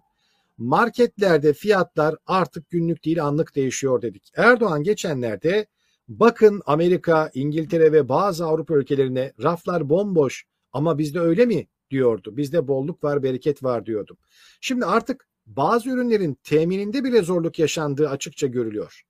Marketlerde 0.58 1.52
fiyatlar 1.52 2.14
artık 2.26 2.70
günlük 2.70 3.04
değil 3.04 3.24
anlık 3.24 3.56
değişiyor 3.56 4.02
dedik. 4.02 4.22
Erdoğan 4.36 4.82
geçenlerde 4.82 5.66
bakın 6.08 6.62
Amerika, 6.66 7.30
İngiltere 7.34 7.92
ve 7.92 8.08
bazı 8.08 8.46
Avrupa 8.46 8.74
ülkelerine 8.74 9.32
raflar 9.42 9.88
bomboş 9.88 10.44
ama 10.72 10.98
bizde 10.98 11.20
öyle 11.20 11.46
mi 11.46 11.66
diyordu. 11.90 12.36
Bizde 12.36 12.68
bolluk 12.68 13.04
var, 13.04 13.22
bereket 13.22 13.62
var 13.62 13.86
diyordu. 13.86 14.16
Şimdi 14.60 14.84
artık 14.84 15.26
bazı 15.46 15.90
ürünlerin 15.90 16.38
temininde 16.42 17.04
bile 17.04 17.22
zorluk 17.22 17.58
yaşandığı 17.58 18.08
açıkça 18.08 18.46
görülüyor. 18.46 19.02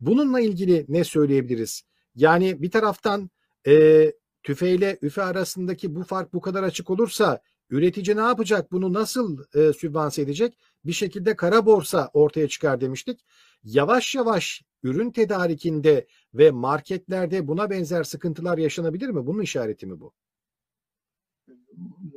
Bununla 0.00 0.40
ilgili 0.40 0.84
ne 0.88 1.04
söyleyebiliriz? 1.04 1.82
Yani 2.14 2.62
bir 2.62 2.70
taraftan 2.70 3.30
e, 3.66 4.12
tüfeğle 4.42 4.98
üfe 5.02 5.22
arasındaki 5.22 5.94
bu 5.94 6.02
fark 6.02 6.34
bu 6.34 6.40
kadar 6.40 6.62
açık 6.62 6.90
olursa 6.90 7.40
üretici 7.70 8.16
ne 8.16 8.20
yapacak? 8.20 8.72
Bunu 8.72 8.92
nasıl 8.92 9.38
e, 9.54 9.72
sübvanse 9.72 10.22
edecek? 10.22 10.58
Bir 10.84 10.92
şekilde 10.92 11.36
kara 11.36 11.66
borsa 11.66 12.10
ortaya 12.12 12.48
çıkar 12.48 12.80
demiştik. 12.80 13.24
Yavaş 13.64 14.14
yavaş 14.14 14.62
ürün 14.82 15.10
tedarikinde 15.10 16.06
ve 16.34 16.50
marketlerde 16.50 17.48
buna 17.48 17.70
benzer 17.70 18.04
sıkıntılar 18.04 18.58
yaşanabilir 18.58 19.08
mi? 19.08 19.26
Bunun 19.26 19.42
işareti 19.42 19.86
mi 19.86 20.00
bu? 20.00 20.12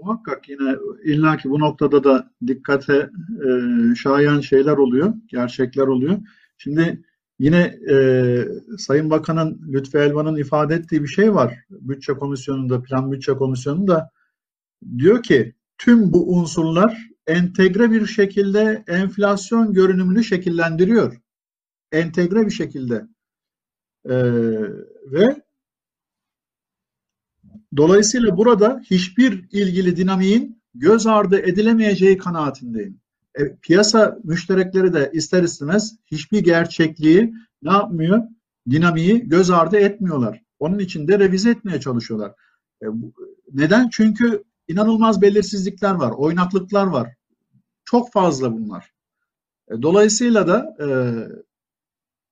Muhakkak 0.01 0.49
yine 0.49 0.75
illaki 1.03 1.49
bu 1.49 1.59
noktada 1.59 2.03
da 2.03 2.31
dikkate 2.47 3.09
e, 3.45 3.49
şayan 3.95 4.39
şeyler 4.39 4.77
oluyor, 4.77 5.13
gerçekler 5.27 5.87
oluyor. 5.87 6.17
Şimdi 6.57 7.03
yine 7.39 7.79
e, 7.91 7.95
Sayın 8.77 9.09
Bakan'ın 9.09 9.61
Lütfü 9.73 9.97
Elvan'ın 9.97 10.35
ifade 10.35 10.75
ettiği 10.75 11.03
bir 11.03 11.07
şey 11.07 11.33
var. 11.33 11.55
Bütçe 11.69 12.13
Komisyonu'nda, 12.13 12.81
Plan 12.81 13.11
Bütçe 13.11 13.33
Komisyonu'nda 13.33 14.11
diyor 14.97 15.23
ki 15.23 15.55
tüm 15.77 16.13
bu 16.13 16.37
unsurlar 16.37 17.07
entegre 17.27 17.91
bir 17.91 18.05
şekilde 18.05 18.83
enflasyon 18.87 19.73
görünümünü 19.73 20.23
şekillendiriyor. 20.23 21.21
Entegre 21.91 22.45
bir 22.45 22.51
şekilde. 22.51 23.07
E, 24.05 24.15
ve 25.11 25.46
Dolayısıyla 27.77 28.37
burada 28.37 28.81
hiçbir 28.89 29.45
ilgili 29.51 29.97
dinamiğin 29.97 30.61
göz 30.75 31.07
ardı 31.07 31.39
edilemeyeceği 31.39 32.17
kanaatindeyim. 32.17 32.99
E, 33.35 33.55
piyasa 33.55 34.17
müşterekleri 34.23 34.93
de 34.93 35.11
ister 35.13 35.43
istemez 35.43 35.95
hiçbir 36.05 36.39
gerçekliği 36.39 37.33
ne 37.61 37.71
yapmıyor? 37.71 38.23
Dinamiği 38.69 39.29
göz 39.29 39.49
ardı 39.49 39.77
etmiyorlar. 39.77 40.41
Onun 40.59 40.79
için 40.79 41.07
de 41.07 41.19
revize 41.19 41.49
etmeye 41.49 41.79
çalışıyorlar. 41.79 42.33
E, 42.83 42.85
neden? 43.53 43.89
Çünkü 43.89 44.43
inanılmaz 44.67 45.21
belirsizlikler 45.21 45.93
var, 45.93 46.11
oynaklıklar 46.11 46.87
var. 46.87 47.13
Çok 47.85 48.11
fazla 48.11 48.53
bunlar. 48.53 48.91
E, 49.71 49.81
dolayısıyla 49.81 50.47
da 50.47 50.75
e, 50.79 50.87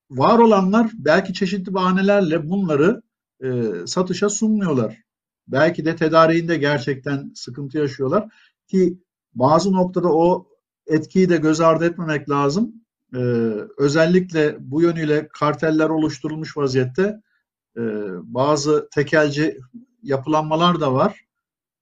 var 0.10 0.40
olanlar 0.40 0.92
belki 0.94 1.34
çeşitli 1.34 1.74
bahanelerle 1.74 2.50
bunları 2.50 3.02
e, 3.44 3.48
satışa 3.86 4.30
sunmuyorlar. 4.30 5.05
Belki 5.48 5.86
de 5.86 5.96
tedariğinde 5.96 6.58
gerçekten 6.58 7.32
sıkıntı 7.36 7.78
yaşıyorlar 7.78 8.30
ki 8.68 9.00
bazı 9.34 9.74
noktada 9.74 10.14
o 10.14 10.48
etkiyi 10.88 11.30
de 11.30 11.38
göz 11.38 11.62
ardı 11.62 11.86
etmemek 11.86 12.30
lazım. 12.30 12.74
Ee, 13.16 13.18
özellikle 13.78 14.58
bu 14.60 14.82
yönüyle 14.82 15.28
karteller 15.28 15.90
oluşturulmuş 15.90 16.58
vaziyette 16.58 17.22
ee, 17.78 17.82
bazı 18.24 18.88
tekelci 18.92 19.60
yapılanmalar 20.04 20.82
da 20.82 20.94
var. 20.94 21.26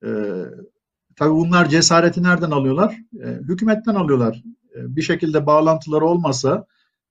Ee, 0.06 0.44
tabii 1.16 1.34
bunlar 1.34 1.70
cesareti 1.70 2.24
nereden 2.24 2.52
alıyorlar? 2.52 2.98
Ee, 3.24 3.28
hükümetten 3.28 3.96
alıyorlar. 3.96 4.44
Ee, 4.76 4.96
bir 4.96 5.02
şekilde 5.02 5.46
bağlantıları 5.46 6.06
olmasa, 6.06 6.66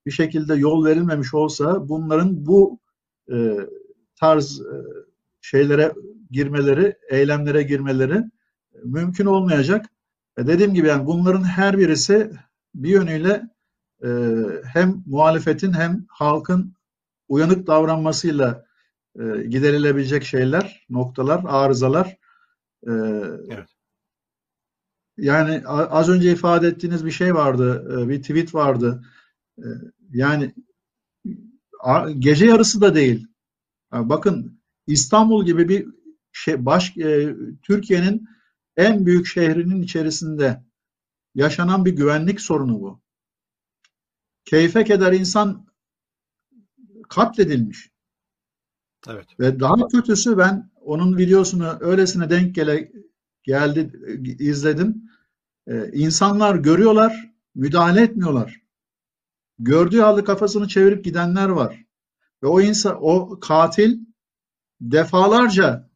bir 0.06 0.10
şekilde 0.10 0.54
yol 0.54 0.84
verilmemiş 0.84 1.34
olsa 1.34 1.88
bunların 1.88 2.46
bu 2.46 2.78
e, 3.32 3.56
tarz 4.20 4.60
e, 4.60 4.76
şeylere 5.40 5.92
girmeleri, 6.32 6.96
eylemlere 7.10 7.62
girmeleri 7.62 8.22
mümkün 8.84 9.26
olmayacak. 9.26 9.86
E 10.38 10.46
dediğim 10.46 10.74
gibi 10.74 10.86
yani 10.88 11.06
bunların 11.06 11.44
her 11.44 11.78
birisi 11.78 12.32
bir 12.74 12.88
yönüyle 12.88 13.42
e, 14.04 14.08
hem 14.64 15.02
muhalefetin 15.06 15.72
hem 15.72 16.06
halkın 16.08 16.74
uyanık 17.28 17.66
davranmasıyla 17.66 18.64
e, 19.18 19.42
giderilebilecek 19.42 20.24
şeyler, 20.24 20.86
noktalar, 20.90 21.44
arızalar. 21.46 22.16
E, 22.86 22.92
Evet. 23.48 23.68
Yani 25.16 25.62
az 25.66 26.08
önce 26.08 26.32
ifade 26.32 26.68
ettiğiniz 26.68 27.04
bir 27.04 27.10
şey 27.10 27.34
vardı, 27.34 27.98
e, 28.00 28.08
bir 28.08 28.22
tweet 28.22 28.54
vardı. 28.54 29.02
E, 29.58 29.66
yani 30.10 30.54
gece 32.18 32.46
yarısı 32.46 32.80
da 32.80 32.94
değil. 32.94 33.26
Bakın 33.92 34.60
İstanbul 34.86 35.44
gibi 35.44 35.68
bir 35.68 36.01
şey 36.32 36.66
baş 36.66 36.96
e, 36.96 37.36
Türkiye'nin 37.62 38.28
en 38.76 39.06
büyük 39.06 39.26
şehrinin 39.26 39.82
içerisinde 39.82 40.62
yaşanan 41.34 41.84
bir 41.84 41.96
güvenlik 41.96 42.40
sorunu 42.40 42.80
bu. 42.80 43.00
Keyfe 44.44 44.84
keder 44.84 45.12
insan 45.12 45.66
katledilmiş. 47.08 47.90
Evet. 49.08 49.40
Ve 49.40 49.60
daha 49.60 49.88
kötüsü 49.88 50.38
ben 50.38 50.70
onun 50.80 51.16
videosunu 51.16 51.76
öylesine 51.80 52.30
denk 52.30 52.54
gele 52.54 52.92
geldi 53.42 53.90
izledim. 54.38 55.10
Ee, 55.66 55.90
insanlar 55.92 56.54
görüyorlar, 56.54 57.32
müdahale 57.54 58.02
etmiyorlar. 58.02 58.62
Gördüğü 59.58 60.00
halde 60.00 60.24
kafasını 60.24 60.68
çevirip 60.68 61.04
gidenler 61.04 61.48
var. 61.48 61.84
Ve 62.42 62.46
o 62.46 62.60
insan, 62.60 62.98
o 63.00 63.40
katil 63.40 63.98
defalarca 64.80 65.90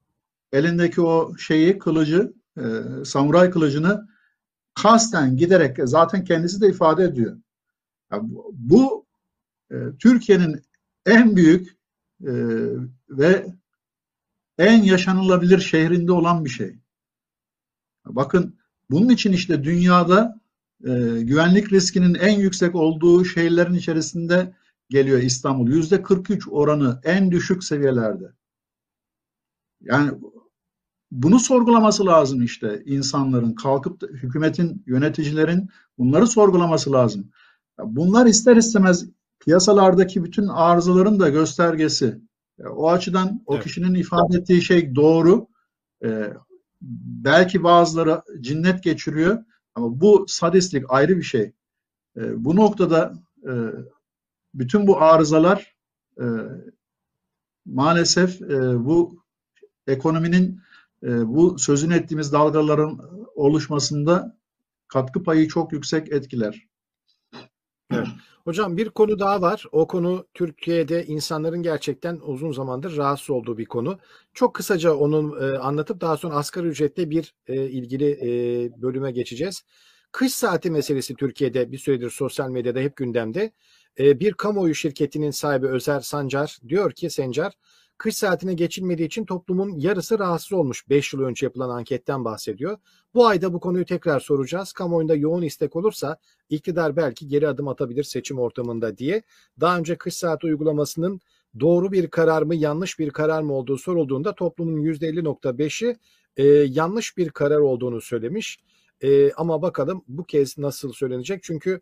elindeki 0.57 1.01
o 1.01 1.37
şeyi, 1.39 1.79
kılıcı, 1.79 2.33
e, 2.59 2.65
samuray 3.05 3.51
kılıcını 3.51 4.09
kasten 4.75 5.37
giderek 5.37 5.77
zaten 5.85 6.25
kendisi 6.25 6.61
de 6.61 6.69
ifade 6.69 7.05
ediyor. 7.05 7.37
Ya 8.13 8.19
bu 8.23 8.51
bu, 8.53 9.07
e, 9.71 9.77
Türkiye'nin 9.99 10.63
en 11.07 11.37
büyük 11.37 11.77
e, 12.21 12.33
ve 13.09 13.47
en 14.59 14.83
yaşanılabilir 14.83 15.59
şehrinde 15.59 16.13
olan 16.13 16.45
bir 16.45 16.51
şey. 16.51 16.79
Bakın 18.07 18.59
bunun 18.91 19.09
için 19.09 19.33
işte 19.33 19.65
dünyada 19.65 20.41
e, 20.85 20.93
güvenlik 21.23 21.73
riskinin 21.73 22.15
en 22.15 22.39
yüksek 22.39 22.75
olduğu 22.75 23.25
şehirlerin 23.25 23.75
içerisinde 23.75 24.55
geliyor 24.91 25.19
İstanbul. 25.19 25.69
Yüzde 25.69 26.03
43 26.03 26.49
oranı 26.49 27.01
en 27.05 27.31
düşük 27.31 27.65
seviyelerde. 27.65 28.33
Yani 29.81 30.13
bunu 31.11 31.41
sorgulaması 31.41 32.07
lazım 32.07 32.43
işte 32.43 32.83
insanların, 32.87 33.55
kalkıp 33.55 34.01
da 34.01 34.07
hükümetin, 34.07 34.83
yöneticilerin 34.87 35.69
bunları 35.99 36.27
sorgulaması 36.27 36.93
lazım. 36.93 37.31
Bunlar 37.85 38.27
ister 38.27 38.57
istemez 38.57 39.07
piyasalardaki 39.41 40.25
bütün 40.25 40.47
arızaların 40.47 41.21
da 41.21 41.29
göstergesi. 41.29 42.21
O 42.71 42.91
açıdan 42.91 43.43
o 43.47 43.55
Evet. 43.55 43.65
kişinin 43.65 43.95
ifade 43.95 44.37
ettiği 44.37 44.63
şey 44.63 44.95
doğru. 44.95 45.47
Ee, 46.05 46.33
belki 47.03 47.63
bazıları 47.63 48.23
cinnet 48.41 48.83
geçiriyor 48.83 49.45
ama 49.75 50.01
bu 50.01 50.25
sadistlik 50.29 50.85
ayrı 50.89 51.17
bir 51.17 51.23
şey. 51.23 51.53
Ee, 52.17 52.45
bu 52.45 52.57
noktada 52.57 53.15
e, 53.45 53.53
bütün 54.55 54.87
bu 54.87 55.03
arızalar 55.03 55.75
e, 56.21 56.25
maalesef 57.67 58.43
e, 58.43 58.85
bu 58.85 59.23
ekonominin 59.87 60.61
e, 61.07 61.29
bu 61.29 61.59
sözünü 61.59 61.95
ettiğimiz 61.95 62.33
dalgaların 62.33 63.01
oluşmasında 63.35 64.39
katkı 64.89 65.23
payı 65.23 65.49
çok 65.49 65.73
yüksek 65.73 66.13
etkiler. 66.13 66.67
Hocam 68.45 68.77
bir 68.77 68.91
konu 68.91 69.19
daha 69.19 69.43
var. 69.43 69.65
O 69.73 69.87
konu 69.87 70.27
Türkiye'de 70.35 71.07
insanların 71.07 71.63
gerçekten 71.63 72.21
uzun 72.23 72.53
zamandır 72.53 72.97
rahatsız 72.97 73.31
olduğu 73.31 73.59
bir 73.59 73.65
konu. 73.65 73.99
Çok 74.35 74.55
kısaca 74.55 74.95
onu 74.95 75.45
e, 75.45 75.59
anlatıp 75.59 76.01
daha 76.01 76.17
sonra 76.17 76.35
asgari 76.35 76.67
ücretle 76.67 77.11
bir 77.11 77.35
e, 77.47 77.55
ilgili 77.69 78.11
e, 78.11 78.29
bölüme 78.83 79.13
geçeceğiz. 79.13 79.63
Kış 80.13 80.33
saati 80.33 80.71
meselesi 80.71 81.15
Türkiye'de 81.15 81.73
bir 81.73 81.79
süredir 81.79 82.11
sosyal 82.11 82.51
medyada 82.51 82.81
hep 82.81 82.97
gündemde. 82.97 83.53
E, 83.99 84.21
bir 84.21 84.33
kamuoyu 84.33 84.75
şirketinin 84.75 85.31
sahibi 85.31 85.67
Özer 85.67 86.01
Sancar 86.01 86.59
diyor 86.69 86.93
ki 86.93 87.11
Sencar 87.11 87.53
kış 87.99 88.17
saatine 88.17 88.55
geçilmediği 88.55 89.07
için 89.07 89.25
toplumun 89.25 89.79
yarısı 89.79 90.19
rahatsız 90.19 90.53
olmuş. 90.53 90.89
5 90.89 91.13
yıl 91.13 91.21
önce 91.21 91.47
yapılan 91.47 91.69
anketten 91.71 92.25
bahsediyor. 92.25 92.79
Bu 93.15 93.27
ayda 93.27 93.53
bu 93.53 93.61
konuyu 93.61 93.85
tekrar 93.85 94.21
soracağız. 94.21 94.73
Kamuoyunda 94.73 95.15
yoğun 95.15 95.43
istek 95.43 95.77
olursa 95.77 96.17
iktidar 96.51 96.97
belki 96.97 97.29
geri 97.29 97.49
adım 97.49 97.69
atabilir 97.69 98.05
seçim 98.05 98.39
ortamında 98.39 98.99
diye. 98.99 99.23
Daha 99.61 99.79
önce 99.79 99.97
kış 99.97 100.15
saati 100.15 100.47
uygulamasının 100.47 101.21
doğru 101.61 101.93
bir 101.93 102.07
karar 102.07 102.43
mı 102.43 102.55
yanlış 102.55 102.99
bir 102.99 103.11
karar 103.11 103.43
mı 103.43 103.53
olduğu 103.53 103.79
sorulduğunda 103.79 104.35
toplumun 104.35 104.83
%50.5'i 104.83 105.97
e, 106.37 106.45
yanlış 106.49 107.17
bir 107.17 107.31
karar 107.31 107.59
olduğunu 107.59 108.01
söylemiş. 108.01 108.59
E, 109.01 109.33
ama 109.33 109.63
bakalım 109.63 110.05
bu 110.09 110.25
kez 110.25 110.59
nasıl 110.59 110.93
söylenecek? 110.93 111.43
Çünkü 111.43 111.81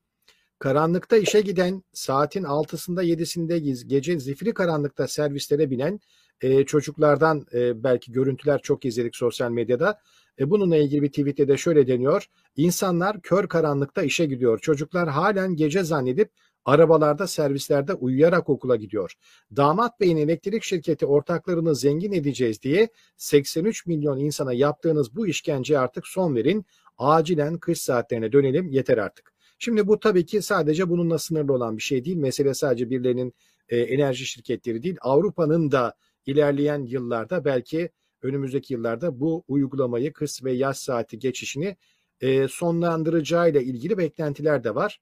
karanlıkta 0.65 1.17
işe 1.17 1.41
giden 1.41 1.83
saatin 1.93 2.43
6'sında 2.43 3.05
7'sinde 3.05 3.87
gece 3.87 4.19
zifiri 4.19 4.55
karanlıkta 4.55 5.09
servislere 5.09 5.71
binen 5.71 6.01
e, 6.41 6.65
çocuklardan 6.65 7.47
e, 7.55 7.85
belki 7.85 8.13
görüntüler 8.13 8.61
çok 8.63 8.85
izledik 8.85 9.17
sosyal 9.17 9.51
medyada. 9.51 9.99
E, 10.39 10.51
bununla 10.51 10.77
ilgili 10.77 11.03
bir 11.03 11.09
tweette 11.09 11.49
de 11.49 11.57
şöyle 11.57 11.87
deniyor. 11.87 12.27
İnsanlar 12.57 13.21
kör 13.21 13.49
karanlıkta 13.49 14.03
işe 14.03 14.27
gidiyor. 14.27 14.59
Çocuklar 14.59 15.09
halen 15.09 15.57
gece 15.57 15.85
zannedip 15.85 16.31
arabalarda 16.65 17.27
servislerde 17.27 17.95
uyuyarak 17.95 18.49
okula 18.49 18.77
gidiyor. 18.77 19.13
Damat 19.57 20.01
Bey'in 20.01 20.17
elektrik 20.17 20.63
şirketi 20.63 21.07
ortaklarını 21.07 21.75
zengin 21.75 22.13
edeceğiz 22.13 22.63
diye 22.63 22.89
83 23.17 23.87
milyon 23.87 24.19
insana 24.19 24.53
yaptığınız 24.53 25.17
bu 25.17 25.27
işkence 25.27 25.79
artık 25.79 26.07
son 26.07 26.35
verin. 26.35 26.65
Acilen 26.99 27.59
kış 27.59 27.81
saatlerine 27.81 28.33
dönelim 28.33 28.69
yeter 28.69 28.99
artık. 28.99 29.34
Şimdi 29.59 29.87
bu 29.87 30.01
tabii 30.01 30.27
ki 30.27 30.43
sadece 30.43 30.89
bununla 30.89 31.19
sınırlı 31.19 31.53
olan 31.53 31.77
bir 31.77 31.83
şey 31.83 32.05
değil. 32.05 32.17
Mesele 32.17 32.55
sadece 32.55 32.91
birilerinin 32.91 33.35
e, 33.69 33.79
enerji 33.79 34.27
şirketleri 34.27 34.83
değil. 34.83 34.97
Avrupa'nın 35.01 35.71
da 35.71 35.95
ilerleyen 36.27 36.83
yıllarda 36.83 37.45
belki 37.45 37.91
önümüzdeki 38.23 38.75
yıllarda 38.75 39.21
bu 39.21 39.45
uygulamayı 39.49 40.13
kış 40.13 40.45
ve 40.45 40.53
yaz 40.53 40.79
saati 40.79 41.19
geçişini 41.19 41.77
e, 42.21 42.49
sonlandıracağıyla 42.49 43.61
ilgili 43.61 43.99
beklentiler 43.99 44.65
de 44.65 44.75
var. 44.75 45.01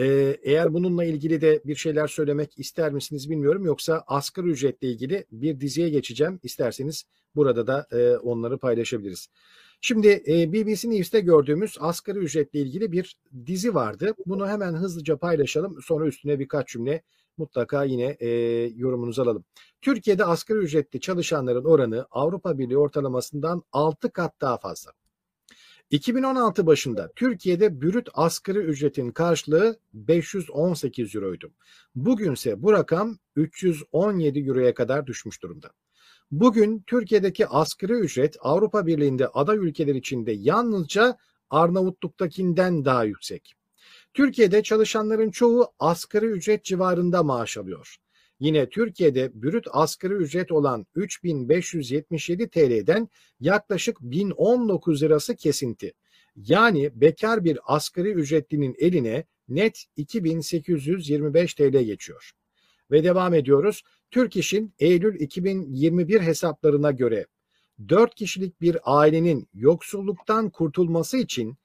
Ee, 0.00 0.36
eğer 0.42 0.74
bununla 0.74 1.04
ilgili 1.04 1.40
de 1.40 1.62
bir 1.64 1.74
şeyler 1.74 2.06
söylemek 2.06 2.58
ister 2.58 2.92
misiniz 2.92 3.30
bilmiyorum. 3.30 3.64
Yoksa 3.64 4.04
asgari 4.06 4.46
ücretle 4.46 4.88
ilgili 4.88 5.26
bir 5.32 5.60
diziye 5.60 5.88
geçeceğim. 5.88 6.40
İsterseniz 6.42 7.04
burada 7.34 7.66
da 7.66 7.86
e, 7.92 8.16
onları 8.16 8.58
paylaşabiliriz. 8.58 9.28
Şimdi 9.80 10.22
e, 10.28 10.52
BBC 10.52 10.90
News'te 10.90 11.20
gördüğümüz 11.20 11.76
asgari 11.80 12.18
ücretle 12.18 12.60
ilgili 12.60 12.92
bir 12.92 13.16
dizi 13.46 13.74
vardı. 13.74 14.14
Bunu 14.26 14.48
hemen 14.48 14.74
hızlıca 14.74 15.16
paylaşalım. 15.16 15.82
Sonra 15.82 16.06
üstüne 16.06 16.38
birkaç 16.38 16.68
cümle 16.68 17.02
mutlaka 17.38 17.84
yine 17.84 18.16
e, 18.20 18.28
yorumunuzu 18.76 19.22
alalım. 19.22 19.44
Türkiye'de 19.82 20.24
asgari 20.24 20.58
ücretli 20.58 21.00
çalışanların 21.00 21.64
oranı 21.64 22.06
Avrupa 22.10 22.58
Birliği 22.58 22.78
ortalamasından 22.78 23.62
6 23.72 24.12
kat 24.12 24.40
daha 24.40 24.58
fazla. 24.58 24.92
2016 25.90 26.66
başında 26.66 27.12
Türkiye'de 27.16 27.80
brüt 27.80 28.08
asgari 28.14 28.58
ücretin 28.58 29.10
karşılığı 29.10 29.78
518 29.92 31.14
euroydu. 31.14 31.50
Bugünse 31.94 32.62
bu 32.62 32.72
rakam 32.72 33.18
317 33.36 34.40
euroya 34.40 34.74
kadar 34.74 35.06
düşmüş 35.06 35.42
durumda. 35.42 35.70
Bugün 36.30 36.82
Türkiye'deki 36.86 37.46
asgari 37.46 37.92
ücret 37.92 38.36
Avrupa 38.40 38.86
Birliği'nde 38.86 39.28
aday 39.28 39.56
ülkeler 39.56 39.94
içinde 39.94 40.32
yalnızca 40.32 41.16
Arnavutluk'takinden 41.50 42.84
daha 42.84 43.04
yüksek. 43.04 43.54
Türkiye'de 44.14 44.62
çalışanların 44.62 45.30
çoğu 45.30 45.72
asgari 45.78 46.26
ücret 46.26 46.64
civarında 46.64 47.22
maaş 47.22 47.56
alıyor. 47.56 47.96
Yine 48.40 48.68
Türkiye'de 48.68 49.42
brüt 49.42 49.66
asgari 49.70 50.14
ücret 50.14 50.52
olan 50.52 50.86
3577 50.94 52.48
TL'den 52.48 53.08
yaklaşık 53.40 54.00
1019 54.00 55.02
lirası 55.02 55.36
kesinti. 55.36 55.92
Yani 56.36 56.90
bekar 56.94 57.44
bir 57.44 57.58
asgari 57.64 58.10
ücretlinin 58.10 58.74
eline 58.78 59.24
net 59.48 59.84
2825 59.96 61.54
TL 61.54 61.82
geçiyor. 61.82 62.32
Ve 62.90 63.04
devam 63.04 63.34
ediyoruz. 63.34 63.82
Türk 64.10 64.36
İş'in 64.36 64.74
Eylül 64.78 65.20
2021 65.20 66.20
hesaplarına 66.20 66.90
göre 66.90 67.26
4 67.88 68.14
kişilik 68.14 68.60
bir 68.60 68.78
ailenin 68.84 69.48
yoksulluktan 69.54 70.50
kurtulması 70.50 71.16
için 71.16 71.56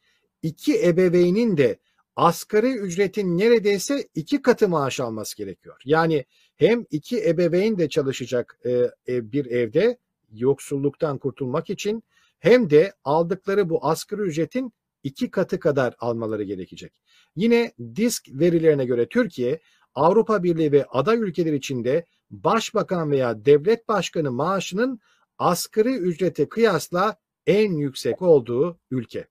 iki 0.41 0.85
ebeveynin 0.85 1.57
de 1.57 1.79
asgari 2.15 2.73
ücretin 2.73 3.37
neredeyse 3.37 4.07
iki 4.15 4.41
katı 4.41 4.69
maaş 4.69 4.99
alması 4.99 5.37
gerekiyor. 5.37 5.81
Yani 5.85 6.25
hem 6.55 6.85
iki 6.91 7.27
ebeveyn 7.27 7.77
de 7.77 7.89
çalışacak 7.89 8.59
e, 9.07 9.31
bir 9.31 9.45
evde 9.45 9.97
yoksulluktan 10.33 11.17
kurtulmak 11.17 11.69
için 11.69 12.03
hem 12.39 12.69
de 12.69 12.93
aldıkları 13.03 13.69
bu 13.69 13.85
asgari 13.85 14.21
ücretin 14.21 14.73
iki 15.03 15.31
katı 15.31 15.59
kadar 15.59 15.95
almaları 15.99 16.43
gerekecek. 16.43 16.93
Yine 17.35 17.71
disk 17.95 18.27
verilerine 18.29 18.85
göre 18.85 19.07
Türkiye 19.07 19.59
Avrupa 19.95 20.43
Birliği 20.43 20.71
ve 20.71 20.85
aday 20.85 21.17
ülkeler 21.17 21.53
içinde 21.53 22.05
başbakan 22.29 23.11
veya 23.11 23.45
devlet 23.45 23.87
başkanı 23.87 24.31
maaşının 24.31 24.99
asgari 25.37 25.95
ücrete 25.95 26.49
kıyasla 26.49 27.15
en 27.47 27.71
yüksek 27.71 28.21
olduğu 28.21 28.79
ülke. 28.91 29.27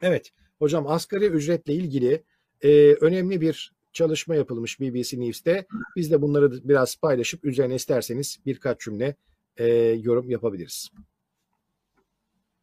Evet 0.00 0.32
hocam 0.58 0.86
asgari 0.86 1.26
ücretle 1.26 1.74
ilgili 1.74 2.24
e, 2.60 2.94
önemli 2.94 3.40
bir 3.40 3.72
çalışma 3.92 4.34
yapılmış 4.34 4.80
BBC 4.80 5.20
News'te. 5.20 5.66
Biz 5.96 6.10
de 6.10 6.22
bunları 6.22 6.68
biraz 6.68 6.96
paylaşıp 6.96 7.44
üzerine 7.44 7.74
isterseniz 7.74 8.38
birkaç 8.46 8.80
cümle 8.80 9.16
e, 9.56 9.66
yorum 10.02 10.30
yapabiliriz. 10.30 10.88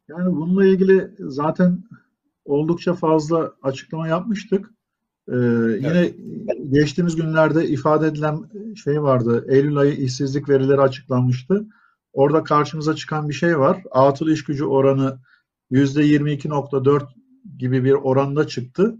Yani 0.08 0.36
bununla 0.36 0.66
ilgili 0.66 1.10
zaten 1.18 1.84
oldukça 2.44 2.94
fazla 2.94 3.54
açıklama 3.62 4.08
yapmıştık. 4.08 4.70
Ee, 5.28 5.36
yine 5.76 5.98
evet. 5.98 6.14
geçtiğimiz 6.70 7.16
günlerde 7.16 7.68
ifade 7.68 8.06
edilen 8.06 8.40
şey 8.74 9.02
vardı. 9.02 9.46
Eylül 9.48 9.76
ayı 9.76 9.92
işsizlik 9.92 10.48
verileri 10.48 10.80
açıklanmıştı. 10.80 11.66
Orada 12.12 12.44
karşımıza 12.44 12.94
çıkan 12.94 13.28
bir 13.28 13.34
şey 13.34 13.58
var. 13.58 13.82
Atıl 13.90 14.28
iş 14.28 14.44
gücü 14.44 14.64
oranı 14.64 15.18
%22.4 15.70 17.02
gibi 17.58 17.84
bir 17.84 17.92
oranda 17.92 18.46
çıktı. 18.46 18.96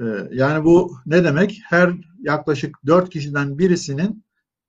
Ee, 0.00 0.04
yani 0.32 0.64
bu 0.64 0.92
ne 1.06 1.24
demek? 1.24 1.60
Her 1.64 1.92
yaklaşık 2.18 2.76
4 2.86 3.10
kişiden 3.10 3.58
birisinin 3.58 4.24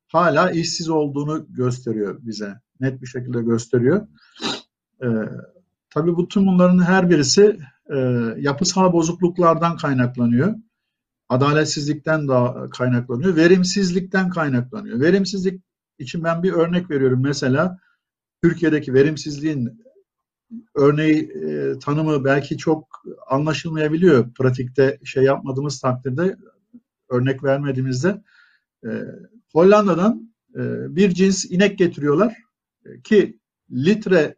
hala 0.08 0.52
işsiz 0.52 0.90
olduğunu 0.90 1.46
gösteriyor 1.50 2.20
bize. 2.22 2.54
Net 2.80 3.02
bir 3.02 3.08
şekilde 3.08 3.42
gösteriyor. 3.42 4.08
Ee, 5.04 5.08
tabii 5.90 6.16
bu 6.16 6.28
tüm 6.28 6.48
bunların 6.48 6.84
her 6.84 7.10
birisi 7.10 7.60
e, 7.94 7.98
yapısal 8.38 8.94
bozukluklardan 8.94 9.78
kaynaklanıyor. 9.78 10.56
Adaletsizlikten 11.32 12.28
da 12.28 12.68
kaynaklanıyor. 12.72 13.36
Verimsizlikten 13.36 14.30
kaynaklanıyor. 14.30 15.00
Verimsizlik 15.00 15.62
için 16.00 16.24
ben 16.24 16.44
bir 16.44 16.54
örnek 16.54 16.90
veriyorum. 16.90 17.22
Mesela 17.24 17.80
Türkiye'deki 18.44 18.94
verimsizliğin 18.94 19.84
örneği 20.76 21.32
e, 21.32 21.80
tanımı 21.80 22.26
belki 22.26 22.58
çok 22.58 23.04
anlaşılmayabiliyor 23.28 24.34
pratikte 24.34 25.00
şey 25.04 25.24
yapmadığımız 25.24 25.80
takdirde 25.82 26.38
örnek 27.10 27.44
vermediğimizde 27.44 28.22
e, 28.86 28.90
Hollanda'dan 29.54 30.34
e, 30.56 30.62
bir 30.96 31.10
cins 31.10 31.46
inek 31.46 31.78
getiriyorlar 31.78 32.38
e, 32.86 33.02
ki 33.02 33.40
litre 33.72 34.36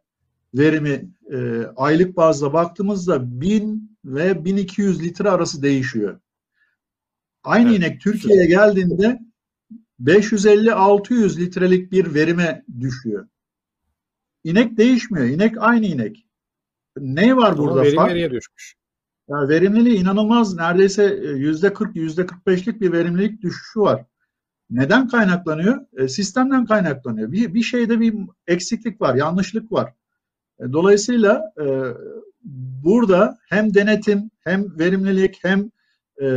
verimi 0.54 1.10
e, 1.32 1.64
aylık 1.76 2.18
bazda 2.18 2.54
baktığımızda 2.54 3.42
1000 3.42 3.98
ve 4.06 4.46
1200 4.46 5.04
litre 5.04 5.30
arası 5.30 5.64
değişiyor. 5.64 6.20
Aynı 7.44 7.70
evet. 7.70 7.80
inek 7.80 8.02
Türkiye'ye 8.02 8.46
geldiğinde 8.46 9.20
550-600 10.04 11.40
litrelik 11.40 11.92
bir 11.92 12.14
verime 12.14 12.66
düşüyor. 12.80 13.28
İnek 14.44 14.78
değişmiyor. 14.78 15.26
İnek 15.26 15.56
aynı 15.60 15.86
inek. 15.86 16.28
Ne 16.98 17.36
var 17.38 17.58
burada? 17.58 17.82
Verim 17.82 17.98
nereye 17.98 18.32
düşmüş? 18.32 18.76
Yani 19.30 19.50
verimliliği 19.50 19.98
inanılmaz. 19.98 20.56
Neredeyse 20.56 21.04
yüzde 21.36 21.74
40, 21.74 21.96
yüzde 21.96 22.22
45'lik 22.22 22.82
bir 22.82 22.92
verimlilik 22.92 23.42
düşüşü 23.42 23.80
var. 23.80 24.06
Neden 24.70 25.08
kaynaklanıyor? 25.08 25.86
E, 25.98 26.08
sistemden 26.08 26.66
kaynaklanıyor. 26.66 27.32
Bir, 27.32 27.54
bir 27.54 27.62
şeyde 27.62 28.00
bir 28.00 28.16
eksiklik 28.48 29.02
var, 29.02 29.16
yanlışlık 29.16 29.72
var. 29.72 29.94
E, 30.60 30.74
dolayısıyla 30.74 31.54
e, 31.62 31.66
burada 32.84 33.38
hem 33.50 33.74
denetim, 33.74 34.32
hem 34.40 34.80
verimlilik, 34.80 35.40
hem 35.44 35.72
e, 36.22 36.28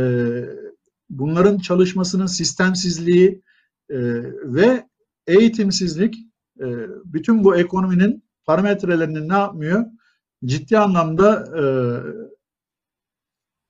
bunların 1.09 1.57
çalışmasının 1.57 2.25
sistemsizliği 2.25 3.41
e, 3.89 3.97
ve 4.43 4.87
eğitimsizlik 5.27 6.15
e, 6.59 6.65
bütün 7.05 7.43
bu 7.43 7.55
ekonominin 7.55 8.23
parametrelerini 8.45 9.29
ne 9.29 9.33
yapmıyor? 9.33 9.85
Ciddi 10.45 10.77
anlamda 10.77 11.45
e, 11.59 11.63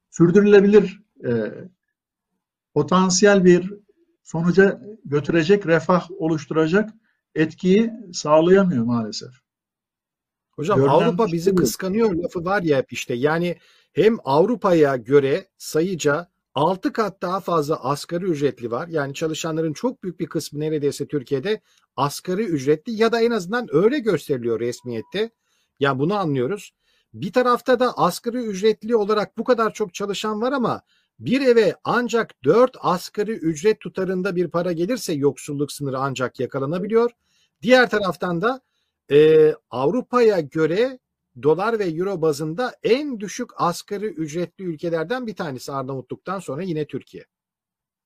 sürdürülebilir 0.10 1.02
e, 1.26 1.54
potansiyel 2.74 3.46
bir 3.46 3.74
sonuca 4.24 4.82
götürecek, 5.06 5.68
refah 5.68 6.12
oluşturacak 6.12 6.90
etkiyi 7.36 7.92
sağlayamıyor 8.14 8.84
maalesef. 8.84 9.30
Hocam 10.52 10.80
Görünen 10.80 10.94
Avrupa 10.94 11.28
şey 11.28 11.34
bizi 11.34 11.56
kıskanıyor 11.56 12.14
lafı 12.16 12.46
var 12.46 12.62
ya 12.62 12.78
hep 12.78 12.94
işte. 12.94 13.14
Yani 13.14 13.58
hem 13.94 14.18
Avrupa'ya 14.24 14.96
göre 14.96 15.48
sayıca 15.58 16.30
6 16.58 16.94
kat 16.94 17.22
daha 17.22 17.40
fazla 17.40 17.84
asgari 17.84 18.26
ücretli 18.26 18.72
var. 18.72 18.88
Yani 18.88 19.14
çalışanların 19.14 19.74
çok 19.74 20.04
büyük 20.04 20.20
bir 20.20 20.26
kısmı 20.26 20.60
neredeyse 20.60 21.08
Türkiye'de 21.08 21.62
asgari 21.96 22.44
ücretli 22.44 22.92
ya 22.92 23.12
da 23.12 23.22
en 23.22 23.32
azından 23.32 23.68
öyle 23.72 24.00
gösteriliyor 24.00 24.60
resmiyette. 24.60 25.32
Yani 25.80 26.00
bunu 26.00 26.16
anlıyoruz. 26.18 26.72
Bir 27.14 27.34
tarafta 27.34 27.80
da 27.80 27.98
asgari 27.98 28.38
ücretli 28.38 28.96
olarak 28.96 29.38
bu 29.38 29.44
kadar 29.44 29.74
çok 29.74 29.94
çalışan 29.94 30.42
var 30.42 30.52
ama 30.52 30.82
bir 31.20 31.42
eve 31.42 31.76
ancak 31.84 32.44
4 32.44 32.78
asgari 32.80 33.32
ücret 33.32 33.80
tutarında 33.80 34.36
bir 34.36 34.48
para 34.48 34.72
gelirse 34.72 35.14
yoksulluk 35.14 35.72
sınırı 35.72 36.00
ancak 36.00 36.40
yakalanabiliyor. 36.40 37.12
Diğer 37.62 37.90
taraftan 37.90 38.42
da 38.42 38.62
e, 39.12 39.54
Avrupa'ya 39.70 40.40
göre 40.40 41.00
dolar 41.44 41.80
ve 41.80 41.84
euro 41.86 42.22
bazında 42.22 42.76
en 42.84 43.20
düşük 43.20 43.50
asgari 43.56 44.06
ücretli 44.06 44.64
ülkelerden 44.64 45.28
bir 45.28 45.36
tanesi 45.36 45.72
Arnavutluk'tan 45.72 46.40
sonra 46.40 46.62
yine 46.62 46.88
Türkiye. 46.88 47.26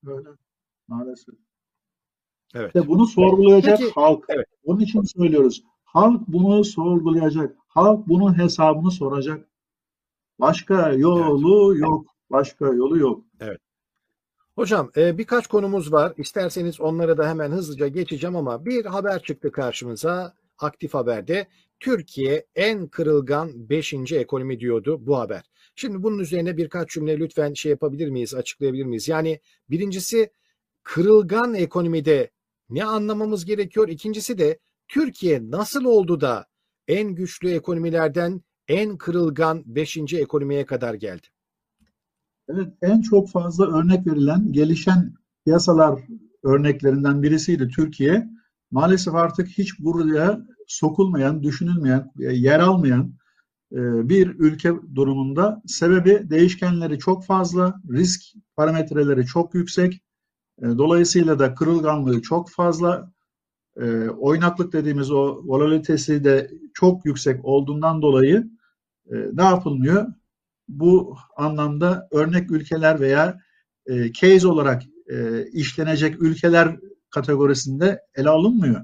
Öyle. 0.06 0.28
Maalesef. 0.88 1.34
Evet. 2.54 2.66
İşte 2.66 2.88
bunu 2.88 3.06
sorgulayacak 3.06 3.78
Peki, 3.78 3.92
halk. 3.94 4.24
evet. 4.28 4.46
Onun 4.64 4.80
için 4.80 5.02
söylüyoruz. 5.02 5.64
Halk 5.84 6.28
bunu 6.28 6.64
sorgulayacak. 6.64 7.56
Halk 7.68 8.08
bunun 8.08 8.38
hesabını 8.38 8.90
soracak. 8.90 9.48
Başka 10.38 10.92
yolu 10.92 11.76
yok. 11.76 12.06
Başka 12.30 12.66
yolu 12.66 12.98
yok. 12.98 13.24
Hocam 14.54 14.90
e, 14.96 15.18
birkaç 15.18 15.46
konumuz 15.46 15.92
var. 15.92 16.12
İsterseniz 16.16 16.80
onlara 16.80 17.18
da 17.18 17.28
hemen 17.28 17.50
hızlıca 17.50 17.88
geçeceğim 17.88 18.36
ama 18.36 18.64
bir 18.64 18.84
haber 18.84 19.22
çıktı 19.22 19.52
karşımıza. 19.52 20.34
Aktif 20.62 20.94
Haber'de 20.94 21.46
Türkiye 21.80 22.46
en 22.54 22.86
kırılgan 22.88 23.68
5. 23.70 23.94
ekonomi 24.12 24.60
diyordu 24.60 25.06
bu 25.06 25.18
haber. 25.18 25.42
Şimdi 25.74 26.02
bunun 26.02 26.18
üzerine 26.18 26.56
birkaç 26.56 26.90
cümle 26.90 27.18
lütfen 27.18 27.54
şey 27.54 27.70
yapabilir 27.70 28.08
miyiz, 28.08 28.34
açıklayabilir 28.34 28.84
miyiz? 28.84 29.08
Yani 29.08 29.40
birincisi 29.70 30.30
kırılgan 30.82 31.54
ekonomide 31.54 32.30
ne 32.70 32.84
anlamamız 32.84 33.44
gerekiyor? 33.44 33.88
İkincisi 33.88 34.38
de 34.38 34.58
Türkiye 34.88 35.50
nasıl 35.50 35.84
oldu 35.84 36.20
da 36.20 36.46
en 36.88 37.14
güçlü 37.14 37.50
ekonomilerden 37.50 38.42
en 38.68 38.96
kırılgan 38.96 39.62
5. 39.66 39.98
ekonomiye 40.14 40.66
kadar 40.66 40.94
geldi? 40.94 41.26
Evet, 42.48 42.68
en 42.82 43.00
çok 43.00 43.30
fazla 43.30 43.78
örnek 43.78 44.06
verilen 44.06 44.52
gelişen 44.52 45.14
piyasalar 45.44 46.00
örneklerinden 46.44 47.22
birisiydi 47.22 47.68
Türkiye. 47.68 48.28
Maalesef 48.70 49.14
artık 49.14 49.48
hiç 49.48 49.80
buraya 49.80 50.46
sokulmayan, 50.72 51.42
düşünülmeyen, 51.42 52.12
yer 52.16 52.60
almayan 52.60 53.14
e, 53.72 54.08
bir 54.08 54.26
ülke 54.38 54.72
durumunda. 54.94 55.62
Sebebi 55.66 56.30
değişkenleri 56.30 56.98
çok 56.98 57.24
fazla, 57.24 57.80
risk 57.90 58.22
parametreleri 58.56 59.26
çok 59.26 59.54
yüksek. 59.54 60.02
E, 60.62 60.66
Dolayısıyla 60.66 61.38
da 61.38 61.54
kırılganlığı 61.54 62.22
çok 62.22 62.50
fazla. 62.50 63.12
E, 63.76 64.08
Oynaklık 64.08 64.72
dediğimiz 64.72 65.10
o 65.10 65.40
volatilitesi 65.44 66.24
de 66.24 66.50
çok 66.74 67.06
yüksek 67.06 67.44
olduğundan 67.44 68.02
dolayı 68.02 68.50
e, 69.10 69.14
ne 69.32 69.42
yapılmıyor? 69.44 70.06
bu 70.68 71.16
anlamda 71.36 72.08
örnek 72.10 72.50
ülkeler 72.50 73.00
veya 73.00 73.40
e, 73.86 74.12
case 74.12 74.48
olarak 74.48 74.82
e, 75.10 75.46
işlenecek 75.52 76.22
ülkeler 76.22 76.76
kategorisinde 77.10 78.00
ele 78.14 78.30
alınmıyor. 78.30 78.80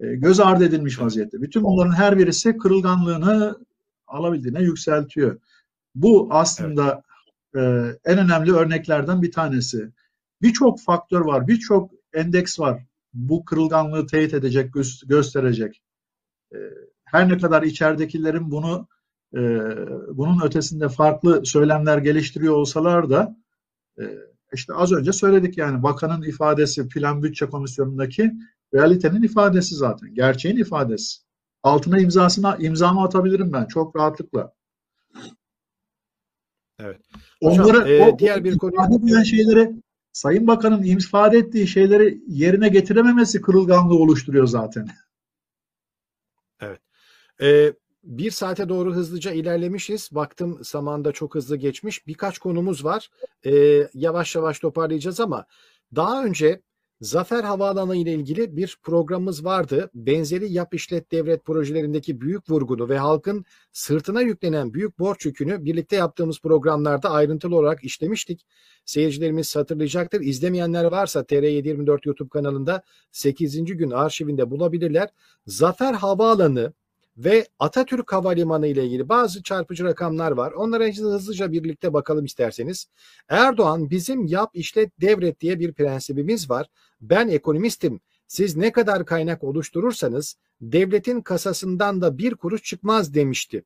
E, 0.00 0.14
göz 0.14 0.40
ardı 0.40 0.64
edilmiş 0.64 1.00
vaziyette. 1.00 1.42
Bütün 1.42 1.62
bunların 1.62 1.92
her 1.92 2.18
birisi 2.18 2.56
kırılganlığını 2.56 3.58
alabildiğine 4.06 4.62
yükseltiyor. 4.62 5.40
Bu 5.94 6.28
aslında 6.30 7.02
e, 7.56 7.60
en 8.04 8.18
önemli 8.18 8.52
örneklerden 8.52 9.22
bir 9.22 9.32
tanesi. 9.32 9.88
Birçok 10.42 10.80
faktör 10.80 11.20
var, 11.20 11.48
birçok 11.48 11.90
endeks 12.12 12.60
var. 12.60 12.86
Bu 13.14 13.44
kırılganlığı 13.44 14.06
teyit 14.06 14.34
edecek, 14.34 14.74
gö- 14.74 15.08
gösterecek. 15.08 15.82
E, 16.54 16.58
her 17.04 17.28
ne 17.28 17.38
kadar 17.38 17.62
içeridekilerin 17.62 18.50
bunu 18.50 18.88
e, 19.34 19.40
bunun 20.16 20.46
ötesinde 20.46 20.88
farklı 20.88 21.46
söylemler 21.46 21.98
geliştiriyor 21.98 22.54
olsalar 22.54 23.10
da 23.10 23.36
e, 23.98 24.02
işte 24.52 24.74
az 24.74 24.92
önce 24.92 25.12
söyledik 25.12 25.58
yani 25.58 25.82
bakanın 25.82 26.22
ifadesi 26.22 26.88
plan 26.88 27.22
bütçe 27.22 27.46
komisyonundaki 27.46 28.32
realitenin 28.74 29.22
ifadesi 29.22 29.74
zaten. 29.74 30.14
Gerçeğin 30.14 30.56
ifadesi. 30.56 31.20
Altına 31.62 31.98
imzasına 31.98 32.56
imzamı 32.56 33.02
atabilirim 33.02 33.52
ben 33.52 33.64
çok 33.64 33.96
rahatlıkla. 33.96 34.52
Evet. 36.78 37.00
Hocam, 37.42 37.64
Onları 37.66 37.92
e, 37.92 38.02
o, 38.02 38.18
diğer 38.18 38.44
bir 38.44 38.58
konu- 38.58 38.72
ifade 38.72 38.94
edilen 38.94 39.22
şeyleri 39.22 39.72
Sayın 40.12 40.46
Bakan'ın 40.46 40.82
ifade 40.82 41.38
ettiği 41.38 41.66
şeyleri 41.66 42.22
yerine 42.28 42.68
getirememesi 42.68 43.40
kırılganlığı 43.40 43.94
oluşturuyor 43.94 44.46
zaten. 44.46 44.88
Ee, 47.40 47.72
bir 48.04 48.30
saate 48.30 48.68
doğru 48.68 48.94
hızlıca 48.94 49.32
ilerlemişiz. 49.32 50.08
Baktım 50.12 50.58
zamanda 50.62 51.12
çok 51.12 51.34
hızlı 51.34 51.56
geçmiş. 51.56 52.06
Birkaç 52.06 52.38
konumuz 52.38 52.84
var. 52.84 53.10
Ee, 53.46 53.88
yavaş 53.94 54.36
yavaş 54.36 54.58
toparlayacağız 54.58 55.20
ama 55.20 55.46
daha 55.96 56.24
önce 56.24 56.62
Zafer 57.02 57.44
Havaalanı 57.44 57.96
ile 57.96 58.14
ilgili 58.14 58.56
bir 58.56 58.78
programımız 58.82 59.44
vardı. 59.44 59.90
Benzeri 59.94 60.52
yap 60.52 60.74
işlet 60.74 61.12
devlet 61.12 61.44
projelerindeki 61.44 62.20
büyük 62.20 62.50
vurgunu 62.50 62.88
ve 62.88 62.98
halkın 62.98 63.44
sırtına 63.72 64.20
yüklenen 64.20 64.74
büyük 64.74 64.98
borç 64.98 65.26
yükünü 65.26 65.64
birlikte 65.64 65.96
yaptığımız 65.96 66.40
programlarda 66.40 67.10
ayrıntılı 67.10 67.56
olarak 67.56 67.84
işlemiştik. 67.84 68.46
Seyircilerimiz 68.84 69.56
hatırlayacaktır. 69.56 70.20
İzlemeyenler 70.20 70.84
varsa 70.84 71.20
TR724 71.20 72.00
YouTube 72.04 72.28
kanalında 72.28 72.82
8. 73.12 73.64
gün 73.64 73.90
arşivinde 73.90 74.50
bulabilirler. 74.50 75.08
Zafer 75.46 75.94
Havaalanı 75.94 76.72
ve 77.16 77.48
Atatürk 77.58 78.12
Havalimanı 78.12 78.66
ile 78.66 78.84
ilgili 78.86 79.08
bazı 79.08 79.42
çarpıcı 79.42 79.84
rakamlar 79.84 80.30
var. 80.30 80.52
Onlara 80.52 80.84
hızlıca 80.84 81.52
birlikte 81.52 81.92
bakalım 81.92 82.24
isterseniz. 82.24 82.86
Erdoğan 83.28 83.90
bizim 83.90 84.26
yap 84.26 84.50
işlet 84.54 85.00
devret 85.00 85.40
diye 85.40 85.60
bir 85.60 85.72
prensibimiz 85.72 86.50
var. 86.50 86.66
Ben 87.00 87.28
ekonomistim. 87.28 88.00
Siz 88.26 88.56
ne 88.56 88.72
kadar 88.72 89.06
kaynak 89.06 89.44
oluşturursanız 89.44 90.36
devletin 90.60 91.20
kasasından 91.20 92.00
da 92.00 92.18
bir 92.18 92.34
kuruş 92.34 92.62
çıkmaz 92.62 93.14
demişti. 93.14 93.64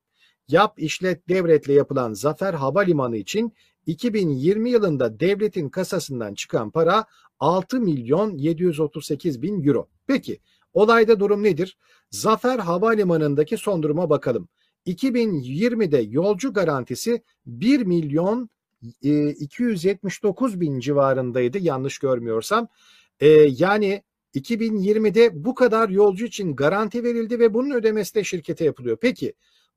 Yap 0.49 0.75
işlet 0.77 1.29
devretle 1.29 1.73
yapılan 1.73 2.13
Zafer 2.13 2.55
Havalimanı 2.55 3.17
için 3.17 3.53
2020 3.87 4.71
yılında 4.71 5.21
devletin 5.21 5.69
kasasından 5.69 6.35
çıkan 6.35 6.71
para 6.71 7.05
6 7.41 7.81
milyon 7.81 8.39
738 8.39 9.43
bin 9.43 9.67
euro. 9.67 9.89
Peki 10.07 10.41
olayda 10.73 11.21
durum 11.21 11.43
nedir? 11.43 11.77
Zafer 12.11 12.59
Havalimanı'ndaki 12.59 13.57
son 13.57 13.83
duruma 13.83 14.11
bakalım. 14.11 14.49
2020'de 14.87 15.99
yolcu 15.99 16.53
garantisi 16.53 17.23
1 17.47 17.87
milyon 17.87 18.51
e, 19.03 19.29
279 19.31 20.61
bin 20.61 20.81
civarındaydı 20.81 21.59
yanlış 21.59 21.99
görmüyorsam. 21.99 22.69
E, 23.21 23.29
yani 23.59 24.03
2020'de 24.35 25.45
bu 25.45 25.55
kadar 25.55 25.89
yolcu 25.89 26.25
için 26.25 26.57
garanti 26.57 27.05
verildi 27.05 27.39
ve 27.39 27.55
bunun 27.55 27.71
ödemesi 27.71 28.15
de 28.15 28.25
şirkete 28.25 28.65
yapılıyor. 28.65 28.99
Peki 29.01 29.35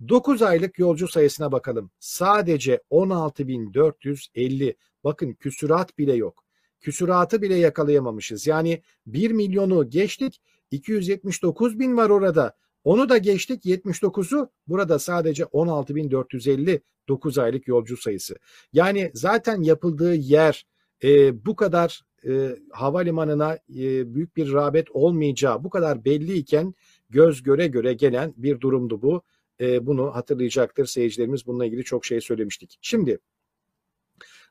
9 0.09 0.41
aylık 0.41 0.79
yolcu 0.79 1.07
sayısına 1.07 1.51
bakalım. 1.51 1.91
Sadece 1.99 2.81
16.450 2.91 4.75
bakın 5.03 5.33
küsurat 5.33 5.97
bile 5.97 6.13
yok. 6.13 6.43
Küsuratı 6.81 7.41
bile 7.41 7.55
yakalayamamışız. 7.55 8.47
Yani 8.47 8.81
1 9.05 9.31
milyonu 9.31 9.89
geçtik 9.89 10.41
279 10.71 11.79
bin 11.79 11.97
var 11.97 12.09
orada. 12.09 12.55
Onu 12.83 13.09
da 13.09 13.17
geçtik 13.17 13.65
79'u 13.65 14.49
burada 14.67 14.99
sadece 14.99 15.43
16.450 15.43 16.81
9 17.07 17.37
aylık 17.37 17.67
yolcu 17.67 17.97
sayısı. 17.97 18.35
Yani 18.73 19.11
zaten 19.13 19.61
yapıldığı 19.61 20.15
yer 20.15 20.65
e, 21.03 21.45
bu 21.45 21.55
kadar 21.55 22.01
e, 22.27 22.55
havalimanına 22.71 23.53
e, 23.69 24.15
büyük 24.15 24.37
bir 24.37 24.53
rağbet 24.53 24.91
olmayacağı 24.91 25.63
bu 25.63 25.69
kadar 25.69 26.05
belliyken 26.05 26.73
göz 27.09 27.43
göre 27.43 27.67
göre 27.67 27.93
gelen 27.93 28.33
bir 28.37 28.59
durumdu 28.59 29.01
bu. 29.01 29.21
E, 29.61 29.85
bunu 29.85 30.15
hatırlayacaktır 30.15 30.85
seyircilerimiz 30.85 31.47
bununla 31.47 31.65
ilgili 31.65 31.83
çok 31.83 32.05
şey 32.05 32.21
söylemiştik. 32.21 32.79
Şimdi 32.81 33.19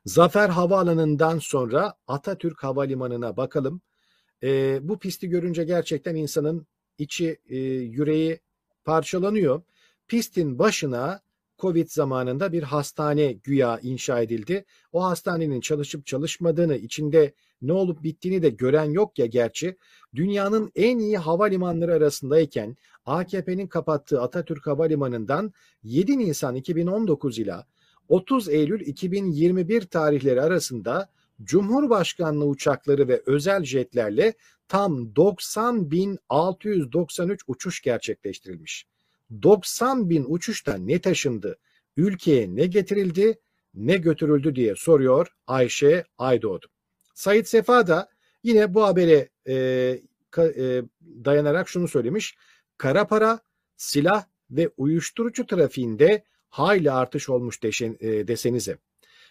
Zafer 0.05 0.49
Havaalanı'ndan 0.49 1.39
sonra 1.39 1.95
Atatürk 2.07 2.63
Havalimanı'na 2.63 3.37
bakalım. 3.37 3.81
E, 4.43 4.79
bu 4.89 4.99
pisti 4.99 5.29
görünce 5.29 5.65
gerçekten 5.65 6.15
insanın 6.15 6.67
içi, 6.99 7.39
e, 7.49 7.57
yüreği 7.67 8.41
parçalanıyor. 8.85 9.63
Pistin 10.09 10.59
başına 10.59 11.21
Covid 11.59 11.89
zamanında 11.89 12.53
bir 12.53 12.63
hastane 12.63 13.33
güya 13.33 13.79
inşa 13.83 14.21
edildi. 14.21 14.65
O 14.93 15.05
hastanenin 15.05 15.61
çalışıp 15.61 16.07
çalışmadığını, 16.07 16.77
içinde 16.77 17.35
ne 17.63 17.73
olup 17.73 18.03
bittiğini 18.03 18.43
de 18.43 18.49
gören 18.49 18.91
yok 18.91 19.19
ya 19.19 19.27
gerçi. 19.27 19.77
Dünyanın 20.15 20.73
en 20.77 20.99
iyi 20.99 21.19
havalimanları 21.19 21.95
arasındayken 21.95 22.77
AKP'nin 23.07 23.67
kapattığı 23.67 24.23
Atatürk 24.23 24.67
Havalimanı'ndan 24.67 25.53
7 25.83 26.19
Nisan 26.19 26.55
2019 26.55 27.39
ile 27.39 27.55
30 28.09 28.49
Eylül 28.49 28.81
2021 28.81 29.83
tarihleri 29.83 30.43
arasında 30.43 31.09
Cumhurbaşkanlığı 31.43 32.47
uçakları 32.47 33.09
ve 33.09 33.23
özel 33.27 33.65
jetlerle 33.65 34.35
tam 34.69 35.03
90.693 35.03 37.39
uçuş 37.47 37.81
gerçekleştirilmiş. 37.81 38.87
90 39.43 40.11
bin 40.11 40.25
uçuştan 40.29 40.89
ne 40.89 41.01
taşındı, 41.01 41.59
ülkeye 41.97 42.57
ne 42.57 42.67
getirildi, 42.67 43.39
ne 43.75 43.97
götürüldü 43.97 44.55
diye 44.55 44.75
soruyor 44.77 45.27
Ayşe 45.47 46.05
Aydoğdu. 46.19 46.67
Sayit 47.15 47.49
Sefa 47.49 47.87
da 47.87 48.09
yine 48.43 48.75
bu 48.75 48.85
habere 48.85 49.29
e, 49.49 50.01
ka, 50.31 50.47
e, 50.47 50.83
dayanarak 51.03 51.69
şunu 51.69 51.89
söylemiş. 51.89 52.37
Kara 52.79 53.07
para, 53.07 53.41
silah 53.77 54.25
ve 54.51 54.71
uyuşturucu 54.77 55.47
trafiğinde 55.47 56.25
hayli 56.49 56.91
artış 56.91 57.29
olmuş 57.29 57.63
deşen, 57.63 57.97
e, 58.01 58.29
desenize. 58.29 58.79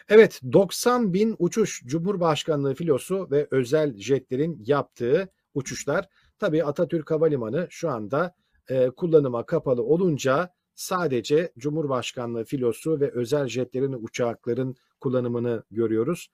Evet 0.10 0.42
90 0.54 1.14
bin 1.14 1.36
uçuş 1.40 1.84
Cumhurbaşkanlığı 1.86 2.76
filosu 2.76 3.28
ve 3.32 3.48
özel 3.52 3.98
jetlerin 3.98 4.64
yaptığı 4.66 5.30
uçuşlar. 5.54 6.10
Tabii 6.40 6.64
Atatürk 6.64 7.12
Havalimanı 7.12 7.68
şu 7.70 7.90
anda 7.90 8.36
e, 8.70 8.90
kullanıma 8.90 9.46
kapalı 9.46 9.84
olunca 9.84 10.54
sadece 10.76 11.52
Cumhurbaşkanlığı 11.58 12.46
filosu 12.46 13.00
ve 13.00 13.12
özel 13.12 13.48
jetlerin 13.48 13.94
uçakların 14.04 14.76
kullanımını 15.00 15.64
görüyoruz. 15.72 16.28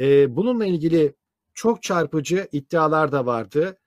E, 0.00 0.36
bununla 0.36 0.66
ilgili 0.66 1.14
çok 1.54 1.82
çarpıcı 1.82 2.48
iddialar 2.52 3.12
da 3.12 3.26
vardı. 3.26 3.78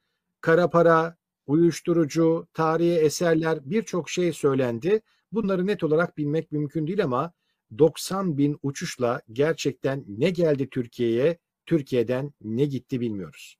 Kara 0.42 0.70
para, 0.70 1.18
uyuşturucu, 1.48 2.48
tarihi 2.54 2.96
eserler 2.96 3.60
birçok 3.64 4.10
şey 4.10 4.34
söylendi. 4.34 5.02
Bunları 5.32 5.68
net 5.68 5.84
olarak 5.84 6.18
bilmek 6.18 6.52
mümkün 6.52 6.88
değil 6.88 7.04
ama 7.04 7.34
90 7.78 8.38
bin 8.38 8.58
uçuşla 8.64 9.22
gerçekten 9.32 10.04
ne 10.08 10.30
geldi 10.30 10.70
Türkiye'ye, 10.70 11.38
Türkiye'den 11.66 12.34
ne 12.42 12.66
gitti 12.66 13.00
bilmiyoruz. 13.02 13.58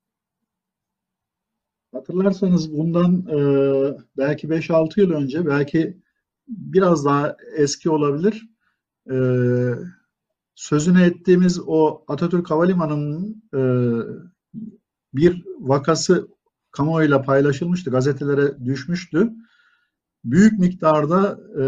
Hatırlarsanız 1.92 2.78
bundan 2.78 3.26
e, 3.28 3.38
belki 4.18 4.48
5-6 4.48 5.00
yıl 5.00 5.12
önce, 5.12 5.46
belki 5.46 5.98
biraz 6.48 7.06
daha 7.06 7.38
eski 7.56 7.90
olabilir. 7.90 8.50
E, 9.12 9.16
sözünü 10.56 11.04
ettiğimiz 11.04 11.60
o 11.68 12.04
Atatürk 12.08 12.52
Havalimanı'nın 12.52 13.44
e, 13.54 13.62
bir 15.14 15.46
vakası 15.60 16.28
kamuoyuyla 16.72 17.22
paylaşılmıştı, 17.22 17.90
gazetelere 17.90 18.66
düşmüştü. 18.66 19.32
Büyük 20.24 20.60
miktarda 20.60 21.40
e, 21.62 21.64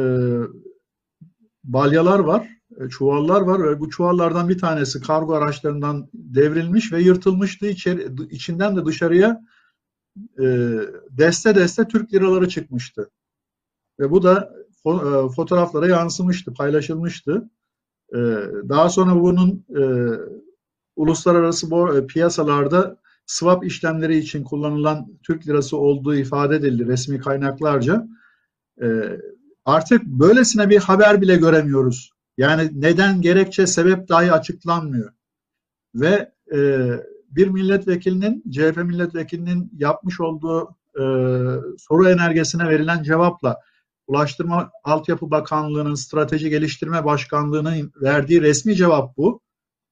balyalar 1.76 2.19
var, 2.19 2.49
e, 2.80 2.89
çuvallar 2.89 3.41
var 3.41 3.63
ve 3.63 3.80
bu 3.80 3.89
çuvallardan 3.89 4.49
bir 4.49 4.57
tanesi 4.57 5.01
kargo 5.01 5.34
araçlarından 5.34 6.09
devrilmiş 6.13 6.91
ve 6.91 7.01
yırtılmıştı. 7.01 7.67
İçeri, 7.67 8.07
içinden 8.30 8.76
de 8.76 8.86
dışarıya 8.86 9.41
e, 10.39 10.45
deste 11.09 11.55
deste 11.55 11.88
Türk 11.88 12.13
liraları 12.13 12.49
çıkmıştı. 12.49 13.09
Ve 13.99 14.11
bu 14.11 14.23
da 14.23 14.53
e, 14.86 15.30
fotoğraflara 15.36 15.88
yansımıştı, 15.88 16.53
paylaşılmıştı. 16.53 17.49
E, 18.13 18.17
daha 18.69 18.89
sonra 18.89 19.21
bunun 19.21 19.65
e, 19.76 19.84
uluslararası 20.95 21.71
bo, 21.71 21.97
e, 21.97 22.07
piyasalarda 22.07 22.97
swap 23.26 23.65
işlemleri 23.65 24.17
için 24.17 24.43
kullanılan 24.43 25.07
Türk 25.23 25.47
lirası 25.47 25.78
olduğu 25.78 26.15
ifade 26.15 26.55
edildi 26.55 26.88
resmi 26.88 27.19
kaynaklarca. 27.19 28.07
E, 28.82 28.88
artık 29.66 30.05
böylesine 30.05 30.70
bir 30.70 30.78
haber 30.78 31.22
bile 31.22 31.36
göremiyoruz. 31.36 32.11
Yani 32.38 32.70
neden, 32.74 33.22
gerekçe, 33.22 33.68
sebep 33.68 34.09
dahi 34.09 34.32
açıklanmıyor. 34.32 35.13
Ve 35.95 36.32
e, 36.55 36.89
bir 37.30 37.47
milletvekilinin, 37.47 38.43
CHP 38.51 38.78
milletvekilinin 38.78 39.72
yapmış 39.78 40.20
olduğu 40.20 40.76
e, 40.95 41.03
soru 41.78 42.05
önergesine 42.05 42.70
verilen 42.70 43.03
cevapla 43.03 43.59
Ulaştırma 44.07 44.72
Altyapı 44.84 45.32
Bakanlığı'nın 45.32 45.95
Strateji 45.95 46.49
Geliştirme 46.49 47.05
Başkanlığı'nın 47.05 47.91
verdiği 48.01 48.41
resmi 48.41 48.76
cevap 48.76 49.18
bu. 49.18 49.41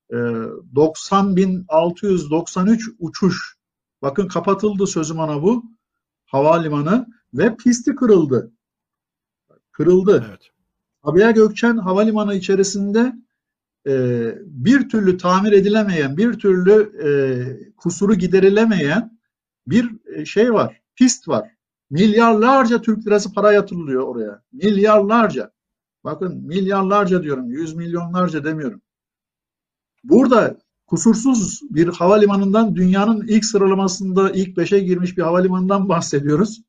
E, 0.10 0.16
90.693 0.16 2.96
uçuş. 3.00 3.56
Bakın 4.02 4.28
kapatıldı 4.28 4.88
sözüm 4.88 5.20
ona 5.20 5.42
bu. 5.42 5.64
Havalimanı 6.26 7.08
ve 7.34 7.56
pisti 7.56 7.96
kırıldı. 7.96 8.52
Kırıldı. 9.74 10.26
Evet. 10.30 10.50
Sabiha 11.06 11.32
Gökçen 11.32 11.78
Havalimanı 11.78 12.36
içerisinde 12.36 13.14
e, 13.88 13.94
bir 14.46 14.90
türlü 14.90 15.18
tamir 15.18 15.52
edilemeyen, 15.52 16.18
bir 16.18 16.34
türlü 16.34 16.92
e, 17.04 17.08
kusuru 17.78 18.16
giderilemeyen 18.16 19.20
bir 19.68 19.92
e, 20.16 20.26
şey 20.26 20.54
var, 20.54 20.82
pist 20.96 21.28
var. 21.28 21.52
Milyarlarca 21.90 22.82
Türk 22.82 23.08
lirası 23.08 23.34
para 23.34 23.54
yatırılıyor 23.54 24.08
oraya. 24.08 24.42
Milyarlarca. 24.52 25.52
Bakın 26.04 26.38
milyarlarca 26.38 27.24
diyorum, 27.24 27.52
yüz 27.52 27.76
milyonlarca 27.76 28.44
demiyorum. 28.44 28.82
Burada 30.04 30.58
kusursuz 30.88 31.62
bir 31.70 31.88
havalimanından 31.88 32.76
dünyanın 32.76 33.28
ilk 33.28 33.46
sıralamasında 33.46 34.32
ilk 34.32 34.58
beşe 34.58 34.80
girmiş 34.80 35.18
bir 35.18 35.22
havalimanından 35.22 35.90
bahsediyoruz. 35.90 36.62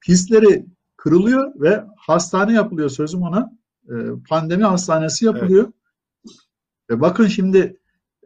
Pistleri 0.00 0.66
kırılıyor 1.06 1.60
ve 1.60 1.84
hastane 1.96 2.52
yapılıyor 2.52 2.88
sözüm 2.88 3.22
ona. 3.22 3.52
E, 3.88 3.94
pandemi 4.28 4.64
hastanesi 4.64 5.24
yapılıyor. 5.24 5.62
Evet. 5.64 6.36
Ve 6.90 7.00
bakın 7.00 7.26
şimdi 7.26 7.76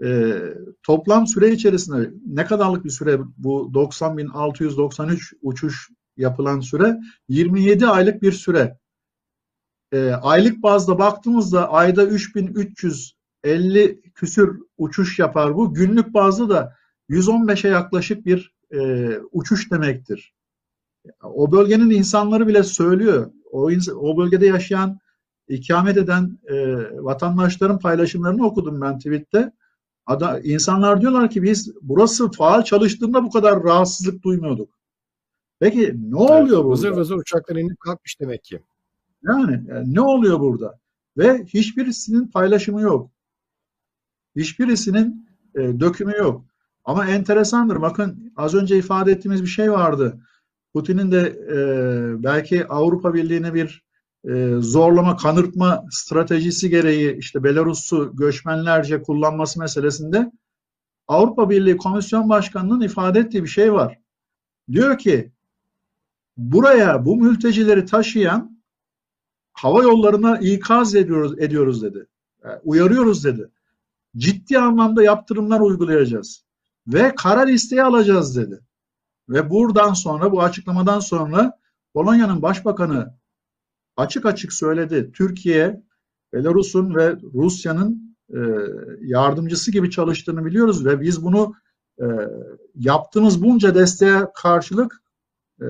e, 0.05 0.41
toplam 0.83 1.27
süre 1.27 1.51
içerisinde 1.51 2.11
ne 2.27 2.45
kadarlık 2.45 2.85
bir 2.85 2.91
süre 2.91 3.19
bu 3.37 3.71
90.693 3.75 5.35
uçuş 5.43 5.91
yapılan 6.17 6.61
süre 6.61 6.99
27 7.29 7.87
aylık 7.87 8.23
bir 8.23 8.33
süre. 8.33 8.79
E, 9.93 10.11
aylık 10.11 10.63
bazda 10.63 10.99
baktığımızda 10.99 11.73
ayda 11.73 12.07
3350 12.07 14.03
küsür 14.15 14.61
uçuş 14.79 15.19
yapar 15.19 15.57
bu. 15.57 15.75
Günlük 15.75 16.15
bazda 16.15 16.49
da 16.49 16.77
115'e 17.11 17.71
yaklaşık 17.71 18.27
bir 18.27 18.55
e, 18.71 19.11
uçuş 19.33 19.71
demektir. 19.71 20.35
O 21.23 21.53
bölgenin 21.53 21.91
insanları 21.91 22.47
bile 22.47 22.63
söylüyor. 22.63 23.31
O, 23.53 23.71
o 23.97 24.17
bölgede 24.17 24.47
yaşayan, 24.47 24.99
ikamet 25.49 25.97
eden 25.97 26.39
e, 26.49 26.77
vatandaşların 27.05 27.79
paylaşımlarını 27.79 28.47
okudum 28.47 28.81
ben 28.81 28.99
tweette. 28.99 29.53
Ada, 30.07 30.41
insanlar 30.41 31.01
diyorlar 31.01 31.31
ki 31.31 31.43
biz 31.43 31.73
burası 31.83 32.31
faal 32.31 32.63
çalıştığında 32.63 33.25
bu 33.25 33.31
kadar 33.31 33.65
rahatsızlık 33.65 34.23
duymuyorduk. 34.23 34.81
Peki 35.61 35.95
ne 36.11 36.17
oluyor 36.17 36.39
evet, 36.39 36.51
burada? 36.51 36.69
Vızır 36.69 36.91
vızır 36.91 37.17
uçaklar 37.17 37.57
inip 37.57 37.81
kalkmış 37.81 38.21
demek 38.21 38.45
ki. 38.45 38.63
Yani, 39.23 39.65
yani 39.69 39.95
ne 39.95 40.01
oluyor 40.01 40.41
burada? 40.41 40.79
Ve 41.17 41.45
hiçbirisinin 41.45 42.27
paylaşımı 42.27 42.81
yok. 42.81 43.11
Hiçbirisinin 44.37 45.29
e, 45.55 45.81
dökümü 45.81 46.17
yok. 46.17 46.45
Ama 46.85 47.07
enteresandır. 47.07 47.83
Bakın 47.83 48.33
az 48.37 48.55
önce 48.55 48.79
ifade 48.79 49.13
ettiğimiz 49.13 49.43
bir 49.43 49.49
şey 49.49 49.73
vardı. 49.73 50.21
Putin'in 50.73 51.13
de 51.13 51.21
e, 51.53 51.59
belki 52.23 52.67
Avrupa 52.67 53.15
Birliği'ne 53.15 53.55
bir 53.55 53.85
e, 54.29 54.57
zorlama, 54.61 55.17
kanırtma 55.17 55.85
stratejisi 55.91 56.71
gereği 56.71 57.17
işte 57.17 57.45
Belarus'u 57.45 58.17
göçmenlerce 58.17 59.03
kullanması 59.03 59.61
meselesinde 59.61 60.33
Avrupa 61.09 61.51
Birliği 61.51 61.77
Komisyon 61.77 62.29
Başkanı'nın 62.29 62.81
ifade 62.81 63.21
ettiği 63.21 63.43
bir 63.43 63.49
şey 63.49 63.73
var. 63.73 63.99
Diyor 64.73 64.99
ki 64.99 65.33
buraya 66.37 67.05
bu 67.05 67.17
mültecileri 67.17 67.85
taşıyan 67.85 68.63
hava 69.53 69.83
yollarına 69.83 70.39
ikaz 70.39 70.95
ediyoruz, 70.95 71.39
ediyoruz 71.39 71.83
dedi. 71.83 72.07
Yani 72.45 72.59
uyarıyoruz 72.65 73.25
dedi. 73.25 73.51
Ciddi 74.17 74.59
anlamda 74.59 75.03
yaptırımlar 75.03 75.61
uygulayacağız. 75.61 76.45
Ve 76.87 77.15
karar 77.15 77.49
isteği 77.49 77.83
alacağız 77.83 78.37
dedi. 78.37 78.61
Ve 79.31 79.51
buradan 79.51 79.93
sonra 79.93 80.33
bu 80.33 80.43
açıklamadan 80.43 81.01
sonra 81.01 81.59
Polonya'nın 81.95 82.43
başbakanı 82.43 83.15
açık 83.97 84.27
açık 84.27 84.53
söyledi. 84.53 85.11
Türkiye, 85.13 85.83
Belarus'un 86.33 86.95
ve 86.95 87.17
Rusya'nın 87.35 88.17
e, 88.35 88.39
yardımcısı 89.01 89.71
gibi 89.71 89.91
çalıştığını 89.91 90.45
biliyoruz 90.45 90.87
ve 90.87 91.01
biz 91.01 91.25
bunu 91.25 91.55
e, 92.01 92.05
yaptığımız 92.75 93.43
bunca 93.43 93.75
desteğe 93.75 94.27
karşılık 94.35 95.03
e, 95.61 95.67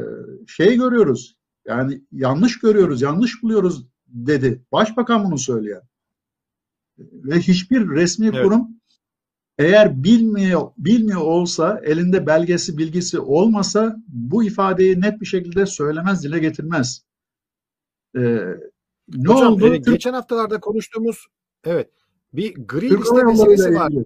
şey 0.47 0.77
görüyoruz. 0.77 1.37
Yani 1.67 2.03
yanlış 2.13 2.59
görüyoruz, 2.59 3.03
yanlış 3.03 3.43
buluyoruz 3.43 3.87
dedi. 4.07 4.63
Başbakan 4.73 5.25
bunu 5.25 5.39
söylüyor. 5.39 5.83
Ve 6.99 7.39
hiçbir 7.39 7.89
resmi 7.89 8.27
Evet. 8.27 8.45
kurum 8.45 8.80
eğer 9.61 10.05
bilmiyor 10.05 10.71
bilmiyor 10.79 11.21
olsa 11.21 11.81
elinde 11.85 12.27
belgesi 12.27 12.79
bilgisi 12.79 13.21
olmasa 13.21 13.97
bu 14.09 14.45
ifadeyi 14.45 15.01
net 15.01 15.21
bir 15.21 15.27
şekilde 15.27 15.67
söylemez 15.67 16.25
dile 16.25 16.39
getirmez. 16.39 17.05
Ee, 18.17 18.21
ne 19.09 19.29
Hocam 19.29 19.53
oldu? 19.53 19.75
e, 19.75 19.77
geçen 19.77 20.13
haftalarda 20.13 20.61
konuştuğumuz 20.61 21.27
evet 21.65 21.91
bir 22.33 22.55
gri 22.55 22.89
Türk 22.89 23.01
liste 23.01 23.23
meselesi 23.23 23.75
var. 23.75 23.91
ilgili. 23.91 24.05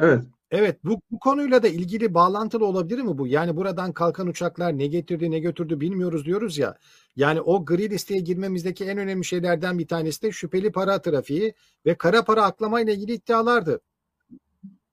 Evet. 0.00 0.24
Evet 0.50 0.84
bu, 0.84 1.00
bu 1.10 1.18
konuyla 1.18 1.62
da 1.62 1.68
ilgili 1.68 2.14
bağlantılı 2.14 2.66
olabilir 2.66 3.02
mi 3.02 3.18
bu? 3.18 3.26
Yani 3.26 3.56
buradan 3.56 3.92
kalkan 3.92 4.26
uçaklar 4.26 4.78
ne 4.78 4.86
getirdi 4.86 5.30
ne 5.30 5.38
götürdü 5.38 5.80
bilmiyoruz 5.80 6.24
diyoruz 6.24 6.58
ya. 6.58 6.78
Yani 7.16 7.40
o 7.40 7.64
gri 7.64 7.90
listeye 7.90 8.20
girmemizdeki 8.20 8.84
en 8.84 8.98
önemli 8.98 9.24
şeylerden 9.24 9.78
bir 9.78 9.86
tanesi 9.86 10.22
de 10.22 10.32
şüpheli 10.32 10.72
para 10.72 11.02
trafiği 11.02 11.54
ve 11.86 11.94
kara 11.94 12.24
para 12.24 12.44
aklama 12.44 12.80
ile 12.80 12.94
ilgili 12.94 13.12
iddialardı. 13.12 13.80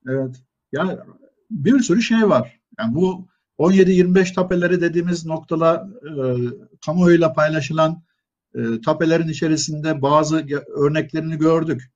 Evet. 0.08 0.36
Yani 0.72 0.98
bir 1.52 1.80
sürü 1.80 2.02
şey 2.02 2.30
var. 2.30 2.60
Yani 2.80 2.96
bu 2.96 3.28
17-25 3.60 4.34
tapeleri 4.34 4.82
dediğimiz 4.82 5.26
noktada 5.26 5.90
e, 6.04 6.14
kamuoyuyla 6.86 7.34
paylaşılan 7.34 8.04
e, 8.56 8.82
tapelerin 8.82 9.28
içerisinde 9.28 10.02
bazı 10.02 10.46
örneklerini 10.76 11.38
gördük. 11.38 11.92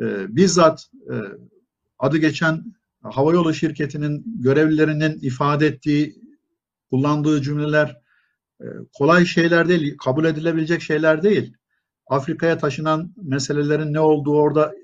E, 0.00 0.36
bizzat 0.36 0.90
e, 1.10 1.14
adı 1.98 2.18
geçen 2.18 2.74
havayolu 3.02 3.54
şirketinin 3.54 4.24
görevlilerinin 4.26 5.18
ifade 5.22 5.66
ettiği, 5.66 6.16
kullandığı 6.90 7.42
cümleler 7.42 8.00
e, 8.60 8.64
kolay 8.98 9.24
şeyler 9.24 9.68
değil, 9.68 9.96
kabul 9.98 10.24
edilebilecek 10.24 10.82
şeyler 10.82 11.22
değil. 11.22 11.56
Afrika'ya 12.06 12.58
taşınan 12.58 13.14
meselelerin 13.22 13.92
ne 13.92 14.00
olduğu 14.00 14.36
orada 14.36 14.74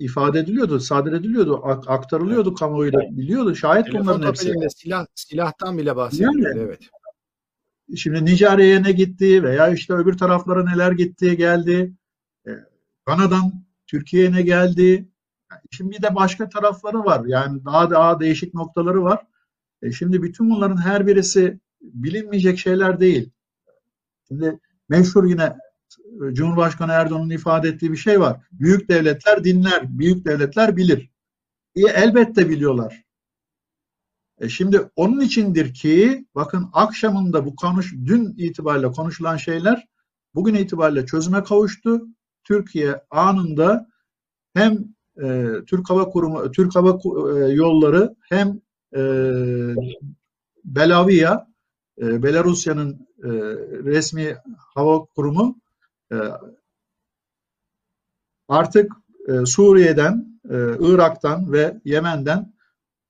ifade 0.00 0.38
ediliyordu, 0.38 0.80
sadir 0.80 1.12
ediliyordu, 1.12 1.60
ak- 1.64 1.88
aktarılıyordu 1.90 2.54
kamuoyuyla 2.54 3.00
biliyordu. 3.00 3.54
Şahit 3.54 3.86
Telefon 3.86 4.06
bunların 4.06 4.28
hepsi. 4.28 4.52
silah, 4.76 5.06
silahtan 5.14 5.78
bile 5.78 5.96
bahsediliyor. 5.96 6.54
Yani. 6.54 6.60
Evet. 6.60 6.80
Şimdi 7.96 8.24
Nijerya'ya 8.24 8.80
ne 8.80 8.92
gitti 8.92 9.42
veya 9.42 9.68
işte 9.68 9.94
öbür 9.94 10.18
taraflara 10.18 10.64
neler 10.64 10.92
gitti 10.92 11.36
geldi. 11.36 11.92
E, 12.46 12.50
Kanada'dan 13.06 13.52
Türkiye'ye 13.86 14.32
ne 14.32 14.42
geldi. 14.42 15.08
Yani 15.52 15.60
Şimdi 15.70 15.96
bir 15.96 16.02
de 16.02 16.14
başka 16.14 16.48
tarafları 16.48 17.04
var. 17.04 17.24
Yani 17.26 17.64
daha 17.64 17.90
daha 17.90 18.20
değişik 18.20 18.54
noktaları 18.54 19.02
var. 19.02 19.26
E, 19.82 19.92
şimdi 19.92 20.22
bütün 20.22 20.50
bunların 20.50 20.76
her 20.76 21.06
birisi 21.06 21.60
bilinmeyecek 21.80 22.58
şeyler 22.58 23.00
değil. 23.00 23.30
Şimdi 24.28 24.58
meşhur 24.88 25.24
yine 25.24 25.56
Cumhurbaşkanı 26.32 26.92
Erdoğan'ın 26.92 27.30
ifade 27.30 27.68
ettiği 27.68 27.92
bir 27.92 27.96
şey 27.96 28.20
var. 28.20 28.40
Büyük 28.52 28.88
devletler 28.88 29.44
dinler, 29.44 29.98
büyük 29.98 30.24
devletler 30.24 30.76
bilir. 30.76 31.10
E, 31.76 31.80
elbette 31.80 32.48
biliyorlar. 32.48 33.04
E 34.40 34.48
şimdi 34.48 34.90
onun 34.96 35.20
içindir 35.20 35.74
ki 35.74 36.26
bakın 36.34 36.70
akşamında 36.72 37.46
bu 37.46 37.56
konuş 37.56 37.92
dün 37.92 38.34
itibariyle 38.38 38.92
konuşulan 38.92 39.36
şeyler 39.36 39.86
bugün 40.34 40.54
itibariyle 40.54 41.06
çözüme 41.06 41.42
kavuştu. 41.42 42.06
Türkiye 42.44 43.02
anında 43.10 43.88
hem 44.54 44.84
e, 45.22 45.46
Türk 45.66 45.90
Hava 45.90 46.10
Kurumu, 46.10 46.52
Türk 46.52 46.76
Hava 46.76 46.98
e, 47.38 47.52
Yolları 47.52 48.16
hem 48.28 48.60
e, 48.96 49.00
Belavia, 50.64 51.46
e, 51.98 52.22
Belarusya'nın 52.22 53.08
e, 53.22 53.28
resmi 53.84 54.36
hava 54.74 55.04
kurumu 55.04 55.60
artık 58.48 58.92
e, 59.28 59.46
Suriye'den, 59.46 60.40
e, 60.50 60.56
Irak'tan 60.80 61.52
ve 61.52 61.80
Yemen'den 61.84 62.52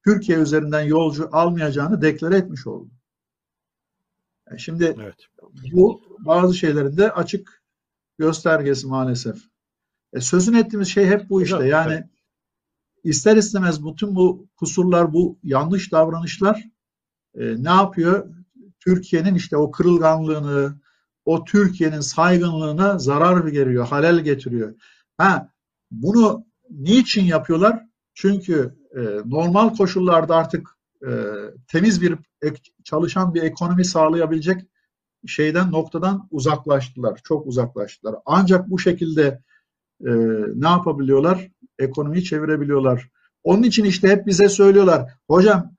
Türkiye 0.04 0.38
üzerinden 0.38 0.82
yolcu 0.82 1.28
almayacağını 1.32 2.02
deklare 2.02 2.36
etmiş 2.36 2.66
oldu. 2.66 2.90
Yani 4.50 4.60
şimdi 4.60 4.96
Evet. 5.00 5.14
bu 5.72 6.02
bazı 6.18 6.54
şeylerin 6.54 6.96
de 6.96 7.12
açık 7.12 7.62
göstergesi 8.18 8.86
maalesef. 8.86 9.36
E, 10.12 10.20
sözün 10.20 10.54
ettiğimiz 10.54 10.88
şey 10.88 11.06
hep 11.06 11.30
bu 11.30 11.42
işte. 11.42 11.66
Yani 11.66 11.92
evet. 11.92 12.04
ister 13.04 13.36
istemez 13.36 13.84
bütün 13.84 14.14
bu 14.16 14.48
kusurlar, 14.56 15.12
bu 15.12 15.38
yanlış 15.42 15.92
davranışlar 15.92 16.64
e, 17.34 17.64
ne 17.64 17.70
yapıyor? 17.70 18.34
Türkiye'nin 18.80 19.34
işte 19.34 19.56
o 19.56 19.70
kırılganlığını, 19.70 20.79
o 21.24 21.44
Türkiye'nin 21.44 22.00
saygınlığına 22.00 22.98
zarar 22.98 23.46
veriyor, 23.46 23.86
halel 23.86 24.20
getiriyor. 24.20 24.74
Ha, 25.18 25.48
bunu 25.90 26.44
niçin 26.70 27.24
yapıyorlar? 27.24 27.86
Çünkü 28.14 28.76
e, 28.96 29.00
normal 29.24 29.76
koşullarda 29.76 30.36
artık 30.36 30.68
e, 31.06 31.10
temiz 31.68 32.02
bir 32.02 32.14
ek- 32.42 32.72
çalışan 32.84 33.34
bir 33.34 33.42
ekonomi 33.42 33.84
sağlayabilecek 33.84 34.60
şeyden 35.26 35.72
noktadan 35.72 36.28
uzaklaştılar. 36.30 37.20
Çok 37.24 37.46
uzaklaştılar. 37.46 38.14
Ancak 38.26 38.70
bu 38.70 38.78
şekilde 38.78 39.42
e, 40.06 40.10
ne 40.54 40.68
yapabiliyorlar? 40.68 41.48
Ekonomiyi 41.78 42.24
çevirebiliyorlar. 42.24 43.08
Onun 43.44 43.62
için 43.62 43.84
işte 43.84 44.08
hep 44.08 44.26
bize 44.26 44.48
söylüyorlar. 44.48 45.10
Hocam 45.28 45.72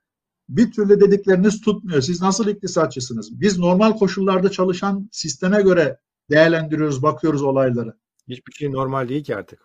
bir 0.57 0.71
türlü 0.71 0.99
dedikleriniz 0.99 1.61
tutmuyor. 1.61 2.01
Siz 2.01 2.21
nasıl 2.21 2.47
iktisatçısınız? 2.47 3.41
Biz 3.41 3.59
normal 3.59 3.91
koşullarda 3.91 4.51
çalışan 4.51 5.09
sisteme 5.11 5.61
göre 5.61 5.99
değerlendiriyoruz, 6.29 7.03
bakıyoruz 7.03 7.43
olayları. 7.43 7.93
Hiçbir 8.27 8.53
şey 8.53 8.71
normal 8.71 9.09
değil 9.09 9.23
ki 9.23 9.35
artık. 9.35 9.59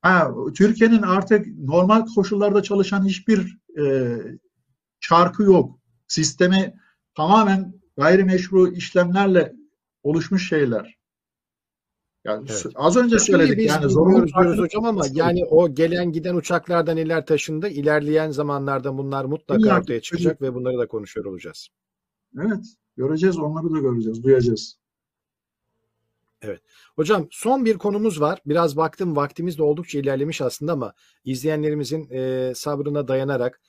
Ha, 0.00 0.34
Türkiye'nin 0.56 1.02
artık 1.02 1.46
normal 1.46 2.06
koşullarda 2.14 2.62
çalışan 2.62 3.06
hiçbir 3.06 3.58
e, 3.80 4.16
çarkı 5.00 5.42
yok. 5.42 5.78
Sistemi 6.08 6.74
tamamen 7.14 7.74
gayrimeşru 7.96 8.72
işlemlerle 8.72 9.52
oluşmuş 10.02 10.48
şeyler. 10.48 11.01
Yani 12.24 12.46
Evet. 12.50 12.66
az 12.74 12.96
önce 12.96 13.18
söyledik 13.18 13.58
biz 13.58 13.66
yani 13.66 13.88
zorunlu 13.90 14.26
diyoruz 14.26 14.58
hocam 14.58 14.84
ama 14.84 15.04
yani 15.12 15.44
o 15.44 15.74
gelen 15.74 16.12
giden 16.12 16.34
uçaklardan 16.34 16.96
neler 16.96 17.26
taşındı 17.26 17.68
ilerleyen 17.68 18.30
zamanlarda 18.30 18.98
bunlar 18.98 19.24
mutlaka 19.24 19.62
ki 19.62 19.72
ortaya 19.72 20.00
çıkacak 20.00 20.42
ve 20.42 20.54
bunları 20.54 20.78
da 20.78 20.86
konuşuyor 20.88 21.26
olacağız. 21.26 21.68
Evet, 22.38 22.64
göreceğiz, 22.96 23.38
onları 23.38 23.74
da 23.74 23.78
göreceğiz, 23.78 24.24
duyacağız. 24.24 24.78
Hocam 26.96 27.28
son 27.30 27.64
bir 27.64 27.78
konumuz 27.78 28.20
var. 28.20 28.38
Biraz 28.46 28.76
baktım 28.76 29.16
vaktimiz 29.16 29.58
de 29.58 29.62
oldukça 29.62 29.98
ilerlemiş 29.98 30.40
aslında 30.40 30.72
ama 30.72 30.94
izleyenlerimizin 31.24 32.08
e, 32.10 32.52
sabrına 32.54 33.08
dayanarak 33.08 33.60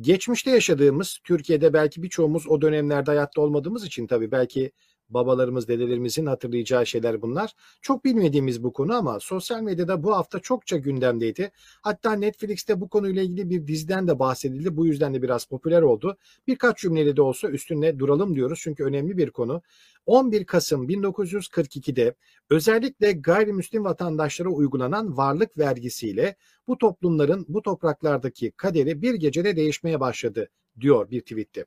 geçmişte 0.00 0.50
yaşadığımız 0.50 1.18
Türkiye'de 1.24 1.72
belki 1.72 2.02
birçoğumuz 2.02 2.48
o 2.48 2.60
dönemlerde 2.60 3.10
hayatta 3.10 3.40
olmadığımız 3.40 3.84
için 3.84 4.06
tabii 4.06 4.30
belki 4.30 4.72
babalarımız, 5.10 5.68
dedelerimizin 5.68 6.26
hatırlayacağı 6.26 6.86
şeyler 6.86 7.22
bunlar. 7.22 7.52
Çok 7.82 8.04
bilmediğimiz 8.04 8.62
bu 8.62 8.72
konu 8.72 8.94
ama 8.94 9.20
sosyal 9.20 9.62
medyada 9.62 10.02
bu 10.02 10.16
hafta 10.16 10.38
çokça 10.38 10.76
gündemdeydi. 10.76 11.50
Hatta 11.82 12.12
Netflix'te 12.12 12.80
bu 12.80 12.88
konuyla 12.88 13.22
ilgili 13.22 13.50
bir 13.50 13.66
diziden 13.66 14.08
de 14.08 14.18
bahsedildi. 14.18 14.76
Bu 14.76 14.86
yüzden 14.86 15.14
de 15.14 15.22
biraz 15.22 15.44
popüler 15.44 15.82
oldu. 15.82 16.16
Birkaç 16.46 16.78
cümleyle 16.78 17.16
de 17.16 17.22
olsa 17.22 17.48
üstüne 17.48 17.98
duralım 17.98 18.34
diyoruz 18.34 18.60
çünkü 18.62 18.84
önemli 18.84 19.18
bir 19.18 19.30
konu. 19.30 19.62
11 20.06 20.44
Kasım 20.44 20.88
1942'de 20.88 22.14
özellikle 22.50 23.12
gayrimüslim 23.12 23.84
vatandaşlara 23.84 24.48
uygulanan 24.48 25.16
varlık 25.16 25.58
vergisiyle 25.58 26.36
bu 26.68 26.78
toplumların 26.78 27.46
bu 27.48 27.62
topraklardaki 27.62 28.50
kaderi 28.50 29.02
bir 29.02 29.14
gecede 29.14 29.56
değişmeye 29.56 30.00
başladı 30.00 30.48
diyor 30.80 31.10
bir 31.10 31.20
tweette. 31.20 31.64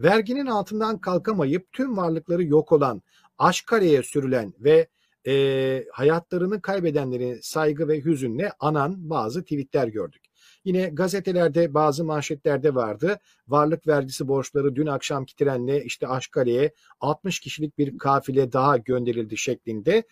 Verginin 0.00 0.46
altından 0.46 0.98
kalkamayıp 0.98 1.72
tüm 1.72 1.96
varlıkları 1.96 2.44
yok 2.44 2.72
olan, 2.72 3.02
Aşkale'ye 3.38 4.02
sürülen 4.02 4.52
ve 4.60 4.88
e, 5.26 5.84
hayatlarını 5.92 6.62
kaybedenleri 6.62 7.38
saygı 7.42 7.88
ve 7.88 8.04
hüzünle 8.04 8.52
anan 8.60 9.10
bazı 9.10 9.42
tweetler 9.42 9.88
gördük. 9.88 10.22
Yine 10.64 10.88
gazetelerde 10.88 11.74
bazı 11.74 12.04
manşetlerde 12.04 12.74
vardı. 12.74 13.18
Varlık 13.48 13.86
vergisi 13.86 14.28
borçları 14.28 14.76
dün 14.76 14.86
akşamki 14.86 15.36
trenle 15.36 15.84
işte 15.84 16.08
Aşkale'ye 16.08 16.74
60 17.00 17.40
kişilik 17.40 17.78
bir 17.78 17.98
kafile 17.98 18.52
daha 18.52 18.76
gönderildi 18.76 19.36
şeklinde. 19.36 20.04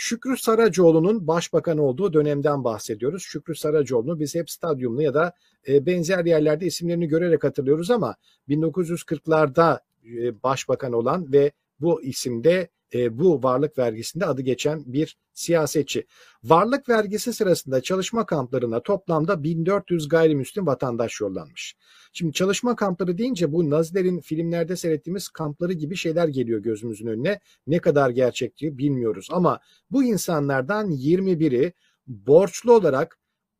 Şükrü 0.00 0.36
Saracoğlu'nun 0.36 1.26
başbakan 1.26 1.78
olduğu 1.78 2.12
dönemden 2.12 2.64
bahsediyoruz. 2.64 3.22
Şükrü 3.22 3.54
Saracoğlu'nu 3.54 4.20
biz 4.20 4.34
hep 4.34 4.50
stadyumlu 4.50 5.02
ya 5.02 5.14
da 5.14 5.32
e, 5.68 5.86
benzer 5.86 6.24
yerlerde 6.24 6.66
isimlerini 6.66 7.08
görerek 7.08 7.44
hatırlıyoruz 7.44 7.90
ama 7.90 8.16
1940'larda 8.48 9.80
e, 10.04 10.42
başbakan 10.42 10.92
olan 10.92 11.32
ve 11.32 11.52
bu 11.80 12.02
isimde 12.02 12.68
e, 12.94 13.18
bu 13.18 13.42
varlık 13.42 13.78
vergisinde 13.78 14.26
adı 14.26 14.42
geçen 14.42 14.82
bir 14.86 15.16
siyasetçi. 15.32 16.06
Varlık 16.44 16.88
vergisi 16.88 17.32
sırasında 17.32 17.80
çalışma 17.80 18.26
kamplarına 18.26 18.82
toplamda 18.82 19.42
1400 19.42 20.08
gayrimüslim 20.08 20.66
vatandaş 20.66 21.20
yollanmış. 21.20 21.76
Şimdi 22.12 22.32
çalışma 22.32 22.76
kampları 22.76 23.18
deyince 23.18 23.52
bu 23.52 23.70
Nazilerin 23.70 24.20
filmlerde 24.20 24.76
seyrettiğimiz 24.76 25.28
kampları 25.28 25.72
gibi 25.72 25.96
şeyler 25.96 26.28
geliyor 26.28 26.60
gözümüzün 26.60 27.06
önüne. 27.06 27.40
Ne 27.66 27.78
kadar 27.78 28.10
gerçekçi 28.10 28.78
bilmiyoruz 28.78 29.28
ama 29.30 29.60
bu 29.90 30.04
insanlardan 30.04 30.90
21'i 30.90 31.72
borçlu 32.06 32.72
olarak 32.72 33.18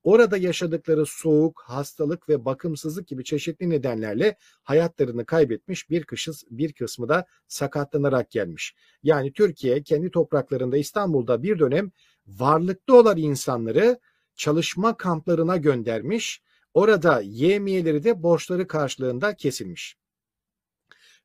orada 0.09 0.37
yaşadıkları 0.37 1.07
soğuk, 1.07 1.63
hastalık 1.67 2.29
ve 2.29 2.45
bakımsızlık 2.45 3.09
gibi 3.09 3.25
çeşitli 3.25 3.71
nedenlerle 3.71 4.37
hayatlarını 4.63 5.27
kaybetmiş 5.27 5.91
bir, 5.91 6.05
kışız, 6.05 6.45
bir 6.51 6.73
kısmı 6.73 7.09
da 7.09 7.27
sakatlanarak 7.49 8.31
gelmiş. 8.31 8.75
Yani 9.03 9.33
Türkiye 9.33 9.83
kendi 9.83 10.11
topraklarında 10.11 10.77
İstanbul'da 10.77 11.43
bir 11.43 11.59
dönem 11.59 11.91
varlıklı 12.27 12.99
olan 12.99 13.17
insanları 13.17 13.99
çalışma 14.37 14.97
kamplarına 14.97 15.57
göndermiş. 15.57 16.43
Orada 16.75 17.21
yemiyeleri 17.21 18.05
de 18.05 18.23
borçları 18.23 18.67
karşılığında 18.67 19.37
kesilmiş. 19.37 19.97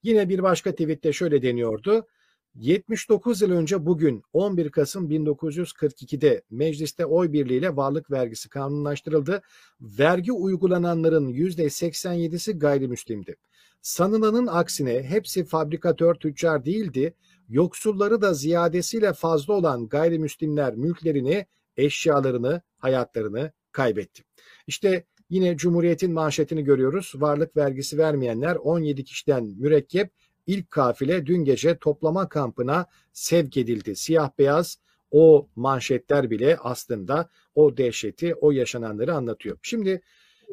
Yine 0.04 0.30
bir 0.30 0.44
başka 0.44 0.72
tweette 0.72 1.14
şöyle 1.14 1.42
deniyordu. 1.42 2.08
79 2.56 3.42
yıl 3.42 3.52
önce 3.52 3.86
bugün 3.86 4.24
11 4.34 4.70
Kasım 4.70 5.12
1942'de 5.12 6.42
mecliste 6.52 7.06
oy 7.06 7.32
birliğiyle 7.32 7.76
varlık 7.76 8.12
vergisi 8.12 8.50
kanunlaştırıldı. 8.50 9.42
Vergi 9.82 10.32
uygulananların 10.32 11.30
%87'si 11.30 12.60
gayrimüslimdi. 12.60 13.36
Sanılanın 13.82 14.48
aksine 14.48 15.04
hepsi 15.04 15.46
fabrikatör 15.46 16.16
tüccar 16.16 16.66
değildi. 16.66 17.14
Yoksulları 17.50 18.22
da 18.22 18.34
ziyadesiyle 18.34 19.14
fazla 19.14 19.54
olan 19.54 19.88
gayrimüslimler 19.88 20.76
mülklerini, 20.76 21.46
eşyalarını, 21.78 22.62
hayatlarını 22.78 23.52
kaybetti. 23.72 24.24
İşte 24.68 25.06
yine 25.30 25.58
Cumhuriyet'in 25.58 26.14
manşetini 26.14 26.64
görüyoruz. 26.64 27.14
Varlık 27.16 27.58
vergisi 27.58 27.98
vermeyenler 27.98 28.56
17 28.56 29.04
kişiden 29.04 29.44
mürekkep 29.44 30.12
ilk 30.48 30.72
kafile 30.72 31.26
dün 31.26 31.44
gece 31.44 31.78
toplama 31.78 32.30
kampına 32.30 32.86
sevk 33.14 33.58
edildi. 33.58 33.96
Siyah 33.96 34.30
beyaz 34.40 34.78
o 35.12 35.48
manşetler 35.56 36.30
bile 36.30 36.58
aslında 36.58 37.30
o 37.56 37.78
dehşeti, 37.78 38.36
o 38.36 38.52
yaşananları 38.52 39.14
anlatıyor. 39.16 39.58
Şimdi 39.62 40.02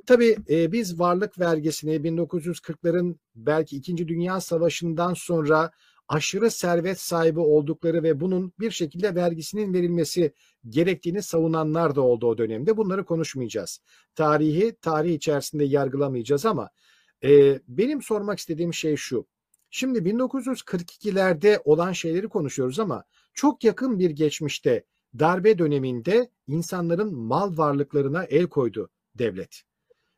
tabii 0.06 0.36
e, 0.50 0.72
biz 0.72 1.00
varlık 1.00 1.38
vergisini 1.38 1.94
1940'ların 1.94 3.16
belki 3.34 3.76
2. 3.76 4.08
Dünya 4.08 4.40
Savaşı'ndan 4.40 5.14
sonra 5.14 5.70
aşırı 6.08 6.50
servet 6.50 7.00
sahibi 7.00 7.40
oldukları 7.40 8.02
ve 8.02 8.20
bunun 8.20 8.52
bir 8.60 8.70
şekilde 8.70 9.14
vergisinin 9.14 9.74
verilmesi 9.74 10.32
gerektiğini 10.68 11.22
savunanlar 11.22 11.94
da 11.94 12.00
oldu 12.00 12.26
o 12.26 12.38
dönemde. 12.38 12.76
Bunları 12.76 13.04
konuşmayacağız. 13.04 13.80
Tarihi 14.14 14.76
tarih 14.80 15.14
içerisinde 15.14 15.64
yargılamayacağız 15.64 16.46
ama 16.46 16.70
e, 17.24 17.60
benim 17.68 18.02
sormak 18.02 18.38
istediğim 18.38 18.74
şey 18.74 18.96
şu. 18.96 19.26
Şimdi 19.70 19.98
1942'lerde 19.98 21.60
olan 21.64 21.92
şeyleri 21.92 22.28
konuşuyoruz 22.28 22.80
ama 22.80 23.04
çok 23.34 23.64
yakın 23.64 23.98
bir 23.98 24.10
geçmişte 24.10 24.84
darbe 25.18 25.58
döneminde 25.58 26.30
insanların 26.46 27.14
mal 27.14 27.56
varlıklarına 27.56 28.24
el 28.24 28.46
koydu 28.46 28.90
devlet. 29.14 29.62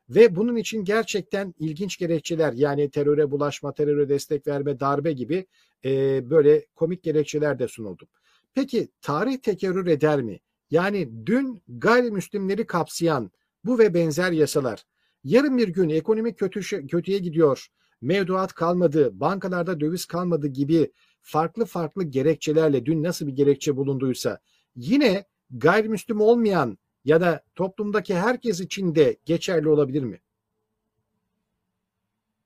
Ve 0.08 0.36
bunun 0.36 0.56
için 0.56 0.84
gerçekten 0.84 1.54
ilginç 1.58 1.98
gerekçeler 1.98 2.52
yani 2.52 2.90
teröre 2.90 3.30
bulaşma, 3.30 3.74
teröre 3.74 4.08
destek 4.08 4.46
verme, 4.46 4.80
darbe 4.80 5.12
gibi 5.12 5.46
e, 5.84 5.90
böyle 6.30 6.66
komik 6.74 7.02
gerekçeler 7.02 7.58
de 7.58 7.68
sunuldu. 7.68 8.08
Peki 8.54 8.88
tarih 9.00 9.36
tekerrür 9.36 9.86
eder 9.86 10.22
mi? 10.22 10.40
Yani 10.70 11.26
dün 11.26 11.62
gayrimüslimleri 11.68 12.66
kapsayan 12.66 13.30
bu 13.64 13.78
ve 13.78 13.94
benzer 13.94 14.32
yasalar 14.32 14.84
yarın 15.24 15.58
bir 15.58 15.68
gün 15.68 15.88
ekonomik 15.88 16.38
kötü, 16.38 16.86
kötüye 16.86 17.18
gidiyor, 17.18 17.68
mevduat 18.02 18.52
kalmadı, 18.52 19.20
bankalarda 19.20 19.80
döviz 19.80 20.04
kalmadı 20.04 20.46
gibi 20.46 20.92
farklı 21.20 21.64
farklı 21.64 22.04
gerekçelerle 22.04 22.86
dün 22.86 23.02
nasıl 23.02 23.26
bir 23.26 23.32
gerekçe 23.32 23.76
bulunduysa 23.76 24.38
yine 24.76 25.24
gayrimüslim 25.50 26.20
olmayan 26.20 26.78
ya 27.04 27.20
da 27.20 27.42
toplumdaki 27.54 28.14
herkes 28.14 28.60
için 28.60 28.94
de 28.94 29.16
geçerli 29.24 29.68
olabilir 29.68 30.02
mi? 30.02 30.20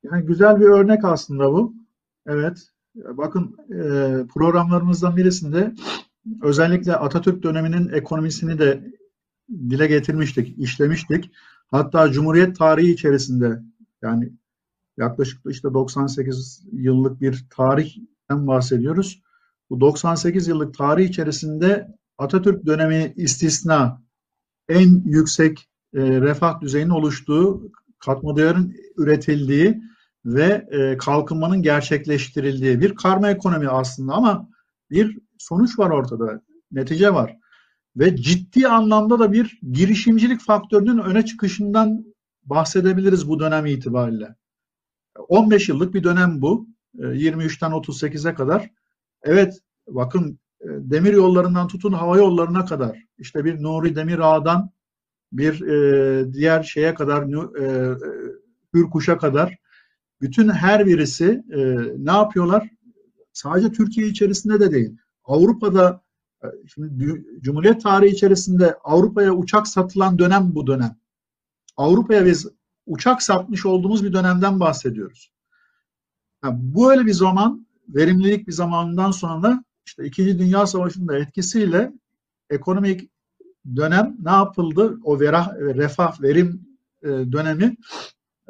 Yani 0.03 0.25
güzel 0.25 0.59
bir 0.59 0.65
örnek 0.65 1.05
aslında 1.05 1.51
bu. 1.51 1.75
Evet. 2.25 2.57
Bakın 2.95 3.55
programlarımızdan 4.33 5.17
birisinde 5.17 5.73
özellikle 6.41 6.95
Atatürk 6.95 7.43
döneminin 7.43 7.89
ekonomisini 7.89 8.59
de 8.59 8.93
dile 9.49 9.87
getirmiştik, 9.87 10.59
işlemiştik. 10.59 11.31
Hatta 11.67 12.11
Cumhuriyet 12.11 12.57
tarihi 12.57 12.91
içerisinde 12.91 13.61
yani 14.01 14.33
yaklaşık 14.97 15.41
işte 15.49 15.73
98 15.73 16.63
yıllık 16.71 17.21
bir 17.21 17.45
tarihten 17.49 18.47
bahsediyoruz. 18.47 19.21
Bu 19.69 19.81
98 19.81 20.47
yıllık 20.47 20.77
tarih 20.77 21.09
içerisinde 21.09 21.87
Atatürk 22.17 22.65
dönemi 22.65 23.13
istisna 23.15 24.03
en 24.69 25.01
yüksek 25.05 25.69
e, 25.93 26.01
refah 26.01 26.61
düzeyinin 26.61 26.89
oluştuğu, 26.89 27.71
katma 27.99 28.35
değerin 28.35 28.75
üretildiği 28.97 29.81
ve 30.25 30.67
e, 30.71 30.97
kalkınmanın 30.97 31.61
gerçekleştirildiği 31.61 32.81
bir 32.81 32.95
karma 32.95 33.29
ekonomi 33.29 33.69
aslında 33.69 34.13
ama 34.13 34.49
bir 34.89 35.17
sonuç 35.37 35.79
var 35.79 35.89
ortada, 35.89 36.41
netice 36.71 37.13
var. 37.13 37.37
Ve 37.95 38.15
ciddi 38.15 38.67
anlamda 38.67 39.19
da 39.19 39.31
bir 39.31 39.59
girişimcilik 39.71 40.41
faktörünün 40.41 40.97
öne 40.97 41.25
çıkışından 41.25 42.05
bahsedebiliriz 42.43 43.29
bu 43.29 43.39
dönem 43.39 43.65
itibariyle. 43.65 44.35
15 45.27 45.69
yıllık 45.69 45.93
bir 45.93 46.03
dönem 46.03 46.41
bu. 46.41 46.67
23'ten 46.95 47.71
38'e 47.71 48.33
kadar. 48.33 48.71
Evet 49.23 49.59
bakın 49.87 50.39
demir 50.63 51.13
yollarından 51.13 51.67
tutun 51.67 51.93
hava 51.93 52.17
yollarına 52.17 52.65
kadar 52.65 53.03
işte 53.17 53.45
bir 53.45 53.63
Nuri 53.63 53.95
Demirağ'dan 53.95 54.71
bir 55.31 55.61
e, 55.61 56.33
diğer 56.33 56.63
şeye 56.63 56.93
kadar 56.93 57.23
e, 57.61 57.95
Hürkuş'a 58.73 59.17
kadar 59.17 59.57
bütün 60.21 60.49
her 60.49 60.85
birisi 60.85 61.43
e, 61.51 61.77
ne 61.97 62.11
yapıyorlar? 62.11 62.69
Sadece 63.33 63.71
Türkiye 63.71 64.07
içerisinde 64.07 64.59
de 64.59 64.71
değil. 64.71 64.97
Avrupa'da 65.23 66.01
şimdi 66.67 67.25
Cumhuriyet 67.41 67.83
tarihi 67.83 68.13
içerisinde 68.13 68.75
Avrupa'ya 68.83 69.33
uçak 69.33 69.67
satılan 69.67 70.19
dönem 70.19 70.55
bu 70.55 70.67
dönem. 70.67 70.95
Avrupa'ya 71.77 72.25
biz 72.25 72.47
uçak 72.87 73.23
satmış 73.23 73.65
olduğumuz 73.65 74.03
bir 74.03 74.13
dönemden 74.13 74.59
bahsediyoruz. 74.59 75.31
Yani 76.43 76.55
bu 76.59 76.91
öyle 76.91 77.05
bir 77.05 77.13
zaman, 77.13 77.67
verimlilik 77.89 78.47
bir 78.47 78.51
zamanından 78.51 79.11
sonra 79.11 79.63
işte 79.85 80.05
İkinci 80.05 80.39
Dünya 80.39 80.67
Savaşı'nın 80.67 81.07
da 81.07 81.17
etkisiyle 81.17 81.91
ekonomik 82.49 83.09
dönem 83.75 84.17
ne 84.23 84.31
yapıldı? 84.31 84.97
O 85.03 85.19
verah, 85.19 85.55
refah, 85.55 86.21
verim 86.21 86.67
e, 87.03 87.07
dönemi 87.07 87.75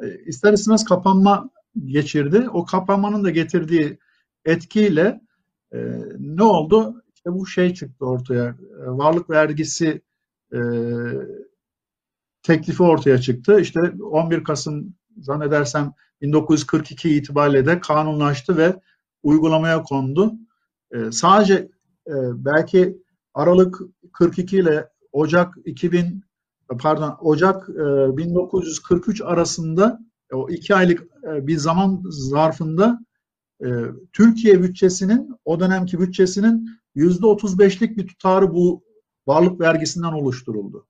e, 0.00 0.24
ister 0.26 0.52
istemez 0.52 0.84
kapanma 0.84 1.50
geçirdi. 1.84 2.48
O 2.52 2.64
kapanmanın 2.64 3.24
da 3.24 3.30
getirdiği 3.30 3.98
etkiyle 4.44 5.20
e, 5.72 5.78
ne 6.18 6.42
oldu? 6.42 7.02
İşte 7.14 7.32
bu 7.32 7.46
şey 7.46 7.74
çıktı 7.74 8.06
ortaya. 8.06 8.56
Varlık 8.86 9.30
vergisi 9.30 10.02
teklifi 12.48 12.82
ortaya 12.82 13.18
çıktı. 13.18 13.60
İşte 13.60 13.80
11 14.02 14.44
Kasım 14.44 14.94
zannedersem 15.18 15.92
1942 16.20 17.16
itibariyle 17.16 17.66
de 17.66 17.80
kanunlaştı 17.80 18.56
ve 18.56 18.80
uygulamaya 19.22 19.82
kondu. 19.82 20.34
E, 20.92 21.12
sadece 21.12 21.54
e, 22.06 22.14
belki 22.34 22.98
Aralık 23.34 23.80
42 24.12 24.56
ile 24.56 24.88
Ocak 25.12 25.54
2000 25.64 26.24
pardon 26.80 27.16
Ocak 27.20 27.68
e, 27.68 28.16
1943 28.16 29.20
arasında 29.22 30.00
o 30.32 30.50
iki 30.50 30.74
aylık 30.74 31.02
e, 31.02 31.46
bir 31.46 31.56
zaman 31.56 32.02
zarfında 32.08 32.98
e, 33.64 33.66
Türkiye 34.12 34.62
bütçesinin 34.62 35.36
o 35.44 35.60
dönemki 35.60 36.00
bütçesinin 36.00 36.68
yüzde 36.94 37.26
35'lik 37.26 37.96
bir 37.96 38.06
tutarı 38.06 38.54
bu 38.54 38.82
varlık 39.26 39.60
vergisinden 39.60 40.12
oluşturuldu 40.12 40.86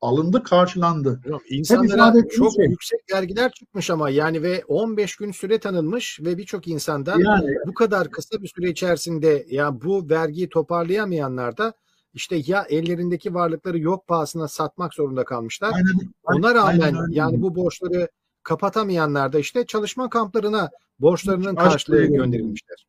alındı, 0.00 0.42
karşılandı. 0.42 1.20
Yok, 1.24 1.42
insanlara 1.50 2.28
çok 2.28 2.52
şey. 2.52 2.66
yüksek 2.66 3.00
vergiler 3.14 3.52
çıkmış 3.52 3.90
ama 3.90 4.10
yani 4.10 4.42
ve 4.42 4.64
15 4.68 5.16
gün 5.16 5.32
süre 5.32 5.58
tanınmış 5.58 6.20
ve 6.20 6.38
birçok 6.38 6.68
insandan 6.68 7.18
yani, 7.18 7.54
bu 7.66 7.74
kadar 7.74 8.10
kısa 8.10 8.42
bir 8.42 8.48
süre 8.48 8.70
içerisinde 8.70 9.46
ya 9.50 9.80
bu 9.80 10.10
vergiyi 10.10 10.48
toparlayamayanlar 10.48 11.56
da 11.56 11.72
işte 12.14 12.42
ya 12.46 12.66
ellerindeki 12.68 13.34
varlıkları 13.34 13.78
yok 13.78 14.06
pahasına 14.06 14.48
satmak 14.48 14.94
zorunda 14.94 15.24
kalmışlar. 15.24 15.72
Aynen, 15.74 16.12
Ona 16.22 16.54
rağmen 16.54 16.80
aynen 16.80 17.10
yani 17.10 17.42
bu 17.42 17.54
borçları 17.54 18.08
kapatamayanlar 18.42 19.32
da 19.32 19.38
işte 19.38 19.66
çalışma 19.66 20.10
kamplarına 20.10 20.70
borçlarının 21.00 21.54
karşılığı 21.54 22.04
gönderilmişler. 22.04 22.86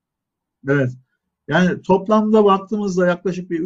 Evet. 0.68 0.91
Yani 1.48 1.81
toplamda 1.81 2.45
baktığımızda 2.45 3.07
yaklaşık 3.07 3.49
bir 3.49 3.60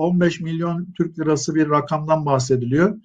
315 0.00 0.40
milyon 0.40 0.92
Türk 0.96 1.18
lirası 1.18 1.54
bir 1.54 1.70
rakamdan 1.70 2.26
bahsediliyor. 2.26 2.98